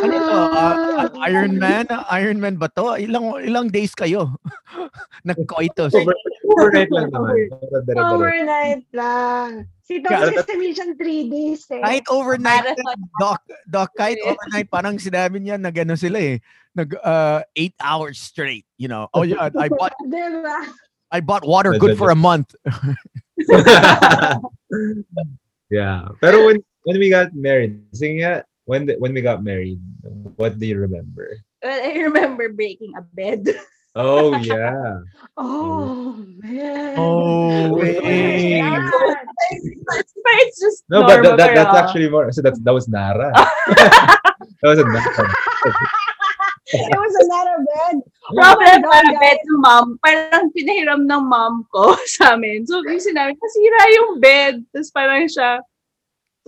Ano 0.00 0.14
to? 0.16 0.38
Uh, 0.56 1.06
Iron 1.28 1.60
Man? 1.60 1.84
Iron 2.10 2.40
Man 2.40 2.56
ba 2.56 2.72
to? 2.74 2.96
Ilang 2.96 3.44
ilang 3.44 3.68
days 3.68 3.92
kayo? 3.92 4.34
Nag-coitus. 5.28 5.92
Over, 5.92 6.16
overnight 6.48 6.90
lang 6.90 7.08
naman. 7.12 7.36
Overnight 7.92 8.84
lang. 8.90 9.68
Si 9.84 10.00
Tom 10.00 10.16
Yeah, 10.16 10.32
kasi 10.40 10.56
minsan 10.56 10.96
3 10.96 11.28
days 11.28 11.68
eh. 11.68 11.84
Kahit 11.84 12.08
overnight, 12.08 12.72
doc, 13.20 13.44
doc, 13.68 13.92
kahit 14.00 14.16
overnight, 14.24 14.72
parang 14.72 14.96
sinabi 14.96 15.44
niya 15.44 15.60
na 15.60 15.68
gano'n 15.68 16.00
sila 16.00 16.16
eh. 16.16 16.40
Nag, 16.72 16.96
uh, 17.04 17.44
eight 17.54 17.76
hours 17.84 18.16
straight, 18.16 18.64
you 18.80 18.88
know. 18.88 19.06
Oh 19.12 19.22
yeah, 19.22 19.52
I 19.52 19.68
bought, 19.68 19.92
Diba? 20.08 20.72
I 21.14 21.20
bought 21.22 21.46
water 21.46 21.78
good 21.78 21.96
for 21.96 22.10
a 22.10 22.18
month. 22.18 22.54
yeah. 25.70 26.10
Pero 26.18 26.46
when 26.50 26.58
when 26.90 26.98
we 26.98 27.06
got 27.08 27.30
married, 27.38 27.78
sige 27.94 28.18
nga, 28.18 28.42
when 28.66 28.86
the, 28.90 28.98
when 28.98 29.14
we 29.14 29.22
got 29.22 29.46
married, 29.46 29.78
what 30.34 30.58
do 30.58 30.66
you 30.66 30.74
remember? 30.78 31.38
well, 31.62 31.78
I 31.78 32.02
remember 32.02 32.50
breaking 32.50 32.98
a 32.98 33.02
bed. 33.14 33.46
Oh 33.96 34.34
yeah. 34.42 34.98
Oh, 35.38 36.18
man. 36.42 36.98
Oh, 36.98 37.70
What 37.70 37.86
is 37.86 38.02
wait. 38.02 38.58
that? 38.58 38.90
but 39.86 40.34
it's 40.42 40.58
just 40.58 40.82
No, 40.90 41.06
but 41.06 41.22
normal. 41.22 41.38
that, 41.38 41.54
that, 41.54 41.54
that's 41.54 41.78
actually 41.78 42.10
more. 42.10 42.26
So 42.34 42.42
that's 42.42 42.58
that 42.66 42.74
was 42.74 42.90
Narra. 42.90 43.30
that 43.70 44.18
was 44.66 44.82
a 44.82 44.86
Narra. 44.90 45.30
It 46.72 46.96
was 46.96 47.12
another 47.20 47.60
bed. 47.60 48.00
Problem 48.32 48.80
Oh 48.80 48.88
para 48.88 49.12
God, 49.12 49.20
bed 49.20 49.38
ng 49.44 49.60
mom, 49.60 49.86
parang 50.00 50.48
pinahiram 50.56 51.04
ng 51.04 51.24
mom 51.28 51.68
ko 51.68 51.92
sa 52.16 52.40
amin. 52.40 52.64
So, 52.64 52.80
yung 52.80 53.04
sinabi, 53.04 53.36
nasira 53.36 53.80
yung 54.00 54.16
bed. 54.16 54.64
Tapos 54.72 54.88
parang 54.88 55.28
siya, 55.28 55.60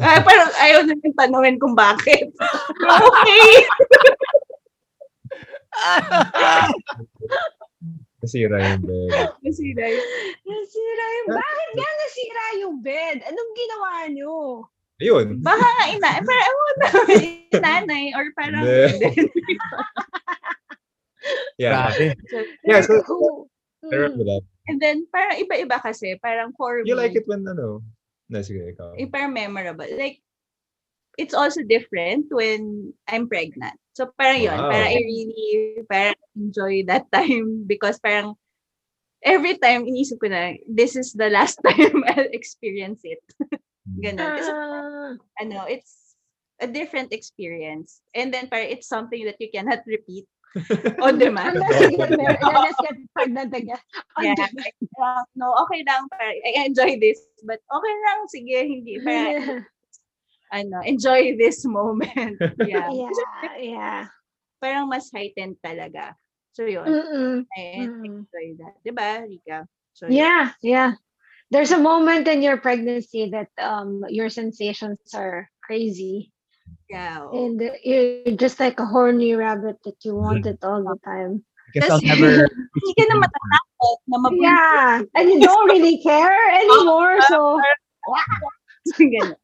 ay, 0.01 0.21
parang 0.25 0.49
ayaw 0.61 0.85
na 0.89 0.97
yung 0.97 1.17
tanongin 1.17 1.57
kung 1.61 1.77
bakit. 1.77 2.33
okay. 3.09 3.49
Nasira 8.25 8.57
yung 8.73 8.85
bed. 8.89 9.13
Nasira 9.45 9.85
yung 9.93 10.09
Nasira 10.49 11.07
yung... 11.21 11.29
Bakit 11.37 11.69
nga 11.77 11.91
nasira 12.01 12.45
yung 12.65 12.81
bed? 12.81 13.21
Anong 13.29 13.53
ginawa 13.53 14.09
nyo? 14.09 14.65
Ayun. 14.97 15.45
Baka 15.45 15.61
nga 15.61 15.85
ina, 15.93 16.11
parang 16.29 16.49
ewan 16.49 16.75
na, 16.81 16.89
nanay, 17.61 18.05
or 18.17 18.25
parang, 18.33 18.65
Hindi. 18.65 19.13
Yeah. 21.59 21.91
Yeah, 22.63 22.81
so 22.87 23.03
Who? 23.03 23.49
I 23.91 23.97
remember 23.97 24.25
that. 24.31 24.43
and 24.69 24.79
then, 24.83 25.07
parang 25.11 25.39
iba-iba 25.43 25.79
kasi, 25.83 26.17
parang 26.23 26.53
for 26.57 26.81
You 26.83 26.95
me, 26.97 27.01
like 27.01 27.15
it 27.19 27.27
when 27.29 27.47
ano? 27.47 27.83
Na 28.31 28.43
sige, 28.43 28.63
ikaw. 28.75 28.95
eh, 28.99 29.07
parang 29.11 29.35
memorable. 29.35 29.87
Like, 29.95 30.23
it's 31.19 31.35
also 31.35 31.63
different 31.63 32.27
when 32.31 32.93
I'm 33.09 33.29
pregnant. 33.29 33.77
So, 33.95 34.11
parang 34.17 34.41
yun, 34.43 34.57
Wow. 34.59 34.71
parang 34.71 34.91
I 34.91 34.99
really, 35.03 35.53
parang 35.87 36.19
enjoy 36.37 36.85
that 36.89 37.11
time 37.15 37.65
because 37.67 37.99
parang, 37.99 38.35
every 39.23 39.57
time 39.59 39.87
inisip 39.87 40.19
ko 40.23 40.29
na, 40.31 40.55
this 40.69 40.95
is 40.95 41.13
the 41.15 41.31
last 41.31 41.59
time 41.65 42.05
I'll 42.11 42.31
experience 42.33 43.03
it. 43.03 43.23
Ganun. 44.03 44.31
Kasi, 44.35 44.51
Ah. 44.51 45.13
ano, 45.41 45.59
it's 45.71 46.19
a 46.59 46.67
different 46.67 47.13
experience. 47.15 48.03
And 48.17 48.35
then, 48.35 48.51
parang 48.51 48.73
it's 48.75 48.89
something 48.91 49.23
that 49.29 49.39
you 49.39 49.49
cannot 49.53 49.87
repeat 49.87 50.27
on 51.05 51.21
demand. 51.21 51.61
Unless 51.61 51.81
you 51.85 52.01
get 52.01 52.11
married, 52.17 52.41
unless 52.43 52.79
get 52.81 52.97
pregnant 53.13 53.53
again. 53.55 53.83
Yeah, 54.25 54.35
like, 54.57 54.77
no, 55.37 55.53
okay 55.69 55.85
lang, 55.85 56.09
parang, 56.09 56.37
I 56.49 56.65
enjoy 56.65 56.97
this, 56.99 57.21
but 57.45 57.61
okay 57.69 57.95
lang, 58.09 58.19
sige, 58.33 58.59
hindi, 58.65 58.93
parang, 59.05 59.69
ano, 60.57 60.77
enjoy 60.83 61.37
this 61.37 61.63
moment. 61.69 62.41
Yeah. 62.65 62.89
yeah, 62.91 63.55
yeah. 63.61 64.01
parang 64.57 64.89
mas 64.89 65.13
heightened 65.13 65.61
talaga. 65.61 66.17
So, 66.57 66.65
yun. 66.65 66.89
Mm-mm. 66.89 67.45
I 67.53 67.85
enjoy 67.85 68.57
that. 68.65 68.81
Diba, 68.81 69.29
Rika? 69.29 69.69
So, 69.93 70.09
Yeah, 70.09 70.57
yeah. 70.65 70.97
There's 71.51 71.71
a 71.71 71.79
moment 71.79 72.27
in 72.27 72.43
your 72.43 72.57
pregnancy 72.59 73.31
that 73.31 73.51
um 73.63 74.03
your 74.09 74.29
sensations 74.29 74.99
are 75.15 75.47
crazy 75.63 76.31
Yeah. 76.91 77.27
and 77.31 77.59
you're 77.83 78.35
just 78.39 78.59
like 78.59 78.79
a 78.79 78.87
horny 78.87 79.35
rabbit 79.35 79.79
that 79.87 79.99
you 80.07 80.15
want 80.19 80.47
it 80.47 80.59
all 80.63 80.83
the 80.83 80.99
time. 81.07 81.43
Guess 81.75 81.91
I'll 81.91 82.03
never. 82.03 82.47
Hindi 82.75 82.93
ka 82.95 83.05
na 83.11 83.15
matatakot 83.23 83.99
na 84.07 84.17
mabuntis. 84.23 84.43
Yeah, 84.43 84.91
and 85.15 85.25
you 85.31 85.39
don't 85.43 85.67
really 85.71 85.99
care 86.03 86.35
anymore. 86.55 87.19
So 87.31 87.59
Ganun. 88.99 89.35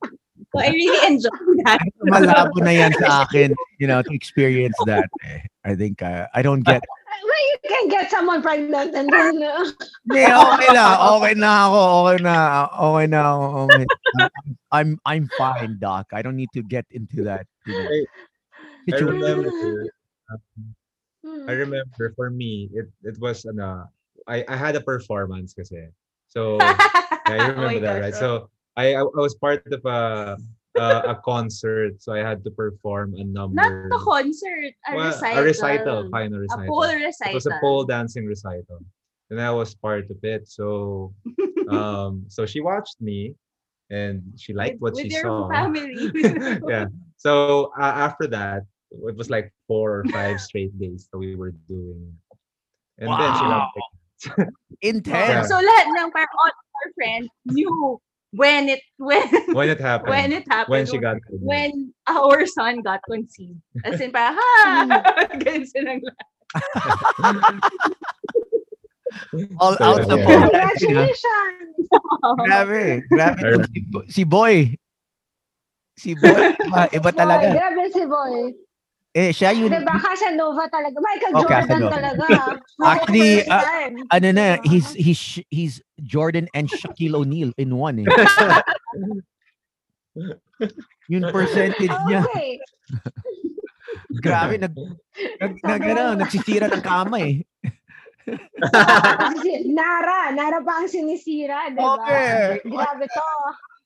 So 0.54 0.56
I 0.58 0.68
really 0.70 1.00
enjoyed 1.06 1.58
that. 1.66 1.82
Malabo 2.06 2.62
na 2.62 2.70
yan 2.70 2.92
sa 2.94 3.26
akin, 3.26 3.54
you 3.82 3.86
know, 3.90 4.02
to 4.02 4.12
experience 4.14 4.78
that. 4.86 5.10
eh. 5.26 5.42
I 5.66 5.74
think 5.74 6.02
uh, 6.02 6.26
I 6.34 6.42
don't 6.42 6.62
get 6.62 6.82
Well, 7.20 7.42
you 7.52 7.56
can 7.68 7.84
get 7.88 8.10
someone 8.10 8.40
pregnant 8.40 8.94
and 8.94 9.08
then 9.12 9.42
uh, 9.42 9.64
Hindi, 10.08 10.24
okay 10.26 10.70
na. 10.72 10.84
Okay 11.16 11.34
na 11.36 11.50
ako. 11.68 11.80
Okay 12.08 12.18
na. 12.24 12.34
Okay 12.66 13.06
na 13.06 13.20
ako. 13.28 13.46
Okay. 13.68 13.86
I'm 14.72 14.90
I'm 15.04 15.26
fine, 15.36 15.76
Doc. 15.78 16.10
I 16.12 16.20
don't 16.24 16.36
need 16.36 16.50
to 16.56 16.62
get 16.64 16.86
into 16.90 17.24
that. 17.28 17.46
You 17.68 17.74
know, 17.76 17.86
I- 17.86 18.08
I 18.92 18.98
remember, 18.98 19.48
um, 20.32 20.38
hmm. 21.22 21.46
I 21.48 21.52
remember 21.54 22.12
for 22.18 22.30
me, 22.30 22.66
it 22.74 22.90
it 23.06 23.14
was 23.22 23.46
ano, 23.46 23.86
I 24.26 24.42
I 24.50 24.56
had 24.58 24.74
a 24.74 24.82
performance 24.82 25.54
kasi. 25.54 25.86
So 26.28 26.58
yeah, 27.30 27.36
you 27.46 27.52
Oh 27.54 27.62
remember 27.62 27.80
that, 27.86 28.02
gosh, 28.02 28.04
right? 28.10 28.16
So 28.18 28.50
I 28.74 28.98
I 28.98 29.02
I 29.06 29.20
was 29.22 29.38
part 29.38 29.62
of 29.70 29.82
a 29.86 30.34
a, 30.76 31.12
a 31.12 31.20
concert, 31.24 32.02
so 32.02 32.12
I 32.12 32.18
had 32.20 32.44
to 32.44 32.50
perform 32.50 33.14
a 33.14 33.24
Not 33.24 33.48
number. 33.48 33.88
the 33.90 33.98
concert, 33.98 34.72
a 34.88 34.94
Well, 34.96 35.06
recital. 35.12 35.38
a 35.38 35.42
recital, 35.44 35.98
fine, 36.10 36.32
a 36.32 36.36
A 36.36 36.40
recital. 36.40 36.84
It 36.84 37.34
was 37.34 37.46
a 37.46 37.58
pole 37.60 37.84
dancing 37.84 38.26
recital, 38.26 38.80
and 39.30 39.40
I 39.40 39.50
was 39.50 39.74
part 39.74 40.10
of 40.10 40.16
it. 40.22 40.48
So 40.48 41.12
um, 41.68 42.24
so 42.28 42.46
she 42.46 42.60
watched 42.60 43.00
me, 43.00 43.34
and 43.90 44.22
she 44.36 44.52
liked 44.54 44.80
what 44.80 44.94
with 44.94 45.02
she 45.04 45.12
your 45.12 45.28
saw. 45.28 45.48
family. 45.50 46.10
yeah. 46.68 46.86
So 47.16 47.72
uh, 47.78 47.92
after 48.08 48.26
that, 48.28 48.62
it 48.90 49.16
was 49.16 49.30
like 49.30 49.52
four 49.68 50.00
or 50.00 50.04
five 50.08 50.40
straight 50.48 50.72
days 50.78 51.08
that 51.12 51.18
we 51.18 51.36
were 51.36 51.52
doing. 51.68 52.12
And 52.98 53.08
then 53.08 53.32
she 53.34 53.44
got 53.44 53.68
Wow. 53.68 53.72
pregnant. 53.74 54.54
Intense. 54.82 55.48
So 55.48 55.56
lahat 55.58 55.86
ng 55.90 56.10
parang 56.12 56.36
all 56.38 56.52
our 56.52 56.88
friends 56.94 57.28
knew 57.46 57.98
when 58.32 58.68
it 58.68 58.80
when 58.98 59.22
when 59.52 59.68
it 59.68 59.80
happened. 59.80 60.10
when 60.10 60.32
it 60.32 60.44
happened. 60.48 60.72
when 60.72 60.84
she 60.88 60.98
got 60.98 61.20
pregnant. 61.20 61.44
when 61.44 61.72
our 62.08 62.46
son 62.48 62.80
got 62.82 63.00
conceived. 63.08 63.60
As 63.84 64.00
in 64.00 64.10
parang, 64.12 64.36
ha! 64.40 65.04
Ganun 65.40 65.64
silang 65.68 66.00
lahat. 66.00 66.28
All 69.60 69.76
So, 69.76 69.84
out 69.84 70.00
yeah, 70.00 70.08
the 70.08 70.16
yeah. 70.24 70.40
Congratulations! 70.48 71.84
Grabe. 72.48 73.04
Grabe. 73.12 73.64
Si, 73.68 73.78
si 74.08 74.22
Boy. 74.24 74.72
Si 76.00 76.12
Boy. 76.16 76.56
Iba, 76.64 76.88
iba 76.88 77.10
Boy, 77.12 77.12
talaga. 77.12 77.48
grabe 77.52 77.84
si 77.92 78.04
Boy. 78.08 78.56
Eh, 79.12 79.28
siya 79.28 79.52
yun. 79.52 79.68
Diba, 79.68 79.92
Casanova 80.00 80.64
talaga. 80.72 80.96
Michael 80.96 81.32
Oh, 81.36 81.44
Jordan 81.44 81.68
Casanova. 81.68 81.92
talaga. 81.92 82.26
Actually, 82.96 83.44
uh. 83.44 83.64
Ano 84.08 84.28
na, 84.32 84.56
he's, 84.64 84.96
he's, 84.96 85.20
he's 85.52 85.74
Jordan 86.00 86.48
and 86.56 86.72
Shaquille 86.72 87.20
O'Neal 87.20 87.52
in 87.60 87.76
one 87.76 88.00
eh. 88.00 88.08
Yung 91.12 91.28
percentage 91.28 91.92
niya. 92.08 92.24
Okay. 92.24 92.56
Grabe, 94.24 94.56
nag, 94.56 94.72
nag, 95.40 95.52
nag, 95.60 95.82
ano, 95.84 96.02
nagsisira 96.16 96.72
ng 96.72 96.80
kama 96.80 97.20
eh. 97.20 97.44
Si- 99.44 99.68
Nara. 99.68 100.32
Nara 100.32 100.64
pa 100.64 100.80
ang 100.80 100.88
sinisira, 100.88 101.68
diba? 101.68 102.00
Okay. 102.00 102.64
Grabe 102.64 103.04
to. 103.08 103.28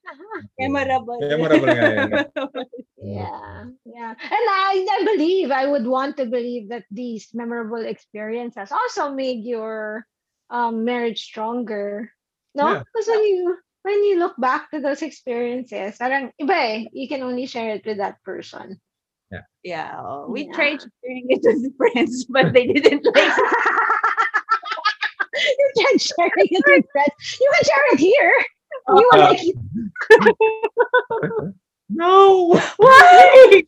Memorable. 0.58 1.18
Memorable 1.20 1.68
nga 1.70 1.90
yun. 1.94 2.10
Yeah, 3.06 3.70
yeah. 3.86 4.12
And 4.18 4.44
I, 4.50 4.82
I 4.82 5.00
believe, 5.04 5.50
I 5.50 5.66
would 5.66 5.86
want 5.86 6.16
to 6.18 6.26
believe 6.26 6.70
that 6.70 6.84
these 6.90 7.30
memorable 7.34 7.86
experiences 7.86 8.72
also 8.72 9.14
made 9.14 9.44
your 9.44 10.06
um, 10.50 10.84
marriage 10.84 11.22
stronger. 11.22 12.10
No? 12.54 12.66
Yeah. 12.66 12.82
Because 12.82 13.06
when 13.06 13.22
you 13.24 13.56
when 13.82 14.02
you 14.02 14.18
look 14.18 14.34
back 14.38 14.70
to 14.72 14.80
those 14.80 15.02
experiences, 15.06 15.96
parang 16.02 16.34
iba 16.42 16.56
eh, 16.58 16.78
you 16.90 17.06
can 17.06 17.22
only 17.22 17.46
share 17.46 17.78
it 17.78 17.86
with 17.86 17.98
that 18.02 18.18
person. 18.26 18.80
Yeah. 19.62 19.98
oh, 19.98 20.30
we 20.30 20.46
Yeah. 20.46 20.54
tried 20.54 20.80
sharing 21.02 21.26
it 21.30 21.42
with 21.42 21.76
friends, 21.76 22.24
but 22.30 22.54
they 22.54 22.66
didn't 22.66 23.02
like 23.02 23.14
it. 23.16 23.50
you 25.58 25.68
can 25.76 25.98
share 25.98 26.30
it 26.38 26.50
with 26.50 26.84
friends. 26.94 27.38
You 27.40 27.50
can 27.54 27.64
share 27.64 27.86
it 27.94 27.98
here. 27.98 28.34
You 28.88 28.94
will 29.12 29.20
Uh, 29.20 29.28
like 29.34 29.40
no! 31.90 32.54
Why? 32.76 33.62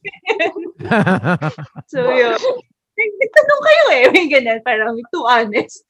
so, 1.87 2.11
yun. 2.11 2.39
Tanong 2.99 3.61
kayo 3.63 3.85
eh. 3.95 4.11
May 4.15 4.27
ganun. 4.31 4.59
Parang 4.63 4.99
too 5.15 5.25
honest. 5.27 5.83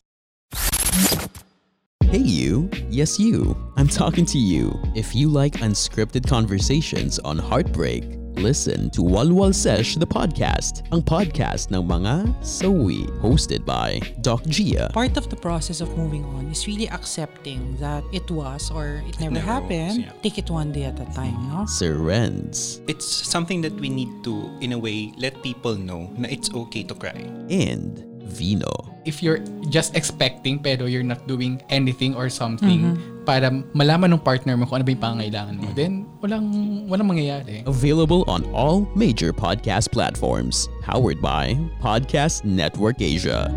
Hey, 2.09 2.25
you. 2.25 2.73
Yes, 2.89 3.21
you. 3.21 3.53
I'm 3.77 3.89
talking 3.89 4.25
to 4.33 4.41
you. 4.41 4.73
If 4.97 5.13
you 5.13 5.29
like 5.29 5.61
unscripted 5.61 6.25
conversations 6.25 7.21
on 7.21 7.37
heartbreak, 7.37 8.01
listen 8.39 8.89
to 8.91 9.03
Walwal 9.03 9.55
Sesh 9.55 9.97
the 9.97 10.07
podcast, 10.07 10.87
ang 10.95 11.03
podcast 11.03 11.75
ng 11.75 11.83
mga 11.83 12.31
sawi, 12.41 13.11
hosted 13.19 13.67
by 13.67 13.99
Doc 14.23 14.47
Gia. 14.47 14.89
part 14.95 15.19
of 15.19 15.27
the 15.29 15.37
process 15.37 15.81
of 15.83 15.91
moving 15.99 16.23
on 16.39 16.47
is 16.49 16.67
really 16.67 16.89
accepting 16.91 17.75
that 17.83 18.05
it 18.15 18.31
was 18.31 18.71
or 18.71 19.03
it 19.11 19.19
never, 19.19 19.35
never 19.43 19.47
was, 19.47 19.55
happened. 19.59 19.99
yeah. 20.07 20.13
Take 20.23 20.39
it 20.39 20.51
one 20.51 20.71
day 20.71 20.85
at 20.87 20.99
a 21.03 21.07
time, 21.15 21.35
no? 21.51 21.67
Sir 21.67 21.99
Renz 21.99 22.79
It's 22.87 23.07
something 23.07 23.61
that 23.63 23.75
we 23.75 23.89
need 23.91 24.11
to, 24.25 24.47
in 24.63 24.73
a 24.73 24.79
way, 24.79 25.13
let 25.19 25.43
people 25.43 25.75
know 25.75 26.07
na 26.15 26.29
it's 26.31 26.49
okay 26.55 26.83
to 26.87 26.95
cry. 26.95 27.27
and 27.51 28.05
Vino. 28.29 28.71
If 29.09 29.25
you're 29.25 29.41
just 29.73 29.97
expecting 29.97 30.61
pero 30.61 30.85
you're 30.85 31.03
not 31.03 31.25
doing 31.25 31.57
anything 31.73 32.13
or 32.13 32.29
something 32.29 32.93
Mm-hmm. 32.93 33.25
para 33.25 33.49
malaman 33.73 34.13
ng 34.13 34.21
partner 34.21 34.57
mo 34.57 34.69
kung 34.69 34.81
ano 34.81 34.85
ba 34.85 34.93
yung 34.93 35.05
pangangailangan 35.05 35.57
mo, 35.57 35.69
then 35.73 36.05
walang, 36.21 36.49
walang 36.89 37.09
mangyayari. 37.09 37.65
Available 37.65 38.25
on 38.29 38.45
all 38.53 38.85
major 38.93 39.33
podcast 39.33 39.89
platforms. 39.93 40.69
Powered 40.85 41.21
by 41.21 41.57
Podcast 41.81 42.45
Network 42.45 43.01
Asia. 43.01 43.49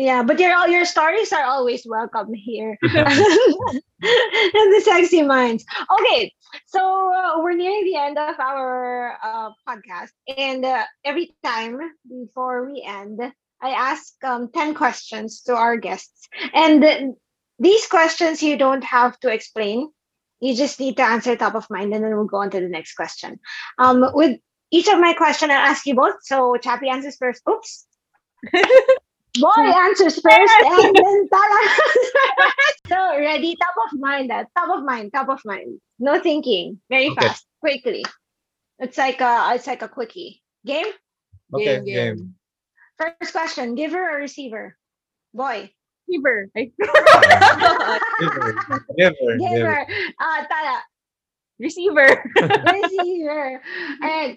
Yeah, 0.00 0.24
but 0.24 0.40
your 0.40 0.56
all 0.56 0.68
your 0.68 0.88
stories 0.88 1.28
are 1.32 1.44
always 1.44 1.84
welcome 1.84 2.32
here. 2.32 2.76
in 2.90 4.66
the 4.72 4.80
sexy 4.84 5.20
minds. 5.20 5.64
Okay, 6.00 6.32
so 6.66 7.12
uh, 7.12 7.42
we're 7.42 7.54
nearing 7.54 7.84
the 7.84 7.96
end 7.96 8.18
of 8.18 8.38
our 8.38 9.16
uh, 9.22 9.50
podcast, 9.68 10.10
and 10.36 10.64
uh, 10.64 10.84
every 11.04 11.34
time 11.44 11.78
before 12.08 12.66
we 12.66 12.82
end, 12.86 13.20
I 13.62 13.70
ask 13.70 14.12
um, 14.24 14.50
ten 14.52 14.74
questions 14.74 15.42
to 15.42 15.54
our 15.54 15.76
guests, 15.76 16.28
and 16.54 17.14
these 17.58 17.86
questions 17.86 18.42
you 18.42 18.56
don't 18.56 18.84
have 18.84 19.18
to 19.20 19.32
explain. 19.32 19.90
You 20.40 20.56
just 20.56 20.80
need 20.80 20.96
to 20.96 21.02
answer 21.04 21.36
top 21.36 21.54
of 21.54 21.68
mind, 21.68 21.92
and 21.92 22.04
then 22.04 22.16
we'll 22.16 22.24
go 22.24 22.38
on 22.38 22.50
to 22.50 22.60
the 22.60 22.68
next 22.68 22.94
question. 22.94 23.38
Um, 23.78 24.04
with 24.14 24.40
each 24.70 24.88
of 24.88 24.98
my 24.98 25.12
question, 25.12 25.50
I'll 25.50 25.58
ask 25.58 25.84
you 25.86 25.94
both. 25.94 26.16
So 26.22 26.56
Chappy 26.56 26.88
answers 26.88 27.16
first. 27.16 27.42
Oops. 27.48 27.86
Boy 29.38 29.62
answers 29.62 30.18
first 30.20 30.52
and 30.64 30.96
then 30.96 31.28
Tala. 31.28 31.60
So 32.88 32.96
ready, 33.18 33.54
top 33.54 33.74
of 33.86 34.00
mind, 34.00 34.30
that 34.30 34.48
top 34.58 34.76
of 34.76 34.82
mind, 34.84 35.12
top 35.14 35.28
of 35.28 35.40
mind. 35.44 35.80
No 36.00 36.18
thinking. 36.18 36.80
Very 36.90 37.08
Okay. 37.10 37.26
fast, 37.28 37.46
quickly. 37.60 38.04
It's 38.80 38.98
like 38.98 39.20
a 39.20 39.52
it's 39.54 39.66
like 39.68 39.82
a 39.82 39.88
quickie. 39.88 40.42
Game? 40.66 40.86
Okay, 41.54 41.64
Game, 41.64 41.84
game. 41.84 42.16
game. 42.16 42.34
First 42.98 43.32
question, 43.32 43.74
giver 43.76 44.02
or 44.02 44.16
receiver? 44.18 44.76
Boy. 45.32 45.70
Fever. 46.08 46.50
Ay, 46.56 46.72
Giver. 46.80 48.00
Giver. 48.18 48.52
Giver. 48.98 49.38
Giver. 49.38 49.86
Uh 50.18 50.44
Tala. 50.50 50.82
Receiver. 51.60 52.24
Receiver. 52.72 53.62
and 54.02 54.36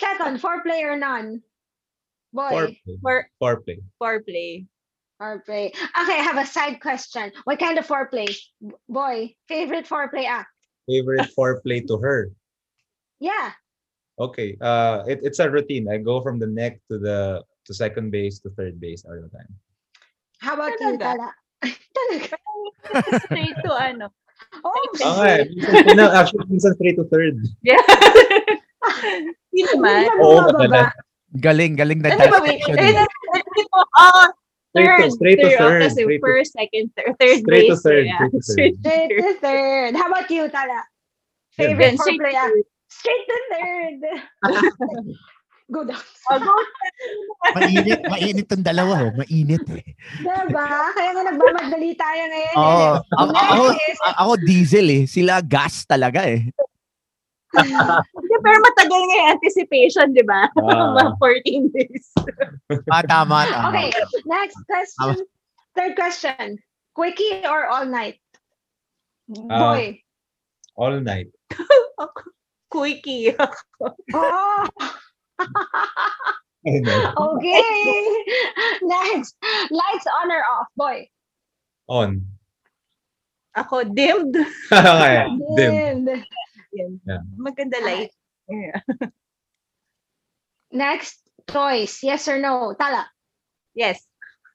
second, 0.00 0.40
four 0.40 0.62
player 0.62 0.96
none? 0.96 1.42
Boy. 2.34 2.50
Foreplay. 2.50 2.96
For 3.00 3.16
Foreplay. 3.40 3.78
foreplay. 4.02 4.66
Foreplay. 5.22 5.70
Okay, 5.70 6.18
I 6.18 6.26
have 6.26 6.36
a 6.36 6.44
side 6.44 6.82
question. 6.82 7.30
What 7.46 7.62
kind 7.62 7.78
of 7.78 7.86
foreplay? 7.86 8.26
B- 8.58 8.74
Boy, 8.90 9.30
favorite 9.46 9.86
foreplay 9.86 10.26
act? 10.26 10.50
Favorite 10.90 11.30
foreplay 11.38 11.86
to 11.86 11.96
her. 12.02 12.34
Yeah. 13.22 13.54
Okay. 14.18 14.58
Uh, 14.60 15.06
it, 15.06 15.20
it's 15.22 15.38
a 15.38 15.48
routine. 15.48 15.86
I 15.88 15.98
go 16.02 16.20
from 16.20 16.38
the 16.42 16.50
neck 16.50 16.82
to 16.90 16.98
the 16.98 17.42
to 17.66 17.72
second 17.72 18.10
base 18.10 18.42
to 18.42 18.50
third 18.58 18.82
base 18.82 19.06
all 19.06 19.14
the 19.16 19.30
time. 19.30 19.48
How 20.42 20.54
about 20.58 20.74
you, 20.82 20.98
Talaga? 20.98 21.00
Tala? 21.00 21.28
Talaga. 21.94 22.36
Straight 23.30 23.56
to 23.64 23.70
ano. 23.72 24.10
Oh, 24.66 24.74
Okay. 24.98 25.46
Minsan, 25.48 25.96
no, 25.96 26.10
actually, 26.10 26.44
minsan 26.50 26.74
straight 26.74 26.98
to 26.98 27.06
third. 27.08 27.38
Yeah. 27.62 27.80
Hindi 29.54 29.62
naman. 29.72 30.04
Hindi 30.04 30.20
Oo, 30.20 30.42
mo 30.42 30.52
bababa. 30.52 30.92
Galing, 31.34 31.74
galing 31.74 31.98
na 31.98 32.14
Ano 32.14 32.30
ba, 32.30 32.38
wait, 32.40 32.62
section. 32.62 32.78
eh, 32.78 32.94
eh. 32.94 33.06
hindi 33.34 33.62
po, 33.66 33.78
ah, 33.98 34.30
Straight 34.70 34.86
to- 34.86 34.98
third, 34.98 35.10
straight 35.12 35.38
to 35.38 35.48
third, 35.48 35.58
third, 35.58 35.82
Kasi 35.82 36.00
straight 36.02 36.18
to- 36.18 36.26
first, 36.26 36.50
second, 36.52 36.84
third, 36.94 37.12
third 37.16 37.38
Straight 37.42 37.68
to 37.68 37.76
third, 37.76 38.04
yeah. 38.04 38.18
straight 38.18 38.30
to 38.30 38.38
third. 38.38 38.44
Straight 38.44 38.74
to 38.74 38.82
Straight 38.82 39.08
third. 39.08 39.18
to 39.18 39.32
third. 39.40 39.92
How 39.94 40.06
about 40.08 40.28
you, 40.28 40.42
Tala? 40.48 40.80
Third. 41.54 41.74
Favorite 41.78 41.94
act? 41.94 42.02
third. 42.02 42.64
Straight 42.88 43.24
to 43.24 43.36
third. 43.50 43.98
Go 45.64 45.80
down. 45.80 45.96
Oh, 46.28 46.36
go. 46.36 46.52
Mainit, 47.56 48.04
mainit 48.04 48.46
tong 48.46 48.60
dalawa. 48.60 49.08
Oh. 49.08 49.16
Mainit 49.16 49.64
eh. 49.72 49.96
Diba? 50.20 50.66
Kaya 50.92 51.10
nga 51.16 51.24
nagmamadali 51.24 51.96
tayo 51.96 52.22
ngayon. 52.28 52.54
Oo. 52.54 52.88
eh. 52.92 53.16
Ako, 53.16 53.30
ako, 53.32 53.64
ako 54.12 54.32
diesel 54.44 54.86
eh. 54.92 55.02
Sila 55.08 55.40
gas 55.40 55.88
talaga 55.88 56.28
eh. 56.28 56.52
Hindi, 57.54 58.36
pero 58.42 58.56
matagal 58.58 59.00
nga 59.00 59.16
yung 59.16 59.30
anticipation, 59.38 60.06
di 60.10 60.24
ba? 60.26 60.50
Ah. 60.58 60.94
Mga 60.98 61.12
14 61.20 61.74
days. 61.74 62.06
Ah, 62.90 63.02
tama, 63.06 63.46
tama. 63.46 63.68
okay, 63.70 63.88
next 64.26 64.58
question. 64.66 65.22
Third 65.74 65.94
question. 65.94 66.58
Quickie 66.94 67.42
or 67.46 67.66
all 67.66 67.86
night? 67.86 68.18
Ah. 69.50 69.74
Boy. 69.74 70.02
All 70.76 70.98
night. 71.00 71.30
Quickie. 72.70 73.34
Oh, 76.66 77.36
okay. 77.36 77.60
Next. 78.80 79.36
Lights 79.68 80.06
on 80.08 80.32
or 80.32 80.40
off? 80.40 80.68
Boy. 80.80 81.04
On. 81.92 82.24
Ako, 83.52 83.84
dimmed. 83.92 84.32
Kaya. 84.72 85.28
Dim. 85.60 86.08
Dimmed. 86.08 86.24
Yan. 86.74 87.00
Yeah. 87.06 87.22
Maganda 87.38 87.78
ah. 87.80 87.86
light. 87.86 88.12
Yeah. 88.50 88.78
Next. 90.72 91.22
Toys. 91.46 92.00
Yes 92.02 92.26
or 92.28 92.38
no? 92.38 92.74
Tala. 92.78 93.06
Yes. 93.74 94.00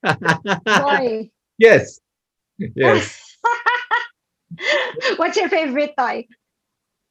Boy. 0.04 1.30
yes. 1.58 2.00
Yes. 2.58 3.38
What's 5.18 5.38
your 5.38 5.50
favorite 5.50 5.94
toy? 5.98 6.26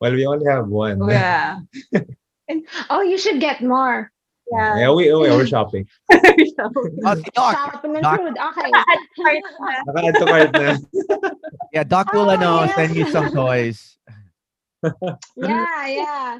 Well, 0.00 0.12
we 0.12 0.26
only 0.26 0.46
have 0.46 0.68
one. 0.68 0.98
Yeah. 1.08 1.60
and, 2.48 2.66
Oh, 2.90 3.02
you 3.02 3.18
should 3.18 3.40
get 3.40 3.62
more. 3.62 4.10
Yeah. 4.50 4.78
Yeah, 4.78 4.90
we, 4.92 5.12
we 5.12 5.28
we're 5.28 5.46
shopping. 5.46 5.86
Oh, 6.10 7.14
si 7.14 7.30
Doc. 7.34 7.54
Shopping 7.54 7.94
and 7.94 8.02
Doc. 8.02 8.18
food. 8.18 8.34
Okay. 8.34 8.70
Naka-add 9.86 10.14
to 10.16 10.24
cart 10.26 10.50
na. 10.52 10.76
Yeah, 11.72 11.84
Doc 11.84 12.12
will 12.12 12.30
Oh, 12.30 12.34
ano, 12.34 12.64
yeah. 12.64 12.74
send 12.74 12.96
you 12.96 13.06
some 13.12 13.30
toys. 13.30 13.98
Yeah, 15.36 15.86
yeah. 15.86 16.38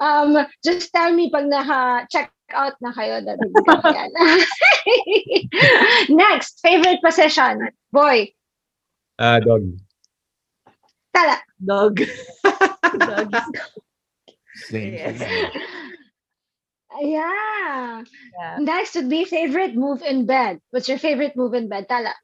Um, 0.00 0.36
just 0.64 0.92
tell 0.92 1.12
me 1.12 1.30
pag 1.30 1.46
naka-check 1.46 2.32
out 2.52 2.74
na 2.80 2.92
kayo. 2.92 3.24
that 3.24 3.38
would. 3.40 3.54
Yan. 3.92 4.10
Next, 6.16 6.60
favorite 6.60 7.00
possession. 7.04 7.68
Boy. 7.92 8.32
Ah, 9.18 9.40
dog. 9.40 9.64
Tala. 11.14 11.38
Dog. 11.64 12.00
Dog. 12.98 13.34
Same. 14.54 14.94
Yes. 14.94 15.18
Yeah. 17.00 18.02
Yeah. 18.38 18.58
Next 18.58 18.94
would 18.94 19.08
be 19.08 19.24
favorite 19.24 19.74
move 19.74 20.02
in 20.02 20.26
bed. 20.26 20.60
What's 20.70 20.88
your 20.88 20.98
favorite 20.98 21.36
move 21.36 21.54
in 21.54 21.68
bed? 21.68 21.88
Tala. 21.88 22.14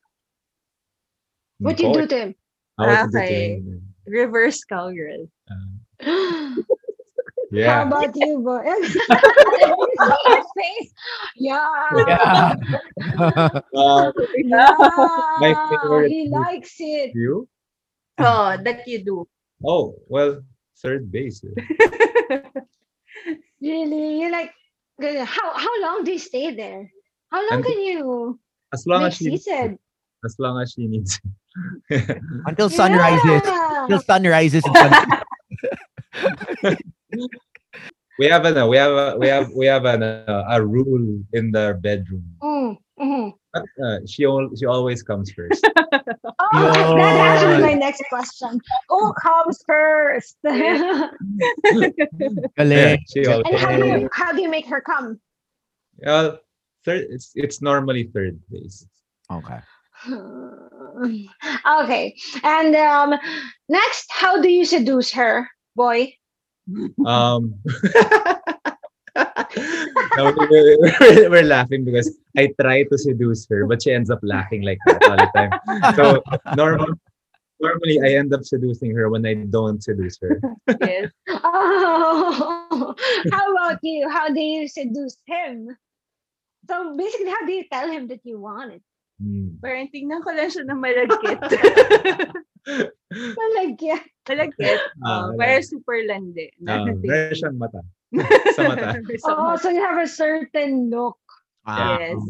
What 1.58 1.76
do 1.76 1.86
you 1.86 1.92
do 1.92 2.06
to 2.06 2.16
him? 2.16 2.34
I 2.78 3.04
was 3.04 3.14
Okay. 3.14 3.62
Okay. 4.06 4.18
Reverse 4.20 4.64
cowgirl. 4.64 5.26
How 5.48 6.54
Yeah. 7.52 7.84
How 7.84 7.86
about 7.86 8.12
you, 8.16 8.40
boy? 8.42 8.64
Yeah. 11.36 11.68
Yeah. 12.06 12.54
Uh, 13.74 14.12
Yeah. 14.36 14.74
My 15.40 15.52
favorite 15.70 16.10
He 16.10 16.28
likes 16.28 16.74
it. 16.78 17.12
you? 17.14 17.46
Oh, 18.18 18.56
that 18.62 18.86
you 18.86 19.04
do. 19.04 19.26
Oh, 19.64 19.94
well, 20.08 20.42
third 20.82 21.10
base. 21.10 21.42
Really? 23.60 24.20
You 24.20 24.30
like 24.30 24.52
how 25.24 25.56
how 25.56 25.72
long 25.80 26.04
do 26.04 26.12
you 26.12 26.18
stay 26.20 26.52
there? 26.54 26.90
How 27.32 27.40
long 27.50 27.64
Until- 27.64 27.72
can 27.72 27.80
you 27.82 28.38
As 28.72 28.86
long 28.86 29.02
make 29.02 29.12
as 29.12 29.16
she 29.18 29.36
seated? 29.38 29.78
as 30.24 30.34
long 30.38 30.60
as 30.60 30.72
she 30.76 30.86
needs. 30.86 31.20
Until 32.46 32.68
sun 32.70 32.92
rises. 32.92 33.42
Until 33.44 34.00
sun 34.00 34.24
rises. 34.24 34.64
and 34.64 34.76
sun- 34.76 35.18
we 38.18 38.26
have 38.26 38.44
a 38.46 38.66
we 38.66 38.76
have 38.76 38.92
a, 38.92 39.16
we 39.18 39.28
have 39.28 39.50
we 39.54 39.66
have 39.66 39.84
an, 39.84 40.02
uh, 40.02 40.44
a 40.50 40.64
rule 40.64 41.20
in 41.32 41.50
the 41.52 41.78
bedroom. 41.80 42.24
Mm, 42.42 42.76
mhm. 43.00 43.32
But, 43.52 43.64
uh, 43.84 43.98
she 44.06 44.24
al- 44.24 44.50
she 44.56 44.66
always 44.66 45.02
comes 45.02 45.30
first. 45.32 45.66
Oh, 46.56 46.94
that's 46.96 47.42
actually 47.42 47.62
my 47.62 47.74
next 47.74 48.02
question. 48.08 48.60
Who 48.88 49.12
comes 49.14 49.62
first? 49.66 50.36
and 50.44 51.10
yeah, 51.64 52.46
Galing. 52.56 53.04
she 53.12 53.26
always. 53.26 53.60
how 53.60 53.76
do 53.76 53.86
you 53.86 54.08
how 54.12 54.32
do 54.32 54.42
you 54.42 54.48
make 54.48 54.66
her 54.66 54.80
come? 54.80 55.18
Well, 55.98 56.38
third. 56.84 57.06
It's 57.10 57.32
it's 57.34 57.60
normally 57.62 58.04
third 58.14 58.38
base. 58.50 58.86
Okay. 59.32 59.58
okay. 61.82 62.14
And 62.42 62.74
um 62.76 63.14
next, 63.68 64.06
how 64.10 64.40
do 64.40 64.48
you 64.48 64.64
seduce 64.64 65.12
her, 65.12 65.48
boy? 65.76 66.14
Um, 67.04 67.54
no, 70.16 70.24
we- 70.32 70.46
we're, 70.50 71.30
we're 71.30 71.42
laughing 71.42 71.84
because 71.84 72.16
I 72.36 72.52
try 72.60 72.82
to 72.84 72.98
seduce 72.98 73.46
her, 73.48 73.66
but 73.66 73.82
she 73.82 73.92
ends 73.92 74.10
up 74.10 74.20
laughing 74.22 74.62
like 74.62 74.78
that 74.86 75.02
all 75.08 75.16
the 75.16 75.30
time. 75.34 75.94
So 75.94 76.22
normal, 76.56 76.88
normally 77.60 78.00
I 78.02 78.14
end 78.18 78.32
up 78.34 78.44
seducing 78.44 78.94
her 78.96 79.08
when 79.08 79.24
I 79.26 79.34
don't 79.34 79.82
seduce 79.82 80.18
her. 80.20 80.40
Yes. 80.80 81.10
Oh, 81.28 82.94
how 83.30 83.52
about 83.54 83.78
you? 83.82 84.08
How 84.08 84.28
do 84.28 84.40
you 84.40 84.66
seduce 84.68 85.16
him? 85.26 85.76
So 86.68 86.96
basically, 86.96 87.30
how 87.30 87.44
do 87.46 87.52
you 87.52 87.64
tell 87.70 87.90
him 87.90 88.08
that 88.08 88.20
you 88.24 88.40
want 88.40 88.72
it? 88.72 88.82
Hmm. 89.22 89.62
Parang 89.62 89.86
tingnan 89.94 90.20
ko 90.26 90.30
lang 90.34 90.50
siya 90.50 90.66
ng 90.66 90.80
malagkit. 90.82 91.38
Malagyan. 93.38 94.02
malagkit. 94.26 94.80
Ah, 95.04 95.28
Oh, 95.30 95.36
pero 95.36 95.60
super 95.62 96.00
landi. 96.08 96.48
Uh, 96.64 96.90
meron 96.98 97.34
siyang 97.36 97.58
mata. 97.60 97.80
Sa 98.56 98.66
mata. 98.72 98.98
Oh, 99.28 99.54
so 99.60 99.68
you 99.70 99.82
have 99.84 100.00
a 100.00 100.08
certain 100.08 100.88
look 100.90 101.18
Ah, 101.64 101.96
Yes. 101.96 102.20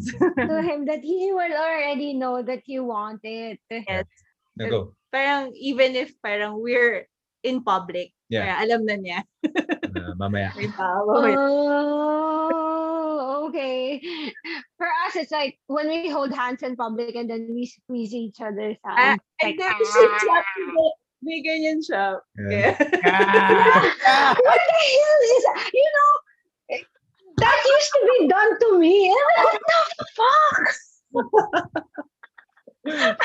to 0.46 0.54
him 0.62 0.86
that 0.86 1.02
he 1.02 1.34
will 1.34 1.54
already 1.58 2.14
know 2.14 2.38
that 2.42 2.62
you 2.70 2.86
want 2.86 3.18
it. 3.26 3.58
yes. 3.66 4.06
Nago. 4.54 4.94
Parang 5.10 5.50
even 5.58 5.98
if 5.98 6.14
parang 6.22 6.62
we're 6.62 7.10
in 7.44 7.60
public, 7.62 8.10
Yeah. 8.32 8.48
parang 8.48 8.58
alam 8.64 8.80
na 8.88 8.96
niya. 8.98 9.20
Uh, 9.94 10.16
mamaya. 10.18 10.50
Oh, 12.24 13.46
okay. 13.48 14.00
For 14.80 14.88
us, 15.06 15.14
it's 15.14 15.30
like 15.30 15.60
when 15.68 15.86
we 15.88 16.08
hold 16.10 16.32
hands 16.32 16.64
in 16.64 16.74
public 16.74 17.14
and 17.14 17.28
then 17.30 17.46
we 17.52 17.68
squeeze 17.68 18.10
each 18.16 18.40
other's 18.40 18.80
Ah, 18.82 18.96
hands. 18.96 19.22
and 19.44 19.54
Like, 19.54 19.58
then 19.60 19.70
ah. 19.70 19.78
she 19.78 20.02
slapped 20.24 20.58
May 21.24 21.40
ganyan 21.40 21.80
siya. 21.80 22.20
Yeah. 22.36 22.76
Yeah. 22.76 23.80
what 24.44 24.60
the 24.60 24.76
hell 24.76 25.20
is 25.24 25.42
that? 25.48 25.56
You 25.72 25.88
know, 25.96 26.12
that 27.40 27.58
used 27.64 27.92
to 27.96 28.00
be 28.04 28.28
done 28.28 28.52
to 28.60 28.68
me. 28.76 29.08
And 29.08 29.24
what 29.40 29.56
the 29.64 30.04
fuck? 30.12 30.64
right? 32.84 33.16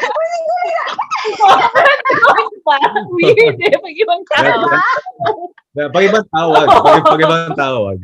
When 0.00 0.30
you 0.36 0.44
do 0.46 0.68
that, 2.66 2.80
Weird 3.10 3.38
eh. 3.38 3.76
Pag 3.76 3.96
ibang 4.00 4.22
tao. 4.32 4.64
Pag 5.76 6.04
ibang 6.08 6.26
tawag. 6.32 6.66
Pag, 7.04 7.20
ibang 7.20 7.54
tawag. 7.56 7.98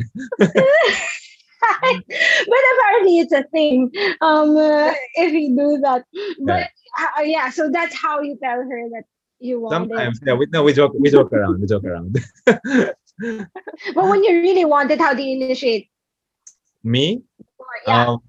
but 2.47 2.63
apparently 2.73 3.19
it's 3.19 3.33
a 3.33 3.43
thing 3.51 3.91
um 4.21 4.57
uh, 4.57 4.93
if 5.17 5.33
you 5.33 5.57
do 5.57 5.81
that 5.83 6.05
but 6.45 6.69
uh, 7.01 7.23
yeah 7.23 7.51
so 7.51 7.71
that's 7.73 7.97
how 7.97 8.21
you 8.21 8.39
tell 8.39 8.61
her 8.61 8.83
that 8.93 9.03
you 9.41 9.61
want 9.61 9.73
Sometimes, 9.73 10.21
it 10.21 10.29
yeah, 10.29 10.35
we, 10.35 10.47
no, 10.53 10.63
we 10.63 10.73
joke, 10.73 10.93
we 10.99 11.11
joke 11.11 11.33
around, 11.33 11.61
we 11.61 11.67
joke 11.67 11.85
around. 11.85 12.17
but 12.47 14.05
when 14.05 14.23
you 14.23 14.41
really 14.41 14.65
want 14.65 14.91
it 14.91 15.01
how 15.01 15.13
do 15.13 15.23
you 15.23 15.43
initiate 15.43 15.89
Me? 16.85 17.23
Or, 17.59 17.67
yeah 17.87 18.07
Um, 18.15 18.23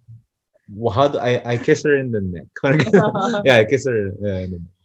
how 0.94 1.08
do 1.08 1.20
I, 1.20 1.54
I 1.54 1.58
kiss 1.58 1.84
her 1.84 1.96
in 1.96 2.12
the 2.12 2.22
neck. 2.22 2.48
yeah, 3.46 3.58
I 3.58 3.66
kiss 3.66 3.86
her. 3.88 4.12
Yeah, 4.20 4.40
in 4.46 4.52
the 4.52 4.60
neck. 4.60 4.76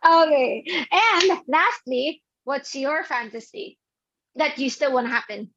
okay 0.00 0.64
and 0.90 1.40
lastly 1.46 2.22
what's 2.44 2.74
your 2.74 3.04
fantasy 3.04 3.76
that 4.34 4.56
you 4.58 4.70
still 4.70 4.92
want 4.96 5.06
to 5.06 5.12
happen 5.12 5.50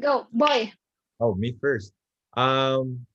go 0.00 0.26
boy 0.32 0.70
Oh, 1.18 1.34
me 1.34 1.58
first. 1.58 1.92
Um, 2.38 3.06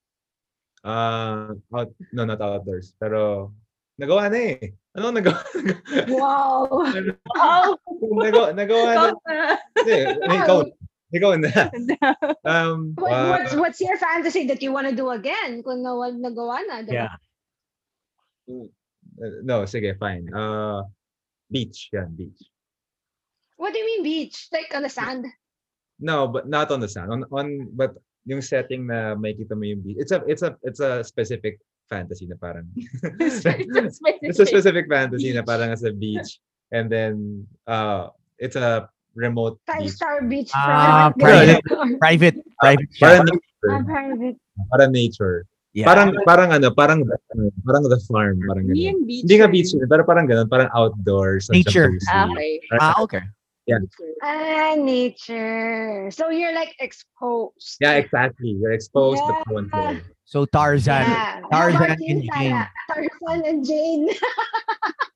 uh, 0.84 1.56
out, 1.72 1.92
no, 2.12 2.28
not 2.28 2.42
outdoors. 2.44 2.92
Pero, 3.00 3.54
nagawa 3.96 4.28
na 4.28 4.60
eh. 4.60 4.76
Ano 4.92 5.16
nagawa? 5.16 5.40
wow 6.12 6.68
Oh, 7.40 7.80
nagawa, 8.20 8.52
nagawa 8.52 8.92
na. 8.92 9.10
Hindi, 9.80 9.98
ikaw, 10.20 10.68
ikaw 11.14 11.38
na. 11.38 11.50
Um, 12.44 12.92
what, 13.00 13.14
uh, 13.14 13.30
what's 13.32 13.54
what's 13.56 13.80
your 13.80 13.96
fantasy 13.96 14.44
that 14.52 14.60
you 14.60 14.76
want 14.76 14.90
to 14.90 14.96
do 14.96 15.08
again 15.16 15.64
kung 15.64 15.80
nawa- 15.80 16.12
nagawa 16.12 16.60
na 16.68 16.84
diba? 16.84 17.08
Yeah. 17.08 17.16
uh, 18.52 19.40
no, 19.48 19.64
sige, 19.64 19.96
fine. 19.96 20.28
Uh, 20.34 20.84
beach, 21.48 21.88
yeah, 21.96 22.04
beach. 22.12 22.44
what 23.64 23.72
do 23.72 23.80
you 23.80 23.86
mean 23.86 24.04
beach 24.04 24.48
like 24.52 24.76
on 24.76 24.84
the 24.84 24.90
sand 24.90 25.26
No, 26.00 26.28
but 26.28 26.50
not 26.50 26.68
on 26.74 26.82
the 26.82 26.90
sand. 26.90 27.14
On 27.14 27.24
on 27.32 27.70
but 27.80 27.96
yung 28.28 28.42
setting 28.42 28.90
na 28.90 29.16
makikita 29.16 29.56
mo 29.56 29.64
yung 29.64 29.80
beach. 29.80 30.02
It's 30.02 30.12
a 30.12 30.20
it's 30.28 30.42
a 30.42 30.58
it's 30.66 30.82
a 30.84 31.00
specific 31.00 31.62
fantasy 31.88 32.28
na 32.28 32.36
parang 32.36 32.68
It's 33.24 33.46
a 33.46 33.56
it's 33.64 33.78
a 33.78 33.94
specific 33.94 34.50
specific 34.52 34.86
fantasy 34.90 35.32
na 35.32 35.46
parang 35.46 35.72
as 35.72 35.86
a 35.88 35.94
beach 35.96 36.44
and 36.76 36.92
then 36.92 37.46
uh 37.70 38.10
it's 38.42 38.58
a 38.58 38.90
remote 39.16 39.60
Five 39.68 39.86
beach. 39.86 39.94
star 39.94 40.22
beach 40.26 40.52
Ah, 40.54 41.14
private. 41.20 41.62
private, 42.00 42.36
private. 42.60 42.90
Parang 43.00 43.26
shop. 43.28 43.36
nature. 43.38 43.70
Ah, 43.72 43.82
private. 43.86 44.36
Parang 44.72 44.92
nature. 44.92 45.38
Yeah. 45.74 45.90
Parang 45.90 46.14
parang 46.26 46.50
ano, 46.54 46.70
parang 46.70 47.02
parang 47.66 47.84
the 47.90 47.98
farm, 48.06 48.38
parang 48.46 48.70
ganun. 48.70 49.02
Hindi 49.02 49.26
yun. 49.34 49.50
beach 49.50 49.74
pero 49.90 50.06
parang 50.06 50.30
ganun, 50.30 50.46
parang 50.46 50.70
outdoors. 50.78 51.50
sa 51.50 51.54
Nature. 51.58 51.98
Ah, 52.14 52.30
Okay. 52.30 52.62
ah, 52.78 52.94
okay. 53.02 53.22
Ah, 54.22 54.76
nature. 54.78 56.12
So 56.14 56.30
you're 56.30 56.54
like 56.54 56.76
exposed. 56.78 57.82
Yeah, 57.82 57.98
exactly. 57.98 58.54
You're 58.54 58.76
exposed 58.78 59.24
to 59.26 59.34
Yeah. 59.34 59.44
control. 59.50 59.96
So 60.30 60.46
Tarzan, 60.46 61.10
Yeah. 61.10 61.42
Tarzan 61.50 61.98
you, 62.02 62.12
and 62.12 62.22
Jane. 62.38 62.60
Tarzan 62.92 63.40
and 63.48 63.60
Jane. 63.66 64.06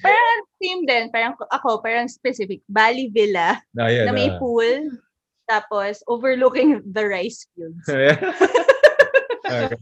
Parang 0.00 0.38
same 0.56 0.82
din. 0.88 1.04
Parang 1.12 1.36
ako, 1.52 1.84
parang 1.84 2.08
specific. 2.08 2.64
Bali 2.64 3.12
Villa 3.12 3.60
No, 3.76 3.86
yeah, 3.86 4.08
na 4.08 4.12
may 4.16 4.28
no. 4.32 4.40
pool. 4.40 4.88
Tapos 5.44 6.00
overlooking 6.08 6.80
the 6.86 7.04
rice 7.04 7.44
fields. 7.52 7.84
Yeah. 7.86 8.16
okay. 9.52 9.76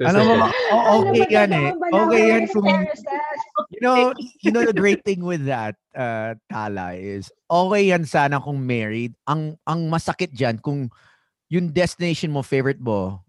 Alam 0.00 0.22
mo, 0.24 0.34
Specific. 0.48 0.72
o- 0.72 0.86
okay 0.96 1.12
Ano 1.12 1.12
ba 1.12 1.26
yan 1.28 1.50
eh. 1.52 1.68
Okay 1.92 2.22
yan 2.24 2.44
terraces. 2.48 3.40
you 3.68 3.80
know, 3.84 4.12
you 4.40 4.48
know 4.48 4.64
the 4.64 4.72
great 4.76 5.04
thing 5.04 5.20
with 5.20 5.44
that, 5.44 5.76
uh, 5.92 6.32
Tala, 6.48 6.96
is 6.96 7.28
okay 7.52 7.92
yan 7.92 8.08
sana 8.08 8.40
kung 8.40 8.64
married. 8.64 9.12
Ang, 9.28 9.60
ang 9.68 9.92
masakit 9.92 10.32
dyan, 10.32 10.56
kung 10.56 10.88
yung 11.52 11.68
destination 11.68 12.32
mo, 12.32 12.40
favorite 12.40 12.80
mo, 12.80 13.20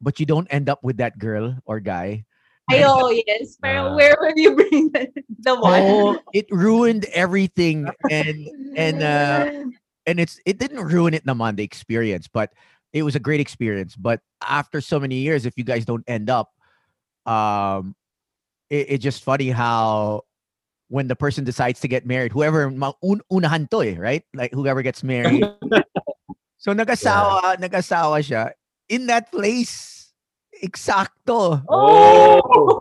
but 0.00 0.16
you 0.16 0.24
don't 0.24 0.48
end 0.48 0.72
up 0.72 0.80
with 0.80 0.96
that 0.96 1.20
girl 1.20 1.56
or 1.68 1.76
guy. 1.76 2.24
Ay, 2.70 2.82
oh, 2.84 3.12
yes. 3.26 3.58
Pero 3.60 3.94
where 3.94 4.16
will 4.20 4.32
you 4.36 4.56
bring 4.56 4.90
the, 4.92 5.12
the 5.40 5.54
one? 5.54 5.82
Oh, 5.82 6.16
it 6.32 6.46
ruined 6.50 7.04
everything. 7.12 7.88
And, 8.10 8.48
and, 8.76 9.02
uh, 9.02 9.50
and 10.06 10.20
it's 10.20 10.40
it 10.44 10.58
didn't 10.58 10.84
ruin 10.84 11.14
it 11.14 11.24
naman 11.26 11.56
the 11.56 11.64
experience 11.64 12.28
but 12.28 12.52
it 12.92 13.02
was 13.02 13.14
a 13.16 13.20
great 13.20 13.40
experience 13.40 13.96
but 13.96 14.20
after 14.46 14.80
so 14.80 15.00
many 15.00 15.16
years 15.16 15.46
if 15.46 15.56
you 15.56 15.64
guys 15.64 15.84
don't 15.84 16.04
end 16.06 16.28
up 16.28 16.52
um 17.26 17.94
it, 18.70 18.86
it's 18.90 19.04
just 19.04 19.22
funny 19.22 19.50
how 19.50 20.22
when 20.88 21.08
the 21.08 21.16
person 21.16 21.44
decides 21.44 21.80
to 21.80 21.88
get 21.88 22.06
married 22.06 22.32
whoever 22.32 22.70
ma- 22.70 22.92
un, 23.02 23.20
unahan 23.32 23.68
to 23.70 23.82
eh, 23.82 23.96
right 23.98 24.24
like 24.34 24.52
whoever 24.52 24.82
gets 24.82 25.02
married 25.02 25.48
so 26.58 26.72
nagasawa 26.72 27.56
nagasawa 27.56 28.20
siya 28.20 28.52
in 28.88 29.06
that 29.06 29.32
place 29.32 30.03
exacto 30.64 31.60
Oh! 31.68 32.80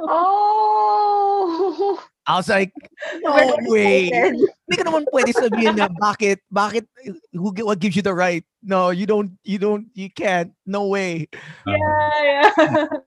Oh. 0.00 2.00
I 2.24 2.40
was 2.40 2.48
like 2.48 2.72
no 3.20 3.36
We're 3.36 3.68
way 3.68 4.08
excited. 4.08 4.40
Hindi 4.64 4.74
ka 4.80 4.84
naman 4.88 5.04
pwede 5.12 5.36
sabihin 5.36 5.76
na 5.76 5.92
bakit, 5.92 6.40
bakit, 6.48 6.88
who, 7.36 7.52
what 7.52 7.76
gives 7.76 7.96
you 7.96 8.00
the 8.00 8.16
right? 8.16 8.40
No, 8.64 8.96
you 8.96 9.04
don't, 9.04 9.36
you 9.44 9.60
don't, 9.60 9.92
you 9.92 10.08
can't. 10.08 10.56
No 10.64 10.88
way. 10.88 11.28
Yeah, 11.68 12.08
yeah. 12.24 12.48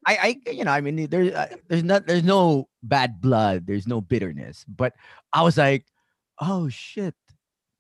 I, 0.06 0.14
I, 0.22 0.30
you 0.54 0.62
know, 0.62 0.72
I 0.72 0.86
mean, 0.86 1.10
there's, 1.10 1.34
uh, 1.34 1.50
there's 1.66 1.82
not, 1.82 2.06
there's 2.06 2.22
no 2.22 2.70
bad 2.86 3.18
blood. 3.18 3.66
There's 3.66 3.90
no 3.90 4.06
bitterness. 4.06 4.62
But 4.70 4.94
I 5.34 5.42
was 5.42 5.58
like, 5.58 5.90
oh 6.38 6.70
shit, 6.70 7.18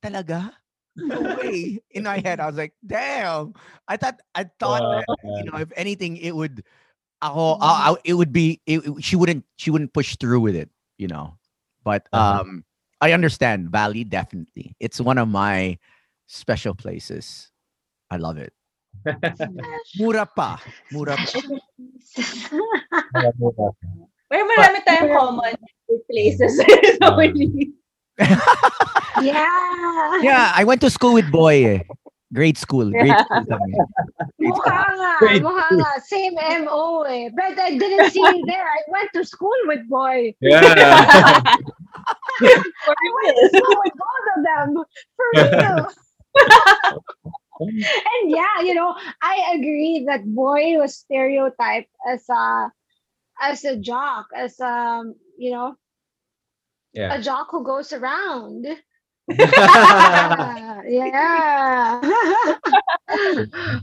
talaga? 0.01 0.57
No 0.97 1.21
way. 1.37 1.79
In 1.91 2.03
my 2.03 2.17
head, 2.19 2.39
I 2.41 2.47
was 2.47 2.57
like, 2.57 2.73
damn. 2.85 3.53
I 3.87 3.97
thought, 3.97 4.19
I 4.33 4.49
thought 4.59 4.81
that, 4.81 5.05
you 5.23 5.45
know, 5.45 5.57
if 5.61 5.69
anything, 5.77 6.17
it 6.17 6.35
would, 6.35 6.63
ako, 7.21 7.57
I, 7.61 7.93
I- 7.93 8.01
it 8.03 8.13
would 8.13 8.33
be, 8.33 8.61
it, 8.65 8.81
it- 8.85 9.03
she 9.03 9.15
wouldn't, 9.15 9.45
she 9.57 9.69
wouldn't 9.69 9.93
push 9.93 10.17
through 10.17 10.41
with 10.41 10.55
it, 10.55 10.69
you 10.97 11.07
know. 11.07 11.37
But 11.85 12.09
Uh-huh. 12.11 12.41
um, 12.41 12.65
I 12.99 13.13
understand 13.13 13.69
Bali 13.71 14.03
definitely. 14.03 14.73
It's 14.81 14.99
one 14.99 15.17
of 15.21 15.29
my 15.29 15.77
special 16.25 16.73
places. 16.73 17.51
I 18.09 18.17
love 18.17 18.37
it. 18.41 18.51
Mura 20.01 20.25
pa. 20.25 20.57
Mura 20.91 21.15
pa. 21.15 21.39
Pero 24.27 24.43
marami 24.43 24.79
tayong 24.83 25.11
common 25.15 25.55
places. 26.09 26.59
so 26.99 27.15
we 27.15 27.71
yeah. 29.21 30.19
Yeah, 30.21 30.51
I 30.55 30.63
went 30.65 30.81
to 30.81 30.89
school 30.89 31.13
with 31.13 31.31
boy 31.31 31.65
eh. 31.65 31.79
Grade 32.33 32.57
school. 32.57 32.91
Grade 32.91 33.15
school 33.23 33.45
kami. 33.45 33.73
Mukha 34.41 34.83
nga, 34.99 35.11
Great. 35.19 35.41
mukha 35.43 35.67
nga. 35.71 35.91
Same 36.03 36.35
MO 36.65 37.03
eh. 37.07 37.29
But 37.31 37.55
I 37.59 37.77
didn't 37.77 38.11
see 38.11 38.19
you 38.19 38.43
there. 38.45 38.67
I 38.67 38.81
went 38.91 39.09
to 39.13 39.23
school 39.23 39.55
with 39.65 39.87
boy. 39.87 40.35
Yeah. 40.41 40.59
I 42.41 43.07
went 43.23 43.33
to 43.37 43.47
school 43.55 43.75
with 43.79 43.95
both 43.95 44.27
of 44.35 44.39
them. 44.43 44.69
For 45.15 45.27
real. 45.39 45.87
and 47.61 48.25
yeah, 48.29 48.61
you 48.61 48.73
know, 48.73 48.95
I 49.21 49.55
agree 49.55 50.05
that 50.07 50.25
boy 50.25 50.77
was 50.77 50.97
stereotyped 50.97 51.89
as 52.09 52.27
a 52.29 52.71
as 53.41 53.63
a 53.63 53.77
jock, 53.77 54.27
as 54.35 54.59
um, 54.59 55.15
you 55.37 55.51
know, 55.51 55.75
Yeah. 56.97 57.13
a 57.13 57.21
jock 57.21 57.49
who 57.51 57.63
goes 57.63 57.93
around. 57.93 58.65
yeah, 59.29 60.81
yeah. 60.87 62.01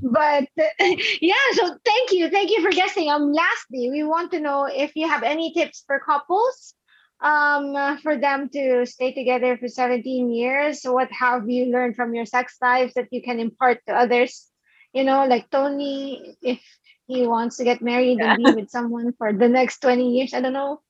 but 0.02 0.48
yeah, 1.20 1.46
so 1.52 1.78
thank 1.84 2.10
you, 2.10 2.28
thank 2.28 2.50
you 2.50 2.60
for 2.60 2.72
guessing. 2.72 3.08
Um, 3.10 3.32
lastly, 3.32 3.88
we 3.88 4.02
want 4.02 4.32
to 4.32 4.40
know 4.40 4.64
if 4.64 4.96
you 4.96 5.06
have 5.06 5.22
any 5.22 5.54
tips 5.54 5.84
for 5.86 6.00
couples, 6.00 6.74
um, 7.20 7.98
for 8.02 8.16
them 8.16 8.48
to 8.48 8.84
stay 8.84 9.12
together 9.14 9.56
for 9.58 9.68
17 9.68 10.32
years. 10.32 10.82
What 10.82 11.12
have 11.12 11.48
you 11.48 11.66
learned 11.66 11.94
from 11.94 12.14
your 12.14 12.26
sex 12.26 12.56
lives 12.60 12.94
that 12.94 13.08
you 13.12 13.22
can 13.22 13.38
impart 13.38 13.78
to 13.86 13.94
others? 13.94 14.50
You 14.92 15.04
know, 15.04 15.24
like 15.26 15.50
Tony, 15.50 16.36
if 16.42 16.60
he 17.06 17.28
wants 17.28 17.58
to 17.58 17.64
get 17.64 17.80
married 17.80 18.18
and 18.18 18.36
be 18.42 18.54
with 18.54 18.70
someone 18.70 19.12
for 19.18 19.32
the 19.32 19.48
next 19.48 19.78
20 19.82 20.18
years, 20.18 20.34
I 20.34 20.40
don't 20.40 20.52
know. 20.52 20.80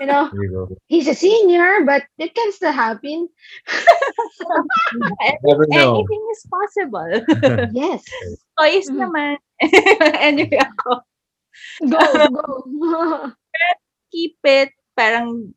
You 0.00 0.06
know, 0.06 0.30
you 0.32 0.76
he's 0.88 1.08
a 1.08 1.14
senior, 1.14 1.84
but 1.84 2.04
it 2.18 2.34
can 2.34 2.52
still 2.52 2.72
happen. 2.72 3.28
Never 5.44 5.66
know. 5.68 5.98
Anything 6.00 6.24
is 6.32 6.42
possible. 6.50 7.10
Yes. 7.74 8.02
Toys 8.58 8.88
Mhm. 8.90 8.98
naman. 8.98 9.34
anyway, 10.20 10.58
ako. 10.60 10.92
Go, 11.88 12.00
go. 12.30 13.32
keep 14.10 14.36
it 14.44 14.70
parang 14.98 15.54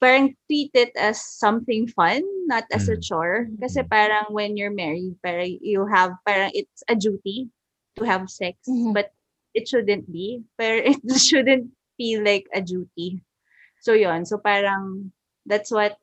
parang 0.00 0.34
treat 0.46 0.70
it 0.74 0.90
as 0.98 1.18
something 1.22 1.86
fun, 1.90 2.22
not 2.46 2.64
as 2.72 2.88
a 2.88 2.96
Mm. 2.98 3.02
chore. 3.02 3.38
Kasi 3.60 3.82
Mhm. 3.82 3.90
parang 3.90 4.26
when 4.30 4.56
you're 4.56 4.74
married, 4.74 5.14
parang 5.22 5.58
you 5.62 5.86
have 5.86 6.14
parang 6.26 6.50
it's 6.54 6.82
a 6.88 6.94
duty 6.94 7.50
to 7.98 8.06
have 8.06 8.30
sex, 8.30 8.58
Mhm. 8.66 8.94
but 8.94 9.10
it 9.54 9.66
shouldn't 9.66 10.06
be. 10.10 10.42
Pero 10.58 10.82
it 10.86 10.98
shouldn't 11.18 11.70
feel 11.98 12.24
like 12.24 12.46
a 12.54 12.62
duty. 12.62 13.20
So 13.82 13.92
yon. 13.92 14.24
So 14.24 14.38
parang 14.38 15.12
that's 15.44 15.70
what 15.74 15.98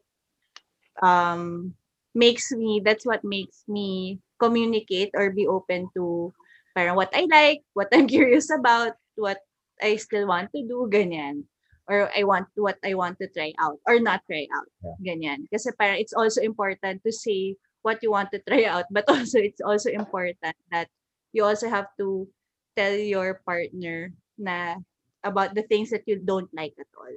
um 1.02 1.74
makes 2.16 2.52
me 2.52 2.80
that's 2.84 3.06
what 3.06 3.24
makes 3.24 3.64
me 3.68 4.20
communicate 4.39 5.12
or 5.16 5.32
be 5.32 5.48
open 5.48 5.88
to 5.96 6.32
parang 6.76 6.96
what 6.96 7.10
I 7.16 7.28
like, 7.32 7.64
what 7.74 7.88
I'm 7.96 8.08
curious 8.12 8.52
about, 8.52 9.00
what 9.16 9.39
I 9.82 9.96
still 9.96 10.28
want 10.28 10.52
to 10.56 10.62
do, 10.62 10.88
ganyan. 10.91 11.48
Or 11.88 12.10
I 12.18 12.26
want 12.26 12.50
what 12.58 12.82
I 12.84 12.98
want 12.98 13.22
to 13.22 13.30
try 13.30 13.54
out 13.62 13.78
or 13.86 14.02
not 14.02 14.26
try 14.28 14.50
out, 14.52 14.68
ganyan. 15.00 15.46
Kasi 15.54 15.72
parang 15.78 16.02
it's 16.02 16.18
also 16.18 16.41
important 16.41 17.06
to 17.06 17.12
say 17.14 17.56
what 17.86 18.02
you 18.02 18.10
want 18.10 18.34
to 18.34 18.41
try 18.41 18.66
out, 18.74 18.89
but 18.89 19.06
also 19.08 19.38
it's 19.38 19.62
also 19.62 19.93
important 19.93 20.58
that 20.74 20.89
you 21.32 21.46
also 21.46 21.70
have 21.70 21.88
to 22.02 22.26
tell 22.74 22.98
your 22.98 23.39
partner 23.46 24.12
na 24.36 24.82
about 25.26 25.57
the 25.57 25.65
things 25.65 25.89
that 25.89 26.05
you 26.05 26.21
don't 26.21 26.47
like 26.53 26.78
at 26.78 26.88
all. 26.93 27.09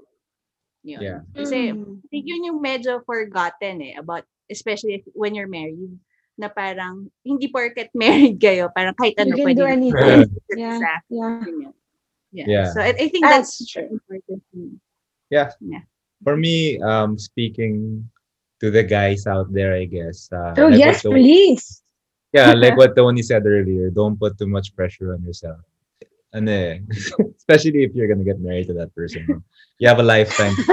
Yun. 0.82 1.00
Yeah. 1.04 1.20
Kasi 1.36 1.70
Mm. 1.76 2.00
I 2.00 2.06
think 2.08 2.24
yun 2.24 2.48
yung 2.48 2.60
medyo 2.64 3.04
forgotten 3.04 3.84
eh 3.84 3.94
about 4.00 4.24
especially 4.48 4.98
if, 4.98 5.04
when 5.12 5.36
you're 5.36 5.50
married 5.50 5.92
na 6.40 6.48
parang 6.48 7.12
hindi 7.26 7.52
porket 7.52 7.92
married 7.98 8.40
kayo 8.40 8.72
parang 8.72 8.96
kahit 8.96 9.20
You 9.20 9.22
ano 9.28 9.34
can 9.36 9.44
pwede 9.44 9.58
do 9.60 9.66
anything. 9.68 10.20
Yeah. 10.56 10.78
Yeah. 11.12 11.44
Yeah. 12.32 12.46
Yeah. 12.48 12.66
So 12.72 12.80
I, 12.80 12.96
I 12.96 13.06
think 13.12 13.24
That's 13.28 13.58
that's, 13.60 13.68
true. 13.68 13.88
important. 13.92 14.40
thing. 14.52 14.80
For 16.24 16.34
me, 16.36 16.80
um, 16.82 17.14
speaking 17.18 18.02
to 18.60 18.70
the 18.70 18.82
guys 18.82 19.26
out 19.26 19.52
there, 19.52 19.74
I 19.74 19.86
guess. 19.86 20.26
Uh, 20.32 20.50
Oh, 20.58 20.66
like 20.66 20.78
yes, 20.80 21.02
Tony- 21.02 21.22
please. 21.22 21.82
Yeah, 22.34 22.52
like 22.52 22.76
what 22.80 22.96
Tony 22.96 23.22
said 23.22 23.46
earlier, 23.46 23.88
don't 23.90 24.18
put 24.18 24.36
too 24.36 24.50
much 24.50 24.74
pressure 24.74 25.14
on 25.14 25.22
yourself. 25.22 25.62
Ano 26.34 26.50
eh, 26.52 26.80
especially 27.40 27.84
if 27.84 27.94
you're 27.94 28.08
gonna 28.08 28.24
get 28.24 28.40
married 28.40 28.66
to 28.68 28.74
that 28.74 28.94
person. 28.94 29.24
You 29.78 29.86
have 29.88 30.00
a 30.00 30.06
lifetime. 30.06 30.54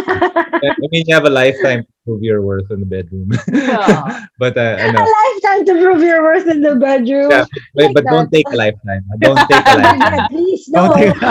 I 0.66 0.74
mean, 0.90 1.06
you 1.06 1.14
have 1.14 1.26
a 1.26 1.30
lifetime 1.30 1.84
to 1.86 1.92
prove 2.06 2.24
your 2.24 2.42
worth 2.42 2.72
in 2.72 2.80
the 2.80 2.90
bedroom. 2.90 3.30
but 4.42 4.58
uh, 4.58 4.76
a 4.82 4.90
lifetime 4.90 5.62
to 5.66 5.74
prove 5.78 6.02
your 6.02 6.24
worth 6.24 6.48
in 6.50 6.62
the 6.62 6.76
bedroom. 6.76 7.30
yeah, 7.30 7.46
Like 7.78 7.94
but, 7.94 8.04
but 8.04 8.12
don't 8.12 8.32
take 8.32 8.50
a 8.52 8.56
lifetime. 8.58 9.06
Don't 9.20 9.38
take 9.46 9.62
a 9.68 9.78
lifetime. 9.78 10.28
Please, 10.34 10.66
no. 10.70 10.88
Don't 10.90 10.98
take- 10.98 11.22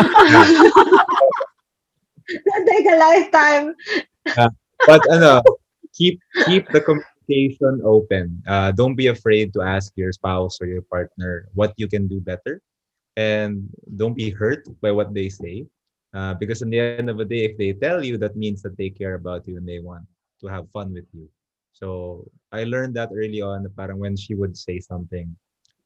Don't 2.47 2.67
take 2.67 2.87
a 2.89 2.97
lifetime. 2.97 3.75
but 4.87 5.03
ano, 5.13 5.43
keep 5.93 6.21
keep 6.47 6.65
the 6.73 6.81
communication 6.81 7.83
open. 7.85 8.41
Uh, 8.47 8.73
don't 8.73 8.95
be 8.95 9.09
afraid 9.09 9.53
to 9.55 9.61
ask 9.63 9.93
your 9.97 10.13
spouse 10.13 10.59
or 10.61 10.67
your 10.67 10.83
partner 10.89 11.49
what 11.55 11.75
you 11.77 11.89
can 11.89 12.07
do 12.09 12.21
better, 12.21 12.63
and 13.17 13.69
don't 13.97 14.15
be 14.15 14.31
hurt 14.31 14.67
by 14.81 14.91
what 14.91 15.15
they 15.15 15.29
say. 15.29 15.67
Uh, 16.15 16.35
because 16.35 16.63
in 16.63 16.71
the 16.71 16.79
end 16.79 17.11
of 17.11 17.19
the 17.19 17.25
day, 17.25 17.45
if 17.45 17.59
they 17.59 17.73
tell 17.73 18.05
you, 18.05 18.17
that 18.19 18.37
means 18.37 18.63
that 18.63 18.77
they 18.77 18.89
care 18.89 19.15
about 19.15 19.47
you 19.49 19.57
and 19.57 19.67
they 19.67 19.81
want 19.81 20.05
to 20.41 20.47
have 20.47 20.71
fun 20.71 20.93
with 20.93 21.07
you. 21.13 21.29
So 21.73 22.25
I 22.53 22.65
learned 22.65 22.95
that 22.95 23.11
early 23.13 23.43
on. 23.43 23.67
Parang 23.77 23.99
when 23.99 24.17
she 24.17 24.35
would 24.35 24.57
say 24.57 24.79
something, 24.79 25.35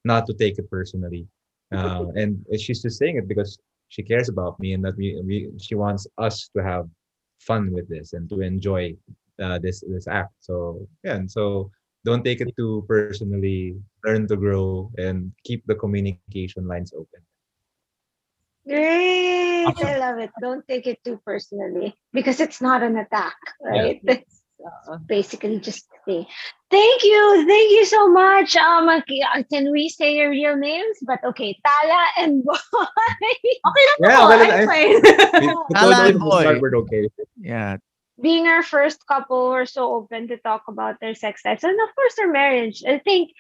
not 0.05 0.27
to 0.27 0.35
take 0.35 0.59
it 0.59 0.71
personally, 0.71 1.27
uh, 1.75 2.05
and 2.15 2.45
she's 2.59 2.83
just 2.83 2.99
saying 2.99 3.17
it 3.17 3.29
because 3.29 3.59
she 3.89 4.03
cares 4.03 4.29
about 4.29 4.61
me 4.61 4.75
and 4.75 4.85
that 4.85 4.97
we, 4.97 5.21
we 5.25 5.51
she 5.59 5.75
wants 5.75 6.07
us 6.19 6.51
to 6.55 6.63
have 6.63 6.89
fun 7.41 7.73
with 7.73 7.89
this 7.89 8.13
and 8.13 8.29
to 8.29 8.41
enjoy 8.41 8.95
uh, 9.43 9.59
this 9.59 9.83
this 9.89 10.07
act. 10.07 10.33
So 10.41 10.87
yeah, 11.05 11.17
and 11.17 11.31
so 11.31 11.71
don't 12.05 12.25
take 12.25 12.41
it 12.41 12.55
too 12.57 12.85
personally. 12.87 13.77
Learn 14.05 14.29
to 14.29 14.37
grow 14.37 14.91
and 14.97 15.33
keep 15.45 15.67
the 15.67 15.75
communication 15.75 16.67
lines 16.67 16.93
open. 16.95 17.21
Great. 18.67 19.65
I 19.67 19.97
love 19.99 20.19
it. 20.19 20.31
Don't 20.41 20.67
take 20.69 20.87
it 20.87 21.03
too 21.05 21.21
personally 21.25 21.97
because 22.13 22.39
it's 22.41 22.61
not 22.61 22.83
an 22.83 22.97
attack, 22.99 23.37
right? 23.65 24.01
So 24.85 24.99
basically 25.07 25.61
just 25.61 25.87
stay. 26.03 26.27
Thank 26.71 27.03
you. 27.05 27.45
Thank 27.47 27.71
you 27.71 27.85
so 27.87 28.11
much. 28.11 28.57
Um 28.57 28.89
uh, 28.89 29.01
can 29.51 29.71
we 29.73 29.89
say 29.89 30.17
your 30.17 30.31
real 30.31 30.57
names? 30.57 30.99
But 31.07 31.23
okay, 31.25 31.57
Tala 31.65 32.03
and 32.19 32.45
Boy. 32.47 32.55
Okay 32.55 33.85
lang 33.87 33.99
Yeah, 34.03 34.19
well, 34.27 34.43
I'm 34.43 34.51
I- 34.51 34.67
fine. 34.67 34.99
We- 35.41 35.49
we 35.49 35.75
Alan 35.75 36.19
told 36.19 36.45
them 36.45 36.61
to 36.61 36.71
Boy. 36.71 36.79
okay. 36.85 37.03
Yeah. 37.41 37.77
Being 38.21 38.49
our 38.51 38.67
first 38.67 39.07
couple, 39.07 39.49
we're 39.55 39.65
so 39.65 39.95
open 39.95 40.27
to 40.29 40.37
talk 40.43 40.67
about 40.67 40.99
their 41.01 41.15
sex 41.15 41.41
lives 41.47 41.63
and 41.63 41.79
of 41.81 41.95
course 41.95 42.15
their 42.19 42.29
marriage. 42.31 42.83
I 42.85 42.99
think 42.99 43.31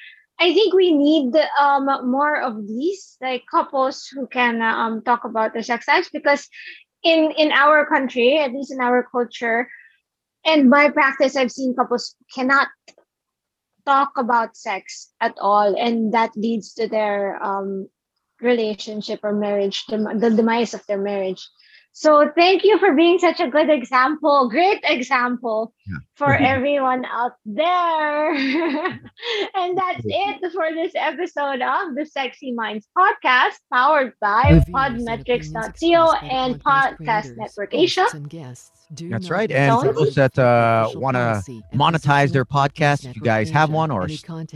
I 0.40 0.54
think 0.54 0.74
we 0.74 0.94
need 0.94 1.34
um 1.58 1.86
more 2.10 2.40
of 2.40 2.66
these 2.66 3.16
like 3.20 3.44
couples 3.50 4.06
who 4.06 4.26
can 4.26 4.62
um 4.62 5.02
talk 5.02 5.24
about 5.24 5.52
their 5.52 5.62
sex 5.62 5.86
lives 5.88 6.10
because 6.12 6.48
in 7.02 7.32
in 7.36 7.52
our 7.52 7.86
country, 7.86 8.38
at 8.38 8.52
least 8.52 8.72
in 8.72 8.80
our 8.80 9.06
culture, 9.10 9.68
and 10.44 10.70
by 10.70 10.90
practice, 10.90 11.36
I've 11.36 11.52
seen 11.52 11.74
couples 11.74 12.14
cannot 12.34 12.68
talk 13.86 14.12
about 14.16 14.56
sex 14.56 15.10
at 15.20 15.34
all, 15.40 15.74
and 15.78 16.12
that 16.14 16.36
leads 16.36 16.74
to 16.74 16.88
their 16.88 17.42
um 17.42 17.88
relationship 18.40 19.20
or 19.22 19.32
marriage, 19.32 19.86
dem- 19.86 20.18
the 20.18 20.30
demise 20.30 20.74
of 20.74 20.86
their 20.86 21.00
marriage. 21.00 21.42
So 21.98 22.30
thank 22.36 22.62
you 22.62 22.78
for 22.78 22.94
being 22.94 23.18
such 23.18 23.40
a 23.40 23.48
good 23.48 23.68
example, 23.68 24.48
great 24.48 24.78
example 24.84 25.74
for 26.14 26.32
everyone 26.54 27.04
out 27.06 27.32
there. 27.44 28.30
and 28.34 29.76
that's 29.76 30.04
it 30.06 30.52
for 30.52 30.72
this 30.74 30.92
episode 30.94 31.60
of 31.60 31.96
the 31.96 32.06
Sexy 32.06 32.52
Minds 32.52 32.86
podcast, 32.96 33.58
powered 33.72 34.12
by 34.20 34.60
Podmetrics.co 34.72 36.12
and 36.30 36.62
Podcast 36.62 37.36
Network 37.36 37.74
Asia. 37.74 38.06
That's 38.90 39.30
right. 39.30 39.50
And 39.50 39.80
for 39.80 39.92
those 39.92 40.14
that 40.14 40.38
uh, 40.38 40.90
want 40.94 41.14
to 41.16 41.42
monetize 41.74 42.32
their 42.32 42.44
podcast, 42.44 43.04
if 43.06 43.16
you 43.16 43.22
guys 43.22 43.50
have 43.50 43.70
one 43.70 43.90
or 43.90 44.06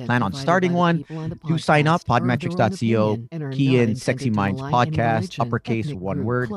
plan 0.06 0.22
on 0.22 0.32
starting 0.32 0.72
one, 0.72 1.04
do 1.46 1.58
sign 1.58 1.86
up. 1.86 2.02
Podmetrics.co, 2.04 3.16
key 3.50 3.78
in 3.78 3.94
Sexy 3.96 4.30
Minds 4.30 4.60
Podcast, 4.62 5.38
uppercase, 5.40 5.92
one 5.92 6.24
word. 6.24 6.50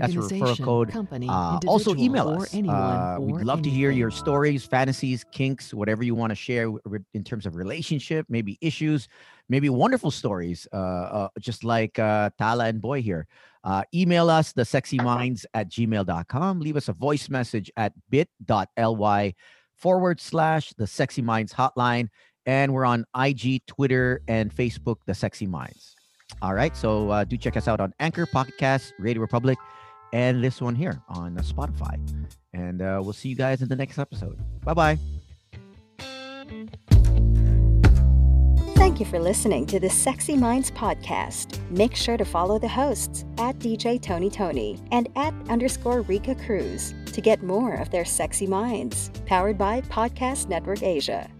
That's 0.00 0.14
a 0.14 0.16
referral 0.18 0.62
code. 0.64 0.90
Uh, 1.28 1.58
also, 1.66 1.94
email 1.96 2.28
us. 2.28 2.54
Uh, 2.54 3.16
we'd 3.20 3.44
love 3.44 3.62
to 3.62 3.70
hear 3.70 3.90
your 3.90 4.10
stories, 4.10 4.64
fantasies, 4.64 5.24
kinks, 5.32 5.72
whatever 5.72 6.02
you 6.04 6.14
want 6.14 6.30
to 6.30 6.34
share 6.36 6.70
in 7.14 7.24
terms 7.24 7.46
of 7.46 7.56
relationship, 7.56 8.26
maybe 8.28 8.58
issues, 8.60 9.08
maybe 9.48 9.68
wonderful 9.70 10.10
stories, 10.10 10.66
uh, 10.72 10.76
uh, 10.76 11.28
just 11.40 11.64
like 11.64 11.98
uh, 11.98 12.30
Tala 12.38 12.66
and 12.66 12.80
Boy 12.80 13.00
here. 13.02 13.26
Uh, 13.64 13.82
email 13.94 14.28
us 14.28 14.52
the 14.52 14.64
sexy 14.64 14.98
minds 14.98 15.46
at 15.54 15.68
gmail.com. 15.68 16.60
Leave 16.60 16.76
us 16.76 16.88
a 16.88 16.92
voice 16.92 17.28
message 17.28 17.70
at 17.76 17.92
bit.ly 18.10 19.34
forward 19.76 20.20
slash 20.20 20.72
the 20.74 20.86
sexy 20.86 21.22
minds 21.22 21.52
hotline. 21.52 22.08
And 22.44 22.72
we're 22.72 22.84
on 22.84 23.04
IG, 23.16 23.64
Twitter, 23.66 24.20
and 24.26 24.52
Facebook, 24.52 24.96
the 25.06 25.14
sexy 25.14 25.46
minds. 25.46 25.94
All 26.40 26.54
right. 26.54 26.76
So 26.76 27.10
uh, 27.10 27.24
do 27.24 27.36
check 27.36 27.56
us 27.56 27.68
out 27.68 27.80
on 27.80 27.92
Anchor, 28.00 28.26
Pocket 28.26 28.92
Radio 28.98 29.20
Republic, 29.20 29.58
and 30.12 30.42
this 30.42 30.60
one 30.60 30.74
here 30.74 31.00
on 31.08 31.38
uh, 31.38 31.42
Spotify. 31.42 32.00
And 32.52 32.82
uh, 32.82 33.00
we'll 33.02 33.12
see 33.12 33.28
you 33.28 33.36
guys 33.36 33.62
in 33.62 33.68
the 33.68 33.76
next 33.76 33.98
episode. 33.98 34.38
Bye 34.64 34.74
bye. 34.74 34.98
Thank 38.82 38.98
you 38.98 39.06
for 39.06 39.20
listening 39.20 39.64
to 39.66 39.78
the 39.78 39.88
Sexy 39.88 40.36
Minds 40.36 40.68
podcast. 40.72 41.60
Make 41.70 41.94
sure 41.94 42.16
to 42.16 42.24
follow 42.24 42.58
the 42.58 42.66
hosts 42.66 43.24
at 43.38 43.56
DJ 43.60 44.00
TonyToni 44.00 44.88
and 44.90 45.08
at 45.14 45.32
underscore 45.48 46.00
Rica 46.00 46.34
Cruz 46.34 46.92
to 47.12 47.20
get 47.20 47.44
more 47.44 47.74
of 47.74 47.90
their 47.90 48.04
sexy 48.04 48.44
minds. 48.44 49.12
Powered 49.24 49.56
by 49.56 49.82
Podcast 49.82 50.48
Network 50.48 50.82
Asia. 50.82 51.30